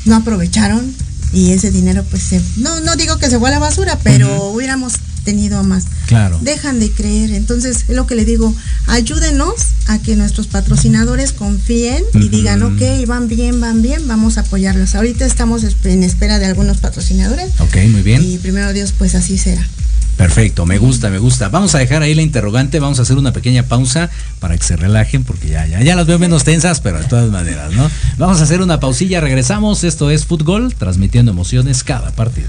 no 0.04 0.16
aprovecharon 0.16 0.94
y 1.32 1.52
ese 1.52 1.70
dinero 1.70 2.04
pues 2.10 2.22
se, 2.22 2.42
no, 2.56 2.80
no 2.80 2.96
digo 2.96 3.16
que 3.18 3.30
se 3.30 3.38
fue 3.38 3.48
a 3.48 3.52
la 3.52 3.58
basura, 3.58 3.98
pero 4.02 4.44
hubiéramos 4.44 4.94
tenido 5.22 5.62
más. 5.62 5.84
Claro. 6.06 6.38
Dejan 6.42 6.80
de 6.80 6.90
creer, 6.90 7.32
entonces 7.32 7.84
es 7.88 7.96
lo 7.96 8.06
que 8.06 8.14
le 8.14 8.24
digo, 8.24 8.54
ayúdenos 8.86 9.54
a 9.88 9.98
que 9.98 10.16
nuestros 10.16 10.46
patrocinadores 10.46 11.32
confíen 11.32 12.02
y 12.14 12.28
digan, 12.28 12.62
ok, 12.62 13.06
van 13.06 13.28
bien, 13.28 13.60
van 13.60 13.82
bien, 13.82 14.06
vamos 14.06 14.38
a 14.38 14.42
apoyarlos. 14.42 14.94
Ahorita 14.94 15.24
estamos 15.24 15.64
en 15.84 16.02
espera 16.02 16.38
de 16.38 16.46
algunos 16.46 16.78
patrocinadores 16.78 17.50
Ok, 17.60 17.76
muy 17.90 18.02
bien. 18.02 18.22
y 18.22 18.38
primero 18.38 18.72
Dios 18.72 18.92
pues 18.96 19.14
así 19.14 19.38
será. 19.38 19.66
Perfecto, 20.16 20.66
me 20.66 20.76
gusta, 20.78 21.08
me 21.08 21.18
gusta. 21.18 21.48
Vamos 21.48 21.74
a 21.74 21.78
dejar 21.78 22.02
ahí 22.02 22.14
la 22.14 22.22
interrogante, 22.22 22.78
vamos 22.80 22.98
a 22.98 23.02
hacer 23.02 23.16
una 23.16 23.32
pequeña 23.32 23.62
pausa 23.64 24.10
para 24.40 24.56
que 24.56 24.62
se 24.62 24.76
relajen, 24.76 25.24
porque 25.24 25.48
ya, 25.48 25.66
ya, 25.66 25.82
ya 25.82 25.96
las 25.96 26.06
veo 26.06 26.18
menos 26.18 26.44
tensas, 26.44 26.80
pero 26.80 26.98
de 26.98 27.06
todas 27.06 27.30
maneras, 27.30 27.72
¿no? 27.72 27.90
Vamos 28.18 28.38
a 28.40 28.44
hacer 28.44 28.60
una 28.60 28.78
pausilla, 28.78 29.20
regresamos. 29.20 29.84
Esto 29.84 30.10
es 30.10 30.26
Fútbol, 30.26 30.74
transmitiendo 30.74 31.32
emociones 31.32 31.82
cada 31.82 32.10
partido. 32.12 32.48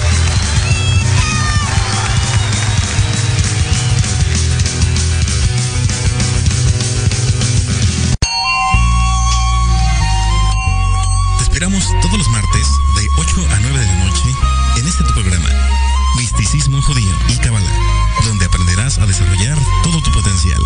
Esperamos 11.61 11.85
todos 12.01 12.17
los 12.17 12.27
martes 12.29 12.67
de 12.95 13.07
8 13.17 13.47
a 13.51 13.59
9 13.59 13.79
de 13.79 13.85
la 13.85 14.05
noche 14.05 14.35
en 14.77 14.87
este 14.87 15.03
tu 15.03 15.13
programa, 15.13 15.47
Misticismo 16.17 16.81
Judío 16.81 17.13
y 17.29 17.37
Kabbalah, 17.37 17.71
donde 18.25 18.45
aprenderás 18.45 18.97
a 18.97 19.05
desarrollar 19.05 19.55
todo 19.83 20.01
tu 20.01 20.11
potencial 20.11 20.59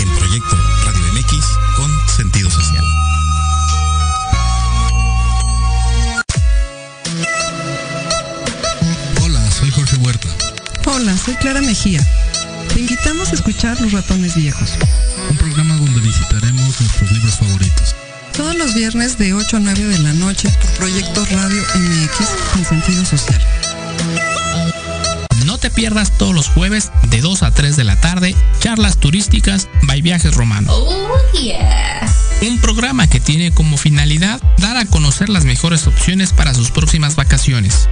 en 0.00 0.08
Proyecto 0.16 0.56
Radio 0.86 1.12
MX 1.12 1.44
con 1.76 1.90
sentido 2.08 2.50
social. 2.50 2.82
Hola, 9.22 9.50
soy 9.50 9.70
Jorge 9.72 9.96
Huerta. 9.96 10.28
Hola, 10.86 11.14
soy 11.18 11.34
Clara 11.34 11.60
Mejía. 11.60 12.02
Te 12.72 12.80
invitamos 12.80 13.28
a 13.28 13.34
escuchar 13.34 13.78
Los 13.82 13.92
Ratones 13.92 14.36
Viejos. 14.36 14.70
Un 15.28 15.36
programa 15.36 15.76
donde 15.76 16.00
visitaremos 16.00 16.80
nuestros 16.80 17.12
libros 17.12 17.34
favoritos. 17.34 17.94
Todos 18.36 18.56
los 18.56 18.74
viernes 18.74 19.16
de 19.16 19.32
8 19.32 19.58
a 19.58 19.60
9 19.60 19.84
de 19.84 19.98
la 19.98 20.12
noche 20.12 20.48
por 20.60 20.70
Proyecto 20.72 21.24
Radio 21.26 21.62
MX 21.76 22.28
con 22.52 22.64
sentido 22.64 23.04
social. 23.04 23.40
No 25.46 25.58
te 25.58 25.70
pierdas 25.70 26.10
todos 26.18 26.34
los 26.34 26.48
jueves 26.48 26.90
de 27.10 27.20
2 27.20 27.44
a 27.44 27.52
3 27.52 27.76
de 27.76 27.84
la 27.84 28.00
tarde 28.00 28.34
charlas 28.58 28.98
turísticas 28.98 29.68
by 29.82 30.02
Viajes 30.02 30.34
Romano. 30.34 30.74
Un 32.42 32.58
programa 32.60 33.06
que 33.06 33.20
tiene 33.20 33.52
como 33.52 33.76
finalidad 33.76 34.42
dar 34.58 34.76
a 34.78 34.84
conocer 34.84 35.28
las 35.28 35.44
mejores 35.44 35.86
opciones 35.86 36.32
para 36.32 36.54
sus 36.54 36.72
próximas 36.72 37.14
vacaciones. 37.14 37.88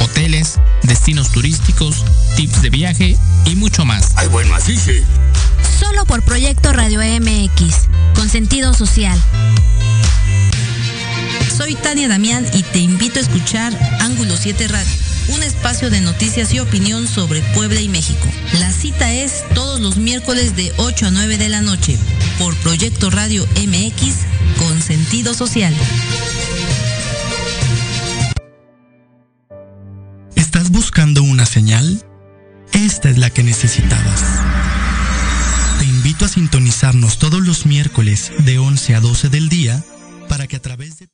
Hoteles, 0.00 0.60
destinos 0.84 1.32
turísticos, 1.32 2.04
tips 2.36 2.62
de 2.62 2.70
viaje 2.70 3.16
y 3.44 3.56
mucho 3.56 3.84
más. 3.84 4.12
Ay, 4.16 4.28
bueno, 4.28 4.54
así 4.54 4.76
sí. 4.76 5.02
Solo 5.80 6.04
por 6.04 6.22
Proyecto 6.22 6.74
Radio 6.74 7.00
MX, 7.00 7.88
con 8.14 8.28
sentido 8.28 8.74
social. 8.74 9.18
Soy 11.56 11.74
Tania 11.74 12.06
Damián 12.06 12.46
y 12.52 12.62
te 12.62 12.80
invito 12.80 13.18
a 13.18 13.22
escuchar 13.22 13.72
Ángulo 14.00 14.36
7 14.36 14.68
Radio, 14.68 14.92
un 15.34 15.42
espacio 15.42 15.88
de 15.88 16.02
noticias 16.02 16.52
y 16.52 16.60
opinión 16.60 17.08
sobre 17.08 17.40
Puebla 17.54 17.80
y 17.80 17.88
México. 17.88 18.26
La 18.58 18.70
cita 18.70 19.10
es 19.10 19.42
todos 19.54 19.80
los 19.80 19.96
miércoles 19.96 20.54
de 20.54 20.70
8 20.76 21.06
a 21.06 21.10
9 21.12 21.38
de 21.38 21.48
la 21.48 21.62
noche. 21.62 21.98
por 22.38 22.54
Proyecto 22.56 23.10
Radio 23.10 23.46
MX 23.56 24.14
con 24.58 24.80
sentido 24.82 25.32
social. 25.32 25.74
¿Estás 30.36 30.70
buscando 30.70 31.22
una 31.22 31.46
señal? 31.46 32.04
Esta 32.72 33.08
es 33.08 33.18
la 33.18 33.30
que 33.30 33.42
necesitabas. 33.42 34.59
Invito 36.02 36.24
a 36.24 36.28
sintonizarnos 36.28 37.18
todos 37.18 37.46
los 37.46 37.66
miércoles 37.66 38.32
de 38.46 38.58
11 38.58 38.94
a 38.94 39.00
12 39.00 39.28
del 39.28 39.50
día 39.50 39.84
para 40.30 40.46
que 40.46 40.56
a 40.56 40.62
través 40.62 40.98
de... 40.98 41.08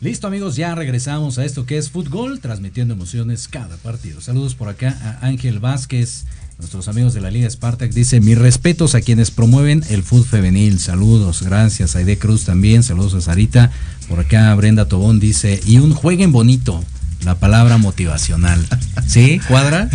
Listo 0.00 0.26
amigos, 0.26 0.56
ya 0.56 0.74
regresamos 0.74 1.38
a 1.38 1.44
esto 1.44 1.66
que 1.66 1.78
es 1.78 1.88
fútbol, 1.88 2.40
transmitiendo 2.40 2.94
emociones 2.94 3.46
cada 3.46 3.76
partido. 3.76 4.20
Saludos 4.20 4.56
por 4.56 4.68
acá 4.68 5.20
a 5.20 5.26
Ángel 5.26 5.60
Vázquez, 5.60 6.24
nuestros 6.58 6.88
amigos 6.88 7.14
de 7.14 7.20
la 7.20 7.30
Liga 7.30 7.50
Spartak. 7.50 7.92
Dice, 7.92 8.20
mis 8.20 8.38
respetos 8.38 8.94
a 8.94 9.00
quienes 9.00 9.30
promueven 9.30 9.84
el 9.90 10.02
fútbol 10.02 10.26
femenil. 10.26 10.78
Saludos, 10.78 11.42
gracias. 11.42 11.96
Aide 11.96 12.18
Cruz 12.18 12.44
también, 12.44 12.82
saludos 12.82 13.14
a 13.14 13.20
Sarita. 13.20 13.70
Por 14.08 14.20
acá 14.20 14.54
Brenda 14.54 14.86
Tobón 14.86 15.20
dice, 15.20 15.60
y 15.66 15.78
un 15.78 15.92
jueguen 15.92 16.32
bonito, 16.32 16.82
la 17.24 17.34
palabra 17.34 17.76
motivacional. 17.78 18.64
¿Sí? 19.06 19.40
¿Cuadra? 19.48 19.90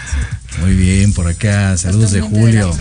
Muy 0.60 0.74
bien, 0.74 1.12
por 1.12 1.26
acá, 1.26 1.76
saludos 1.76 2.12
de 2.12 2.20
Julio. 2.20 2.72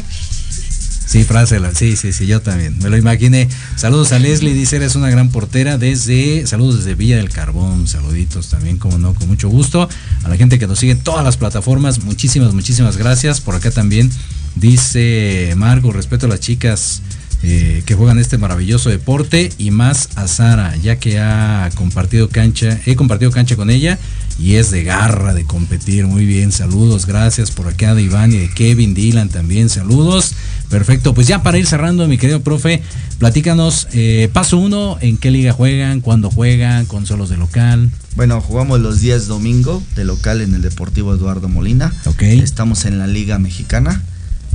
Sí, 1.15 1.23
frase, 1.23 1.61
sí, 1.75 1.95
sí, 1.95 2.11
sí, 2.11 2.27
yo 2.27 2.41
también. 2.41 2.77
Me 2.79 2.89
lo 2.89 2.97
imaginé. 2.97 3.47
Saludos 3.77 4.11
a 4.11 4.19
Leslie, 4.19 4.53
dice, 4.53 4.75
eres 4.75 4.95
una 4.95 5.09
gran 5.09 5.29
portera 5.29 5.77
desde, 5.77 6.45
saludos 6.45 6.79
desde 6.79 6.93
Villa 6.93 7.15
del 7.15 7.29
Carbón, 7.29 7.87
saluditos 7.87 8.49
también, 8.49 8.77
como 8.77 8.97
no, 8.97 9.13
con 9.13 9.29
mucho 9.29 9.47
gusto. 9.47 9.87
A 10.25 10.27
la 10.27 10.35
gente 10.35 10.59
que 10.59 10.67
nos 10.67 10.77
sigue 10.77 10.91
en 10.91 10.99
todas 10.99 11.23
las 11.23 11.37
plataformas, 11.37 12.03
muchísimas, 12.03 12.53
muchísimas 12.53 12.97
gracias. 12.97 13.39
Por 13.39 13.55
acá 13.55 13.71
también 13.71 14.11
dice 14.55 15.53
Margo, 15.55 15.93
respeto 15.93 16.25
a 16.25 16.29
las 16.29 16.41
chicas 16.41 17.01
eh, 17.43 17.83
que 17.85 17.95
juegan 17.95 18.19
este 18.19 18.37
maravilloso 18.37 18.89
deporte 18.89 19.53
y 19.57 19.71
más 19.71 20.09
a 20.15 20.27
Sara, 20.27 20.75
ya 20.75 20.97
que 20.97 21.19
ha 21.19 21.69
compartido 21.75 22.27
cancha, 22.27 22.81
he 22.85 22.97
compartido 22.97 23.31
cancha 23.31 23.55
con 23.55 23.69
ella 23.69 23.97
y 24.39 24.55
es 24.55 24.71
de 24.71 24.83
garra 24.83 25.33
de 25.33 25.45
competir. 25.45 26.07
Muy 26.07 26.25
bien, 26.25 26.51
saludos, 26.51 27.05
gracias 27.05 27.51
por 27.51 27.67
acá 27.67 27.93
de 27.95 28.01
Iván 28.01 28.33
y 28.33 28.37
de 28.37 28.49
Kevin 28.49 28.93
Dylan 28.93 29.29
también, 29.29 29.69
saludos. 29.69 30.33
Perfecto, 30.69 31.13
pues 31.13 31.27
ya 31.27 31.43
para 31.43 31.57
ir 31.57 31.67
cerrando, 31.67 32.07
mi 32.07 32.17
querido 32.17 32.41
profe, 32.41 32.81
platícanos, 33.19 33.87
eh, 33.93 34.29
paso 34.33 34.57
uno, 34.57 34.97
¿en 35.01 35.17
qué 35.17 35.31
liga 35.31 35.53
juegan? 35.53 36.01
¿Cuándo 36.01 36.29
juegan? 36.29 36.85
¿Con 36.85 37.05
solos 37.05 37.29
de 37.29 37.37
local? 37.37 37.91
Bueno, 38.15 38.41
jugamos 38.41 38.79
los 38.79 39.01
días 39.01 39.27
domingo 39.27 39.83
de 39.95 40.05
local 40.05 40.41
en 40.41 40.53
el 40.53 40.61
Deportivo 40.61 41.13
Eduardo 41.13 41.49
Molina. 41.49 41.93
Ok. 42.05 42.23
Estamos 42.23 42.85
en 42.85 42.97
la 42.97 43.07
Liga 43.07 43.39
Mexicana. 43.39 44.01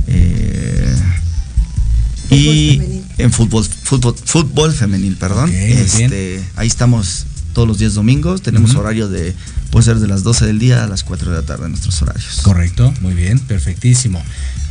Eh, 0.07 0.95
y 2.31 2.81
en 3.17 3.31
fútbol, 3.31 3.65
fútbol, 3.65 4.15
fútbol 4.23 4.73
femenil, 4.73 5.17
perdón. 5.17 5.49
Ok, 5.49 5.55
este, 5.55 6.41
ahí 6.55 6.67
estamos 6.67 7.25
todos 7.53 7.67
los 7.67 7.77
días 7.77 7.93
domingos. 7.93 8.41
Tenemos 8.41 8.71
Ujú. 8.71 8.79
horario 8.81 9.07
de, 9.09 9.35
puede 9.71 9.85
ser 9.85 9.99
de 9.99 10.07
las 10.07 10.23
12 10.23 10.45
del 10.45 10.59
día 10.59 10.83
a 10.83 10.87
las 10.87 11.03
4 11.03 11.31
de 11.31 11.37
la 11.37 11.43
tarde 11.43 11.69
nuestros 11.69 12.01
horarios. 12.01 12.39
Correcto, 12.43 12.93
muy 13.01 13.13
bien, 13.13 13.39
perfectísimo. 13.39 14.21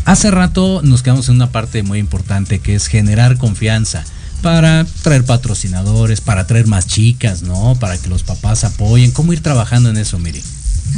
Hace 0.04 0.30
rato 0.30 0.80
nos 0.82 1.02
quedamos 1.02 1.28
en 1.28 1.36
una 1.36 1.50
parte 1.50 1.82
muy 1.82 1.98
importante 1.98 2.58
que 2.58 2.74
es 2.74 2.86
generar 2.86 3.36
confianza 3.36 4.04
para 4.42 4.86
traer 5.02 5.24
patrocinadores, 5.24 6.20
para 6.22 6.46
traer 6.46 6.66
más 6.66 6.86
chicas, 6.86 7.42
¿no? 7.42 7.76
Para 7.78 7.98
que 7.98 8.08
los 8.08 8.22
papás 8.22 8.64
apoyen. 8.64 9.10
¿Cómo 9.10 9.32
ir 9.34 9.42
trabajando 9.42 9.90
en 9.90 9.98
eso, 9.98 10.18
Miri? 10.18 10.42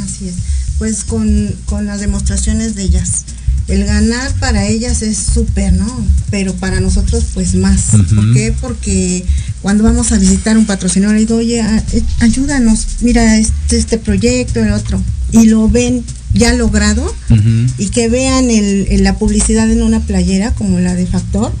Así 0.03 0.29
es. 0.29 0.35
Pues 0.77 1.03
con, 1.03 1.53
con 1.65 1.85
las 1.85 1.99
demostraciones 1.99 2.75
de 2.75 2.83
ellas. 2.83 3.25
El 3.67 3.85
ganar 3.85 4.31
para 4.39 4.67
ellas 4.67 5.01
es 5.01 5.17
súper, 5.17 5.71
¿no? 5.73 5.87
Pero 6.29 6.53
para 6.55 6.79
nosotros, 6.79 7.25
pues 7.33 7.55
más. 7.55 7.79
¿Por 8.15 8.33
qué? 8.33 8.53
Porque 8.59 9.23
cuando 9.61 9.83
vamos 9.83 10.11
a 10.11 10.17
visitar 10.17 10.57
un 10.57 10.65
patrocinador, 10.65 11.15
le 11.15 11.21
digo, 11.21 11.37
oye, 11.37 11.61
a- 11.61 11.77
eh, 11.93 12.03
ayúdanos, 12.19 12.85
mira 13.01 13.37
este, 13.37 13.77
este 13.77 13.97
proyecto, 13.97 14.59
el 14.61 14.71
otro. 14.73 15.01
Y 15.31 15.45
lo 15.45 15.69
ven 15.69 16.03
ya 16.33 16.53
logrado 16.53 17.13
y 17.77 17.87
que 17.89 18.09
vean 18.09 18.49
el, 18.51 18.87
el- 18.89 19.03
la 19.03 19.17
publicidad 19.17 19.71
en 19.71 19.81
una 19.81 19.99
playera 20.01 20.51
como 20.53 20.79
la 20.79 20.93
de 20.95 21.05
Factor 21.07 21.51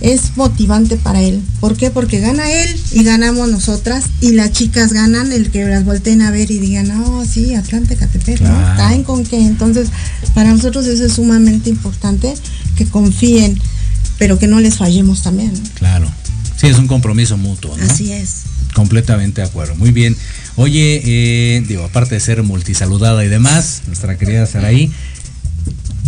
es 0.00 0.36
motivante 0.36 0.96
para 0.96 1.22
él. 1.22 1.42
¿Por 1.60 1.76
qué? 1.76 1.90
Porque 1.90 2.20
gana 2.20 2.50
él 2.50 2.74
y 2.92 3.04
ganamos 3.04 3.50
nosotras 3.50 4.04
y 4.20 4.32
las 4.32 4.52
chicas 4.52 4.92
ganan 4.92 5.32
el 5.32 5.50
que 5.50 5.64
las 5.64 5.84
volteen 5.84 6.22
a 6.22 6.30
ver 6.30 6.50
y 6.50 6.58
digan, 6.58 6.90
oh, 6.90 7.24
sí, 7.24 7.54
Atlante, 7.54 7.96
Catepec, 7.96 8.40
¿no? 8.40 8.48
Claro. 8.48 8.76
Caen 8.76 9.02
con 9.04 9.24
que. 9.24 9.38
Entonces, 9.38 9.88
para 10.34 10.52
nosotros 10.52 10.86
eso 10.86 11.04
es 11.04 11.12
sumamente 11.12 11.70
importante, 11.70 12.34
que 12.76 12.86
confíen, 12.86 13.58
pero 14.18 14.38
que 14.38 14.46
no 14.46 14.60
les 14.60 14.76
fallemos 14.76 15.22
también. 15.22 15.52
¿no? 15.52 15.60
Claro. 15.74 16.10
Sí, 16.56 16.66
es 16.66 16.78
un 16.78 16.86
compromiso 16.86 17.36
mutuo, 17.36 17.76
¿no? 17.76 17.84
Así 17.84 18.12
es. 18.12 18.42
Completamente 18.74 19.40
de 19.40 19.46
acuerdo. 19.46 19.74
Muy 19.76 19.90
bien. 19.92 20.16
Oye, 20.56 21.00
eh, 21.04 21.64
digo, 21.66 21.84
aparte 21.84 22.16
de 22.16 22.20
ser 22.20 22.42
multisaludada 22.42 23.24
y 23.24 23.28
demás, 23.28 23.82
nuestra 23.86 24.18
querida 24.18 24.46
Saraí, 24.46 24.92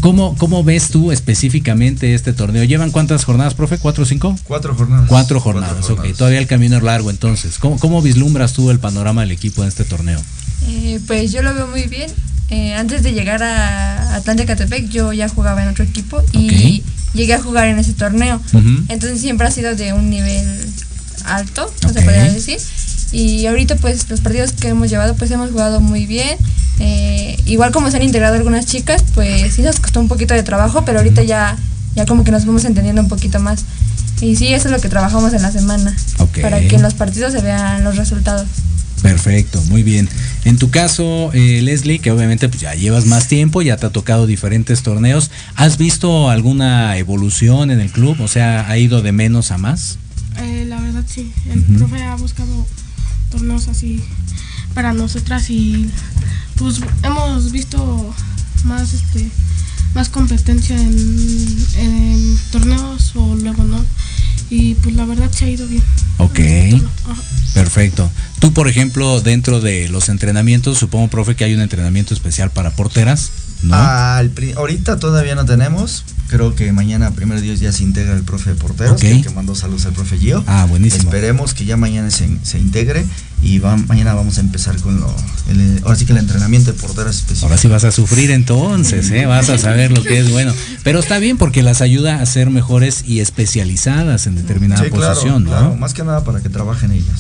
¿cómo, 0.03 0.37
¿cómo 0.37 0.63
ves 0.63 0.89
tú 0.89 1.13
específicamente 1.13 2.13
este 2.15 2.35
torneo? 2.35 2.65
¿Llevan 2.65 2.91
cuántas 2.91 3.25
jornadas, 3.25 3.55
profe? 3.55 3.79
¿Cuatro 3.79 4.03
o 4.03 4.07
cinco? 4.07 4.37
Cuatro 4.45 4.75
jornadas. 4.75 5.07
Cuatro 5.09 5.41
jornadas, 5.41 5.89
ok. 5.89 6.15
Todavía 6.15 6.41
el 6.41 6.47
camino 6.47 6.77
es 6.77 6.83
largo, 6.83 7.09
entonces. 7.09 7.57
¿Cómo, 7.59 7.79
¿Cómo 7.79 8.03
vislumbras 8.03 8.53
tú 8.53 8.71
el 8.71 8.79
panorama 8.79 9.23
del 9.23 9.31
equipo 9.31 9.63
en 9.63 9.69
este 9.69 9.85
torneo? 9.85 10.21
Eh, 10.69 11.01
pues 11.07 11.33
yo 11.33 11.41
lo 11.41 11.55
veo 11.55 11.69
muy 11.69 11.85
bien. 11.85 12.11
Eh, 12.51 12.75
antes 12.75 13.03
de 13.03 13.13
llegar 13.13 13.43
a 13.43 14.17
Atlante 14.17 14.45
Catepec, 14.45 14.91
yo 14.91 15.15
ya 15.15 15.29
jugaba 15.29 15.63
en 15.63 15.71
otro 15.71 15.85
equipo 15.85 16.23
y 16.33 16.83
llegué 17.15 17.33
a 17.35 17.41
jugar 17.41 17.69
en 17.69 17.79
ese 17.79 17.95
torneo. 17.95 18.43
Entonces 18.89 19.21
siempre 19.21 19.47
ha 19.47 19.51
sido 19.51 19.75
de 19.75 19.95
un 19.95 20.11
nivel 20.11 20.45
alto, 21.25 21.73
no 21.83 21.89
se 21.89 22.03
podría 22.03 22.31
decir. 22.31 22.59
Y 23.13 23.47
ahorita 23.47 23.77
pues 23.77 24.09
los 24.11 24.21
partidos 24.21 24.53
que 24.53 24.69
hemos 24.69 24.91
llevado 24.91 25.15
pues 25.15 25.31
hemos 25.31 25.51
jugado 25.51 25.81
muy 25.81 26.05
bien. 26.07 26.37
Eh, 26.85 27.37
igual 27.47 27.71
como 27.71 27.93
se 27.93 27.97
han 27.97 28.03
integrado 28.03 28.35
algunas 28.35 28.67
chicas, 28.67 29.05
pues 29.15 29.55
sí 29.55 29.63
nos 29.63 29.79
costó 29.79 30.01
un 30.01 30.09
poquito 30.09 30.35
de 30.35 30.43
trabajo, 30.43 30.85
pero 30.85 30.99
ahorita 30.99 31.23
ya, 31.23 31.57
ya 31.95 32.07
como 32.07 32.25
que 32.25 32.33
nos 32.33 32.45
vamos 32.45 32.65
entendiendo 32.65 33.01
un 33.01 33.09
poquito 33.09 33.39
más. 33.39 33.65
Y 34.21 34.35
sí, 34.35 34.49
eso 34.53 34.67
es 34.67 34.73
lo 34.73 34.81
que 34.81 34.89
trabajamos 34.89 35.33
en 35.33 35.43
la 35.43 35.53
semana, 35.53 35.97
Ok. 36.19 36.41
para 36.41 36.61
que 36.61 36.75
en 36.75 36.83
los 36.83 36.95
partidos 36.95 37.33
se 37.33 37.41
vean 37.41 37.85
los 37.85 37.97
resultados. 37.97 38.49
Perfecto, 39.01 39.63
muy 39.69 39.85
bien. 39.85 40.09
En 40.45 40.59
tu 40.59 40.71
caso, 40.71 41.31
eh, 41.33 41.61
Leslie, 41.63 42.01
que 42.01 42.11
obviamente 42.11 42.49
pues, 42.49 42.61
ya 42.61 42.75
llevas 42.75 43.07
más 43.07 43.29
tiempo, 43.29 43.63
ya 43.63 43.77
te 43.77 43.87
ha 43.87 43.91
tocado 43.91 44.27
diferentes 44.27 44.83
torneos, 44.83 45.31
¿has 45.55 45.79
visto 45.79 46.31
alguna 46.31 46.97
evolución 46.99 47.71
en 47.71 47.81
el 47.81 47.91
club? 47.93 48.21
O 48.21 48.29
sea, 48.29 48.69
¿ha 48.69 48.77
ido 48.77 49.03
de 49.03 49.13
menos 49.13 49.53
a 49.53 49.59
más? 49.59 49.99
Eh, 50.39 50.65
la 50.69 50.81
verdad 50.81 51.05
sí, 51.07 51.33
el 51.49 51.63
profe 51.63 52.03
ha 52.03 52.17
buscado 52.17 52.67
torneos 53.31 53.69
así 53.69 54.01
para 54.75 54.93
nosotras 54.93 55.51
y 55.51 55.91
pues 56.57 56.81
hemos 57.03 57.53
visto 57.53 58.15
más 58.65 58.93
este 58.95 59.31
más 59.95 60.09
competencia 60.09 60.81
en, 60.81 61.67
en 61.77 62.39
torneos 62.51 63.13
o 63.15 63.35
luego 63.35 63.65
no 63.65 63.85
y 64.53 64.75
pues 64.75 64.95
la 64.95 65.07
verdad 65.07 65.31
se 65.31 65.47
ha 65.47 65.49
ido 65.49 65.67
bien. 65.67 65.83
Ok, 66.19 66.39
perfecto. 67.55 68.11
Tú, 68.39 68.53
por 68.53 68.69
ejemplo, 68.69 69.23
dentro 69.23 69.61
de 69.61 69.89
los 69.89 70.11
entrenamientos, 70.11 70.77
supongo, 70.77 71.09
profe, 71.09 71.35
que 71.35 71.45
hay 71.45 71.55
un 71.55 71.63
entrenamiento 71.63 72.13
especial 72.13 72.51
para 72.51 72.71
porteras, 72.71 73.31
¿no? 73.63 73.75
Al 73.75 74.31
ahorita 74.57 74.99
todavía 74.99 75.35
no 75.35 75.47
tenemos. 75.47 76.05
Creo 76.33 76.55
que 76.55 76.73
mañana, 76.73 77.11
primer 77.11 77.43
Dios, 77.43 77.61
ya 77.61 77.73
se 77.73 77.83
integra 77.83 78.15
el 78.15 78.23
profe 78.23 78.51
de 78.51 78.57
porteros, 78.57 78.95
Ok. 78.95 79.01
que, 79.23 79.31
mandó 79.35 79.55
saludos 79.55 79.85
al 79.85 79.93
profe 79.93 80.17
Gio. 80.17 80.43
Ah, 80.47 80.65
buenísimo. 80.67 81.03
Esperemos 81.05 81.53
que 81.53 81.67
ya 81.67 81.77
mañana 81.77 82.11
se, 82.11 82.27
se 82.43 82.59
integre 82.59 83.05
y 83.43 83.59
va- 83.59 83.77
mañana 83.77 84.15
vamos 84.15 84.39
a 84.39 84.41
empezar 84.41 84.75
con 84.79 84.99
lo, 84.99 85.15
el, 85.51 85.81
ahora 85.85 85.95
sí 85.97 86.07
que 86.07 86.13
el 86.13 86.19
entrenamiento 86.19 86.73
de 86.73 86.79
porteros 86.79 87.17
específico. 87.17 87.47
Ahora 87.49 87.59
sí 87.59 87.69
vas 87.69 87.85
a 87.85 87.93
sufrir 87.93 88.31
entonces, 88.31 89.11
¿eh? 89.11 89.27
vas 89.27 89.51
a 89.51 89.59
saber 89.59 89.93
lo 89.93 90.03
que 90.03 90.21
es 90.21 90.31
bueno. 90.31 90.55
Pero 90.83 91.01
está 91.01 91.19
bien 91.19 91.37
porque 91.37 91.63
las 91.63 91.83
ayuda 91.83 92.23
a 92.23 92.25
ser 92.25 92.49
mejores 92.49 93.05
y 93.07 93.21
especializadas 93.21 94.27
en 94.27 94.37
determinada 94.37 94.83
Sí, 94.85 94.91
claro, 94.91 95.15
posición, 95.15 95.45
¿no? 95.45 95.51
claro, 95.51 95.77
más 95.77 95.93
que 95.93 96.03
nada 96.03 96.25
para 96.25 96.41
que 96.41 96.49
trabajen 96.49 96.93
ellas. 96.93 97.19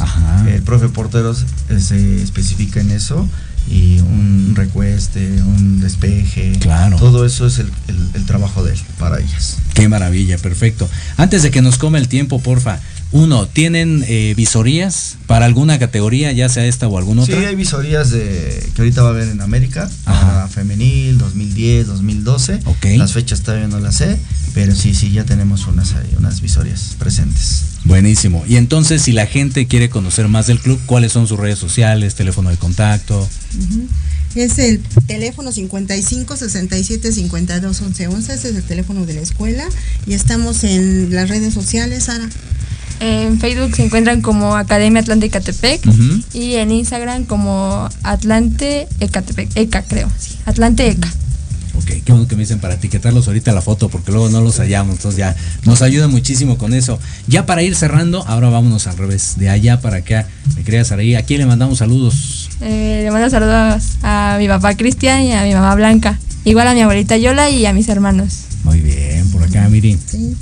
El 0.48 0.62
profe 0.62 0.88
porteros 0.88 1.44
eh, 1.68 1.78
se 1.80 2.22
especifica 2.22 2.80
en 2.80 2.90
eso 2.92 3.28
y 3.70 3.98
un 4.00 4.52
recueste, 4.54 5.42
un 5.42 5.80
despeje. 5.80 6.52
Claro. 6.60 6.96
Todo 6.98 7.24
eso 7.26 7.46
es 7.46 7.58
el, 7.58 7.70
el- 7.88 8.08
el 8.14 8.26
trabajo 8.26 8.62
de 8.64 8.72
él 8.74 8.78
para 8.98 9.18
ellas. 9.20 9.56
Qué 9.74 9.88
maravilla, 9.88 10.36
perfecto. 10.38 10.88
Antes 11.16 11.42
de 11.42 11.50
que 11.50 11.62
nos 11.62 11.78
come 11.78 11.98
el 11.98 12.08
tiempo, 12.08 12.40
porfa. 12.40 12.78
Uno, 13.14 13.46
¿tienen 13.46 14.02
eh, 14.08 14.32
visorías 14.38 15.16
para 15.26 15.44
alguna 15.44 15.78
categoría, 15.78 16.32
ya 16.32 16.48
sea 16.48 16.64
esta 16.64 16.88
o 16.88 16.96
alguna 16.96 17.26
Sí, 17.26 17.32
otra? 17.32 17.48
hay 17.50 17.54
visorías 17.56 18.10
de 18.10 18.70
que 18.74 18.80
ahorita 18.80 19.02
va 19.02 19.08
a 19.08 19.10
haber 19.10 19.28
en 19.28 19.42
América, 19.42 19.90
para 20.06 20.48
femenil, 20.48 21.18
2010, 21.18 21.88
2012. 21.88 22.60
Las 22.96 23.12
fechas 23.12 23.42
todavía 23.42 23.68
no 23.68 23.80
las 23.80 23.96
sé, 23.96 24.16
pero 24.54 24.74
sí, 24.74 24.94
sí, 24.94 25.10
ya 25.10 25.24
tenemos 25.24 25.66
unas, 25.66 25.94
unas 26.16 26.40
visorias 26.40 26.96
presentes. 26.98 27.64
Buenísimo. 27.84 28.44
Y 28.46 28.56
entonces, 28.56 29.02
si 29.02 29.12
la 29.12 29.26
gente 29.26 29.66
quiere 29.66 29.88
conocer 29.90 30.28
más 30.28 30.46
del 30.46 30.60
club, 30.60 30.80
¿cuáles 30.86 31.12
son 31.12 31.26
sus 31.26 31.38
redes 31.38 31.58
sociales, 31.58 32.14
teléfono 32.14 32.50
de 32.50 32.56
contacto? 32.56 33.28
Es 34.34 34.58
el 34.58 34.80
teléfono 35.06 35.52
55 35.52 36.36
67 36.36 37.12
52 37.12 37.80
11 37.80 38.08
11, 38.08 38.34
ese 38.34 38.50
es 38.50 38.56
el 38.56 38.62
teléfono 38.62 39.04
de 39.04 39.14
la 39.14 39.20
escuela 39.20 39.64
y 40.06 40.14
estamos 40.14 40.64
en 40.64 41.14
las 41.14 41.28
redes 41.28 41.52
sociales, 41.52 42.04
Sara. 42.04 42.28
En 43.00 43.40
Facebook 43.40 43.74
se 43.74 43.84
encuentran 43.84 44.22
como 44.22 44.56
Academia 44.56 45.00
Atlante 45.00 45.26
Ecatepec 45.26 45.82
y 46.32 46.54
en 46.54 46.70
Instagram 46.70 47.24
como 47.24 47.88
Atlante 48.04 48.86
Ecatepec, 49.00 49.50
ECA 49.56 49.82
creo, 49.82 50.10
sí, 50.18 50.36
Atlante 50.46 50.86
ECA. 50.86 51.12
Ok, 51.74 52.02
qué 52.04 52.12
bueno 52.12 52.28
que 52.28 52.36
me 52.36 52.42
dicen 52.42 52.58
para 52.58 52.74
etiquetarlos 52.74 53.26
ahorita 53.26 53.52
la 53.52 53.62
foto 53.62 53.88
porque 53.88 54.12
luego 54.12 54.28
no 54.28 54.40
los 54.40 54.58
hallamos, 54.58 54.96
entonces 54.96 55.18
ya 55.18 55.36
nos 55.64 55.82
ayuda 55.82 56.08
muchísimo 56.08 56.58
con 56.58 56.74
eso. 56.74 56.98
Ya 57.26 57.46
para 57.46 57.62
ir 57.62 57.74
cerrando, 57.74 58.24
ahora 58.26 58.50
vámonos 58.50 58.86
al 58.86 58.96
revés, 58.96 59.34
de 59.36 59.48
allá 59.48 59.80
para 59.80 59.98
acá, 59.98 60.28
me 60.56 60.62
creas 60.62 60.92
ahí, 60.92 61.14
¿a 61.14 61.22
quién 61.22 61.40
le 61.40 61.46
mandamos 61.46 61.78
saludos? 61.78 62.50
Eh, 62.60 63.00
le 63.04 63.10
mando 63.10 63.30
saludos 63.30 63.84
a 64.02 64.36
mi 64.38 64.48
papá 64.48 64.76
Cristian 64.76 65.22
y 65.22 65.32
a 65.32 65.42
mi 65.44 65.54
mamá 65.54 65.74
Blanca, 65.74 66.18
igual 66.44 66.68
a 66.68 66.74
mi 66.74 66.82
abuelita 66.82 67.16
Yola 67.16 67.50
y 67.50 67.64
a 67.66 67.72
mis 67.72 67.88
hermanos. 67.88 68.44
Muy 68.64 68.80
bien, 68.80 69.28
por 69.30 69.42
acá 69.42 69.68
Miri. 69.68 69.98
Sí 70.06 70.36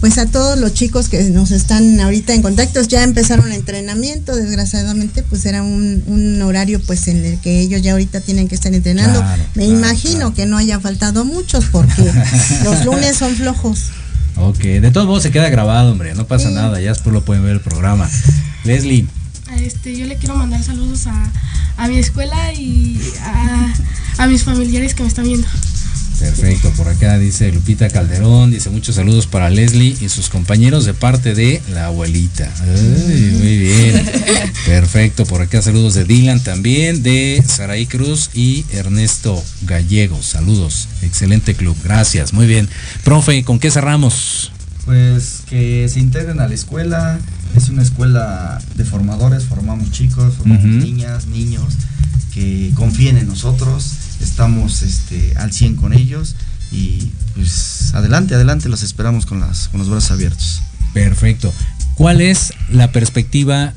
pues 0.00 0.18
a 0.18 0.26
todos 0.26 0.58
los 0.58 0.74
chicos 0.74 1.08
que 1.08 1.22
nos 1.24 1.50
están 1.50 2.00
ahorita 2.00 2.34
en 2.34 2.42
contacto, 2.42 2.82
ya 2.82 3.02
empezaron 3.02 3.46
el 3.46 3.54
entrenamiento, 3.54 4.36
desgraciadamente 4.36 5.22
pues 5.22 5.46
era 5.46 5.62
un, 5.62 6.02
un, 6.06 6.42
horario 6.42 6.80
pues 6.80 7.08
en 7.08 7.24
el 7.24 7.40
que 7.40 7.60
ellos 7.60 7.82
ya 7.82 7.92
ahorita 7.92 8.20
tienen 8.20 8.48
que 8.48 8.54
estar 8.54 8.72
entrenando. 8.74 9.24
Me 9.54 9.64
imagino 9.64 10.34
que 10.34 10.46
no 10.46 10.58
haya 10.58 10.80
faltado 10.80 11.24
muchos 11.24 11.66
porque 11.66 12.02
los 12.64 12.84
lunes 12.84 13.16
son 13.16 13.34
flojos. 13.34 13.90
Ok, 14.36 14.58
de 14.58 14.90
todos 14.90 15.06
modos 15.06 15.22
se 15.22 15.30
queda 15.30 15.48
grabado, 15.48 15.92
hombre, 15.92 16.14
no 16.14 16.26
pasa 16.26 16.50
nada, 16.50 16.78
ya 16.80 16.90
después 16.90 17.14
lo 17.14 17.24
pueden 17.24 17.42
ver 17.42 17.52
el 17.52 17.60
programa. 17.60 18.08
Leslie. 18.64 19.06
Este, 19.58 19.96
yo 19.96 20.06
le 20.06 20.16
quiero 20.16 20.34
mandar 20.34 20.62
saludos 20.62 21.06
a, 21.06 21.32
a 21.76 21.88
mi 21.88 21.98
escuela 21.98 22.52
y 22.52 23.00
a, 23.22 23.72
a 24.18 24.26
mis 24.26 24.42
familiares 24.42 24.94
que 24.94 25.02
me 25.02 25.08
están 25.08 25.24
viendo. 25.24 25.46
Perfecto, 26.18 26.70
por 26.70 26.88
acá 26.88 27.18
dice 27.18 27.52
Lupita 27.52 27.90
Calderón, 27.90 28.50
dice 28.50 28.70
muchos 28.70 28.94
saludos 28.94 29.26
para 29.26 29.50
Leslie 29.50 29.96
y 30.00 30.08
sus 30.08 30.30
compañeros 30.30 30.86
de 30.86 30.94
parte 30.94 31.34
de 31.34 31.60
la 31.72 31.86
abuelita. 31.86 32.50
muy 32.64 33.58
bien. 33.58 34.02
Perfecto, 34.66 35.26
por 35.26 35.42
acá 35.42 35.60
saludos 35.60 35.94
de 35.94 36.04
Dylan 36.04 36.42
también, 36.42 37.02
de 37.02 37.42
Saraí 37.46 37.86
Cruz 37.86 38.30
y 38.32 38.64
Ernesto 38.72 39.42
Gallego. 39.62 40.22
Saludos, 40.22 40.88
excelente 41.02 41.54
club, 41.54 41.76
gracias, 41.84 42.32
muy 42.32 42.46
bien. 42.46 42.68
Profe, 43.04 43.44
¿con 43.44 43.58
qué 43.58 43.70
cerramos? 43.70 44.52
Pues 44.86 45.42
que 45.48 45.88
se 45.88 46.00
integren 46.00 46.40
a 46.40 46.48
la 46.48 46.54
escuela, 46.54 47.18
es 47.54 47.68
una 47.68 47.82
escuela 47.82 48.58
de 48.74 48.84
formadores, 48.84 49.44
formamos 49.44 49.90
chicos, 49.90 50.34
formamos 50.34 50.64
niñas, 50.64 51.26
niños, 51.26 51.74
que 52.32 52.70
confíen 52.74 53.18
en 53.18 53.26
nosotros 53.26 54.05
estamos 54.36 54.82
este, 54.82 55.32
al 55.38 55.50
100 55.50 55.76
con 55.76 55.94
ellos 55.94 56.36
y 56.70 57.10
pues 57.34 57.94
adelante, 57.94 58.34
adelante, 58.34 58.68
los 58.68 58.82
esperamos 58.82 59.24
con, 59.24 59.40
las, 59.40 59.68
con 59.68 59.80
los 59.80 59.88
brazos 59.88 60.10
abiertos. 60.10 60.60
Perfecto. 60.92 61.50
¿Cuál 61.94 62.20
es 62.20 62.52
la 62.68 62.92
perspectiva, 62.92 63.72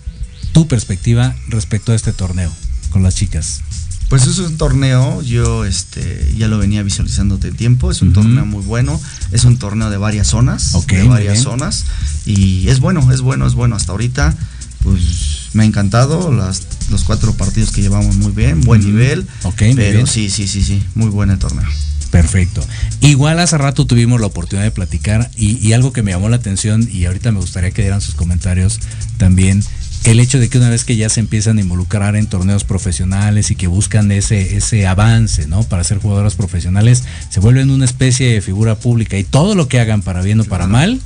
tu 0.51 0.67
perspectiva 0.67 1.33
respecto 1.47 1.93
a 1.93 1.95
este 1.95 2.11
torneo 2.11 2.51
con 2.89 3.03
las 3.03 3.15
chicas? 3.15 3.61
Pues 4.09 4.27
es 4.27 4.37
un 4.39 4.57
torneo, 4.57 5.21
yo 5.21 5.63
este, 5.63 6.33
ya 6.37 6.49
lo 6.49 6.57
venía 6.57 6.83
visualizando 6.83 7.37
de 7.37 7.53
tiempo, 7.53 7.89
es 7.89 8.01
un 8.01 8.11
torneo 8.11 8.45
muy 8.45 8.61
bueno, 8.65 8.99
es 9.31 9.45
un 9.45 9.55
torneo 9.55 9.89
de 9.89 9.95
varias 9.95 10.27
zonas, 10.27 10.73
de 10.87 11.07
varias 11.07 11.39
zonas, 11.39 11.85
y 12.25 12.67
es 12.67 12.81
bueno, 12.81 13.13
es 13.13 13.21
bueno, 13.21 13.47
es 13.47 13.53
bueno. 13.53 13.77
Hasta 13.77 13.93
ahorita, 13.93 14.35
pues 14.83 15.38
me 15.53 15.63
ha 15.63 15.65
encantado, 15.65 16.31
las 16.31 16.63
los 16.89 17.03
cuatro 17.03 17.33
partidos 17.33 17.71
que 17.71 17.81
llevamos 17.81 18.15
muy 18.17 18.31
bien, 18.31 18.61
buen 18.61 18.83
nivel. 18.83 19.27
Ok, 19.43 19.61
pero 19.75 20.05
sí, 20.05 20.29
sí, 20.29 20.47
sí, 20.47 20.63
sí, 20.63 20.83
muy 20.95 21.09
buen 21.09 21.29
el 21.29 21.39
torneo. 21.39 21.67
Perfecto. 22.11 22.65
Igual 23.01 23.39
hace 23.39 23.57
rato 23.57 23.85
tuvimos 23.85 24.19
la 24.19 24.27
oportunidad 24.27 24.65
de 24.65 24.71
platicar 24.71 25.29
y, 25.35 25.73
algo 25.73 25.93
que 25.93 26.01
me 26.01 26.11
llamó 26.11 26.27
la 26.29 26.37
atención 26.37 26.87
y 26.91 27.05
ahorita 27.05 27.31
me 27.31 27.39
gustaría 27.39 27.71
que 27.71 27.83
dieran 27.83 28.01
sus 28.01 28.15
comentarios 28.15 28.79
también, 29.17 29.63
el 30.05 30.19
hecho 30.19 30.39
de 30.39 30.49
que 30.49 30.57
una 30.57 30.69
vez 30.69 30.85
que 30.85 30.95
ya 30.95 31.09
se 31.09 31.19
empiezan 31.19 31.59
a 31.59 31.61
involucrar 31.61 32.15
en 32.15 32.25
torneos 32.25 32.63
profesionales 32.63 33.51
y 33.51 33.55
que 33.55 33.67
buscan 33.67 34.11
ese, 34.11 34.55
ese 34.55 34.87
avance, 34.87 35.45
¿no? 35.47 35.63
Para 35.63 35.83
ser 35.83 35.99
jugadores 35.99 36.33
profesionales, 36.33 37.03
se 37.29 37.39
vuelven 37.41 37.69
una 37.69 37.85
especie 37.85 38.33
de 38.33 38.41
figura 38.41 38.75
pública 38.75 39.17
y 39.17 39.23
todo 39.23 39.53
lo 39.53 39.67
que 39.67 39.79
hagan 39.79 40.01
para 40.01 40.21
bien 40.21 40.39
o 40.39 40.45
para 40.45 40.67
mal. 40.67 40.99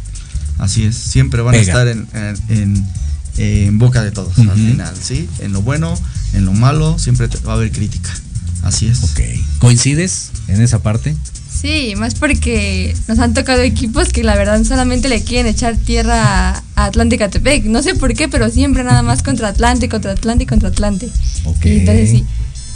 Así 0.58 0.86
es, 0.86 0.96
siempre 0.96 1.42
van 1.42 1.56
a 1.56 1.58
estar 1.58 1.88
en 1.88 2.86
eh, 3.38 3.66
en 3.68 3.80
boca 3.80 4.04
de 4.04 4.12
todos 4.12 4.38
al 4.38 4.52
final, 4.52 4.94
¿sí? 5.00 5.28
En 5.40 5.54
lo 5.54 5.62
bueno, 5.62 5.98
en 6.34 6.46
lo 6.46 6.54
malo, 6.54 6.98
siempre 7.00 7.28
va 7.48 7.54
a 7.54 7.56
haber 7.56 7.72
crítica. 7.72 8.10
Así 8.64 8.88
es. 8.88 9.04
Ok. 9.04 9.20
¿Coincides 9.60 10.32
en 10.48 10.62
esa 10.62 10.82
parte? 10.82 11.16
Sí, 11.54 11.94
más 11.96 12.16
porque 12.16 12.96
nos 13.08 13.20
han 13.20 13.34
tocado 13.34 13.62
equipos 13.62 14.10
que 14.10 14.24
la 14.24 14.36
verdad 14.36 14.64
solamente 14.64 15.08
le 15.08 15.24
quieren 15.24 15.48
echar 15.48 15.78
tierra 15.78 16.64
a 16.76 16.86
Atlante 16.86 17.18
Tepec. 17.18 17.66
No 17.66 17.82
sé 17.82 17.96
por 17.96 18.14
qué, 18.14 18.28
pero 18.28 18.50
siempre 18.50 18.84
nada 18.84 19.02
más 19.02 19.24
contra 19.24 19.50
Atlante, 19.50 19.88
contra 19.88 20.12
Atlante, 20.12 20.46
contra 20.46 20.70
Atlante. 20.70 21.10
Ok. 21.46 21.66
entonces 21.66 22.10
sí. 22.10 22.26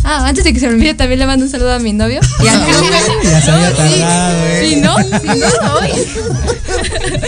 Ah, 0.10 0.26
antes 0.26 0.46
de 0.46 0.54
que 0.54 0.60
se 0.62 0.70
me 0.70 0.76
olvide, 0.76 0.94
también 0.94 1.20
le 1.20 1.26
mando 1.26 1.44
un 1.44 1.52
saludo 1.52 1.74
a 1.74 1.80
mi 1.80 1.92
novio. 1.92 2.22
ya 2.44 3.42
se 3.42 3.52
había 3.52 3.76
tardado, 3.76 4.48
¿eh? 4.48 4.70
Si 4.70 4.76
no, 4.78 4.96
si 4.96 5.28
no 5.38 5.50
soy. 5.50 5.92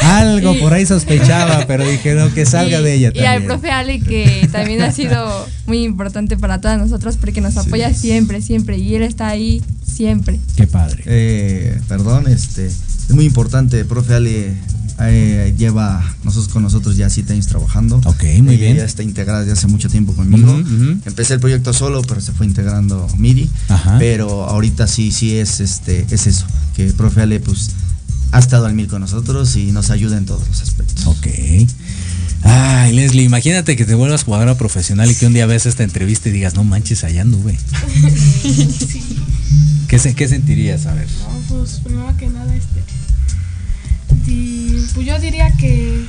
Algo 0.02 0.58
por 0.60 0.74
ahí 0.74 0.86
sospechaba, 0.86 1.66
pero 1.68 1.86
dije, 1.86 2.14
no, 2.14 2.34
que 2.34 2.46
salga 2.46 2.82
de 2.82 2.94
ella 2.94 3.10
también. 3.10 3.26
Y 3.26 3.28
al 3.36 3.44
profe 3.44 3.70
Ale, 3.70 4.00
que 4.00 4.48
también 4.50 4.82
ha 4.82 4.94
sido 4.94 5.46
muy 5.66 5.84
importante 5.84 6.38
para 6.38 6.62
todas 6.62 6.80
nosotras 6.80 7.18
porque 7.18 7.42
nos 7.42 7.58
apoya 7.58 7.94
siempre, 7.94 8.42
siempre. 8.42 8.78
Y 8.78 8.96
él 8.96 9.04
está 9.04 9.28
ahí 9.28 9.62
siempre. 9.86 10.40
Qué 10.56 10.66
padre. 10.66 11.04
Eh, 11.06 11.82
perdón, 11.90 12.30
este, 12.30 12.68
es 12.68 13.10
muy 13.10 13.26
importante, 13.26 13.84
profe 13.84 14.14
Ale 14.14 14.54
eh, 15.02 15.54
lleva 15.58 16.04
nosotros 16.24 16.52
con 16.52 16.64
nosotros 16.64 16.97
ya 16.97 17.10
siete 17.10 17.34
años 17.34 17.47
trabajando. 17.47 18.02
Ok, 18.06 18.24
muy 18.41 18.58
bien. 18.58 18.78
Ya 18.78 18.86
está 18.86 19.04
integrada 19.04 19.39
desde 19.39 19.54
hace 19.54 19.68
mucho 19.68 19.89
tiempo 19.89 20.14
conmigo. 20.14 20.52
Empecé 21.06 21.36
el 21.36 21.39
proyecto 21.39 21.74
solo, 21.74 22.02
pero 22.02 22.22
se 22.22 22.32
fue 22.32 22.45
integrando 22.45 23.08
Miri. 23.18 23.50
Pero 23.97 24.45
ahorita 24.45 24.88
sí, 24.88 25.12
sí 25.12 25.38
es 25.38 25.60
este, 25.60 26.06
es 26.10 26.28
eso, 26.28 26.45
que 26.76 26.86
el 26.86 26.93
profe 26.93 27.22
Ale 27.22 27.39
pues 27.39 27.72
ha 28.32 28.39
estado 28.39 28.66
al 28.66 28.74
mil 28.74 28.88
con 28.88 29.02
nosotros 29.02 29.56
y 29.56 29.72
nos 29.72 29.89
ayuda 29.89 30.18
en 30.18 30.26
todos 30.26 30.47
los 30.47 30.62
aspectos. 30.62 31.08
Ok. 31.08 31.28
Ay, 32.41 32.93
Leslie, 32.93 33.24
imagínate 33.24 33.76
que 33.76 33.86
te 33.86 33.95
vuelvas 33.95 34.24
jugadora 34.24 34.56
profesional 34.58 35.12
y 35.12 35.16
que 35.16 35.28
un 35.28 35.34
día 35.34 35.45
veas 35.45 35.66
esta 35.66 35.84
entrevista 35.84 36.30
y 36.30 36.32
digas, 36.32 36.56
no 36.56 36.64
manches, 36.64 37.04
allá 37.04 37.22
anduve. 37.22 37.58
¿Qué, 39.88 39.97
¿Qué 40.16 40.28
sentirías? 40.28 40.86
A 40.86 40.93
ver. 40.93 41.08
No, 41.20 41.56
pues 41.56 41.82
primero 41.84 42.16
que 42.18 42.28
nada, 42.28 42.56
este 42.56 42.80
pues 44.94 45.06
yo 45.06 45.20
diría 45.20 45.52
que 45.58 46.06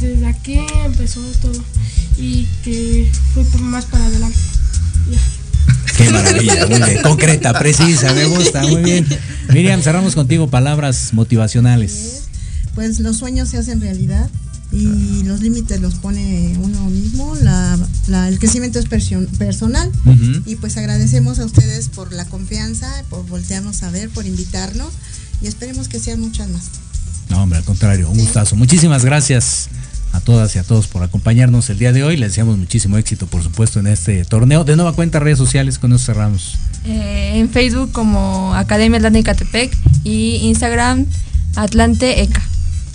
desde 0.00 0.26
aquí 0.26 0.60
empezó 0.84 1.20
todo 1.40 1.64
y 2.18 2.46
que 2.62 3.10
fui 3.32 3.44
más 3.60 3.86
para 3.86 4.06
adelante. 4.06 4.38
Qué 5.96 6.10
maravilla, 6.10 6.66
muy 6.66 6.80
bien. 6.80 7.02
Concreta, 7.02 7.58
precisa, 7.58 8.12
me 8.12 8.24
gusta, 8.26 8.62
muy 8.62 8.82
bien. 8.82 9.06
Miriam, 9.52 9.80
cerramos 9.82 10.14
contigo 10.14 10.48
palabras 10.48 11.12
motivacionales. 11.12 12.24
Pues 12.74 13.00
los 13.00 13.16
sueños 13.18 13.48
se 13.48 13.58
hacen 13.58 13.80
realidad 13.80 14.28
y 14.72 15.22
los 15.22 15.40
límites 15.40 15.80
los 15.80 15.94
pone 15.94 16.56
uno 16.60 16.90
mismo, 16.90 17.34
el 17.36 18.38
crecimiento 18.40 18.80
es 18.80 18.86
personal 18.86 19.90
y 20.46 20.56
pues 20.56 20.76
agradecemos 20.76 21.38
a 21.38 21.44
ustedes 21.44 21.88
por 21.88 22.12
la 22.12 22.24
confianza, 22.24 22.90
por 23.08 23.24
voltearnos 23.26 23.84
a 23.84 23.90
ver, 23.90 24.10
por 24.10 24.26
invitarnos 24.26 24.92
y 25.40 25.46
esperemos 25.46 25.86
que 25.86 26.00
sean 26.00 26.18
muchas 26.20 26.48
más. 26.48 26.64
No, 27.30 27.42
hombre, 27.42 27.58
al 27.58 27.64
contrario, 27.64 28.08
un 28.10 28.18
gustazo. 28.18 28.56
Muchísimas 28.56 29.04
gracias 29.04 29.68
a 30.12 30.20
todas 30.20 30.54
y 30.54 30.58
a 30.58 30.62
todos 30.62 30.86
por 30.86 31.02
acompañarnos 31.02 31.68
el 31.70 31.78
día 31.78 31.92
de 31.92 32.04
hoy. 32.04 32.16
Les 32.16 32.30
deseamos 32.30 32.56
muchísimo 32.56 32.96
éxito, 32.98 33.26
por 33.26 33.42
supuesto, 33.42 33.80
en 33.80 33.88
este 33.88 34.24
torneo. 34.24 34.64
De 34.64 34.76
nueva 34.76 34.92
cuenta, 34.92 35.18
redes 35.18 35.38
sociales, 35.38 35.78
con 35.78 35.92
eso 35.92 36.04
cerramos. 36.04 36.56
Eh, 36.86 37.32
en 37.34 37.50
Facebook 37.50 37.92
como 37.92 38.54
Academia 38.54 38.98
Atlante 38.98 39.20
Ecatepec 39.20 39.76
y 40.04 40.36
Instagram 40.42 41.06
Atlante 41.56 42.22
ECA. 42.22 42.42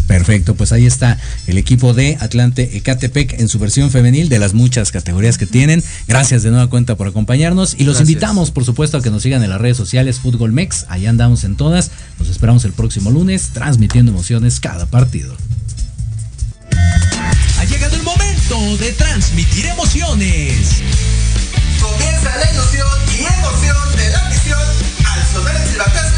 Perfecto, 0.09 0.55
pues 0.55 0.71
ahí 0.71 0.87
está 0.87 1.19
el 1.45 1.59
equipo 1.59 1.93
de 1.93 2.17
Atlante 2.19 2.75
Ecatepec 2.77 3.39
en 3.39 3.47
su 3.47 3.59
versión 3.59 3.91
femenil 3.91 4.27
de 4.27 4.39
las 4.39 4.55
muchas 4.55 4.91
categorías 4.91 5.37
que 5.37 5.45
tienen. 5.45 5.83
Gracias 6.07 6.41
de 6.41 6.49
nueva 6.49 6.67
cuenta 6.67 6.95
por 6.95 7.07
acompañarnos 7.07 7.75
y 7.77 7.83
los 7.83 7.99
invitamos, 7.99 8.49
por 8.49 8.65
supuesto, 8.65 8.97
a 8.97 9.03
que 9.03 9.11
nos 9.11 9.21
sigan 9.21 9.43
en 9.43 9.51
las 9.51 9.61
redes 9.61 9.77
sociales 9.77 10.19
Fútbol 10.19 10.51
Mex. 10.51 10.87
Ahí 10.89 11.05
andamos 11.05 11.43
en 11.43 11.55
todas. 11.55 11.91
Nos 12.17 12.27
esperamos 12.27 12.65
el 12.65 12.73
próximo 12.73 13.11
lunes 13.11 13.49
transmitiendo 13.53 14.11
emociones 14.11 14.59
cada 14.59 14.87
partido. 14.87 15.37
Ha 17.59 17.65
llegado 17.65 17.95
el 17.95 18.01
momento 18.01 18.77
de 18.83 18.91
transmitir 18.93 19.67
emociones. 19.67 20.81
Comienza 21.79 22.35
la 22.35 22.51
ilusión 22.51 22.87
y 23.15 23.31
emoción 23.31 23.95
de 23.95 24.09
la 24.09 24.27
misión 24.27 24.59
al 25.05 25.27
sonar 25.31 25.55
el 25.55 25.69
silbatazo 25.69 26.08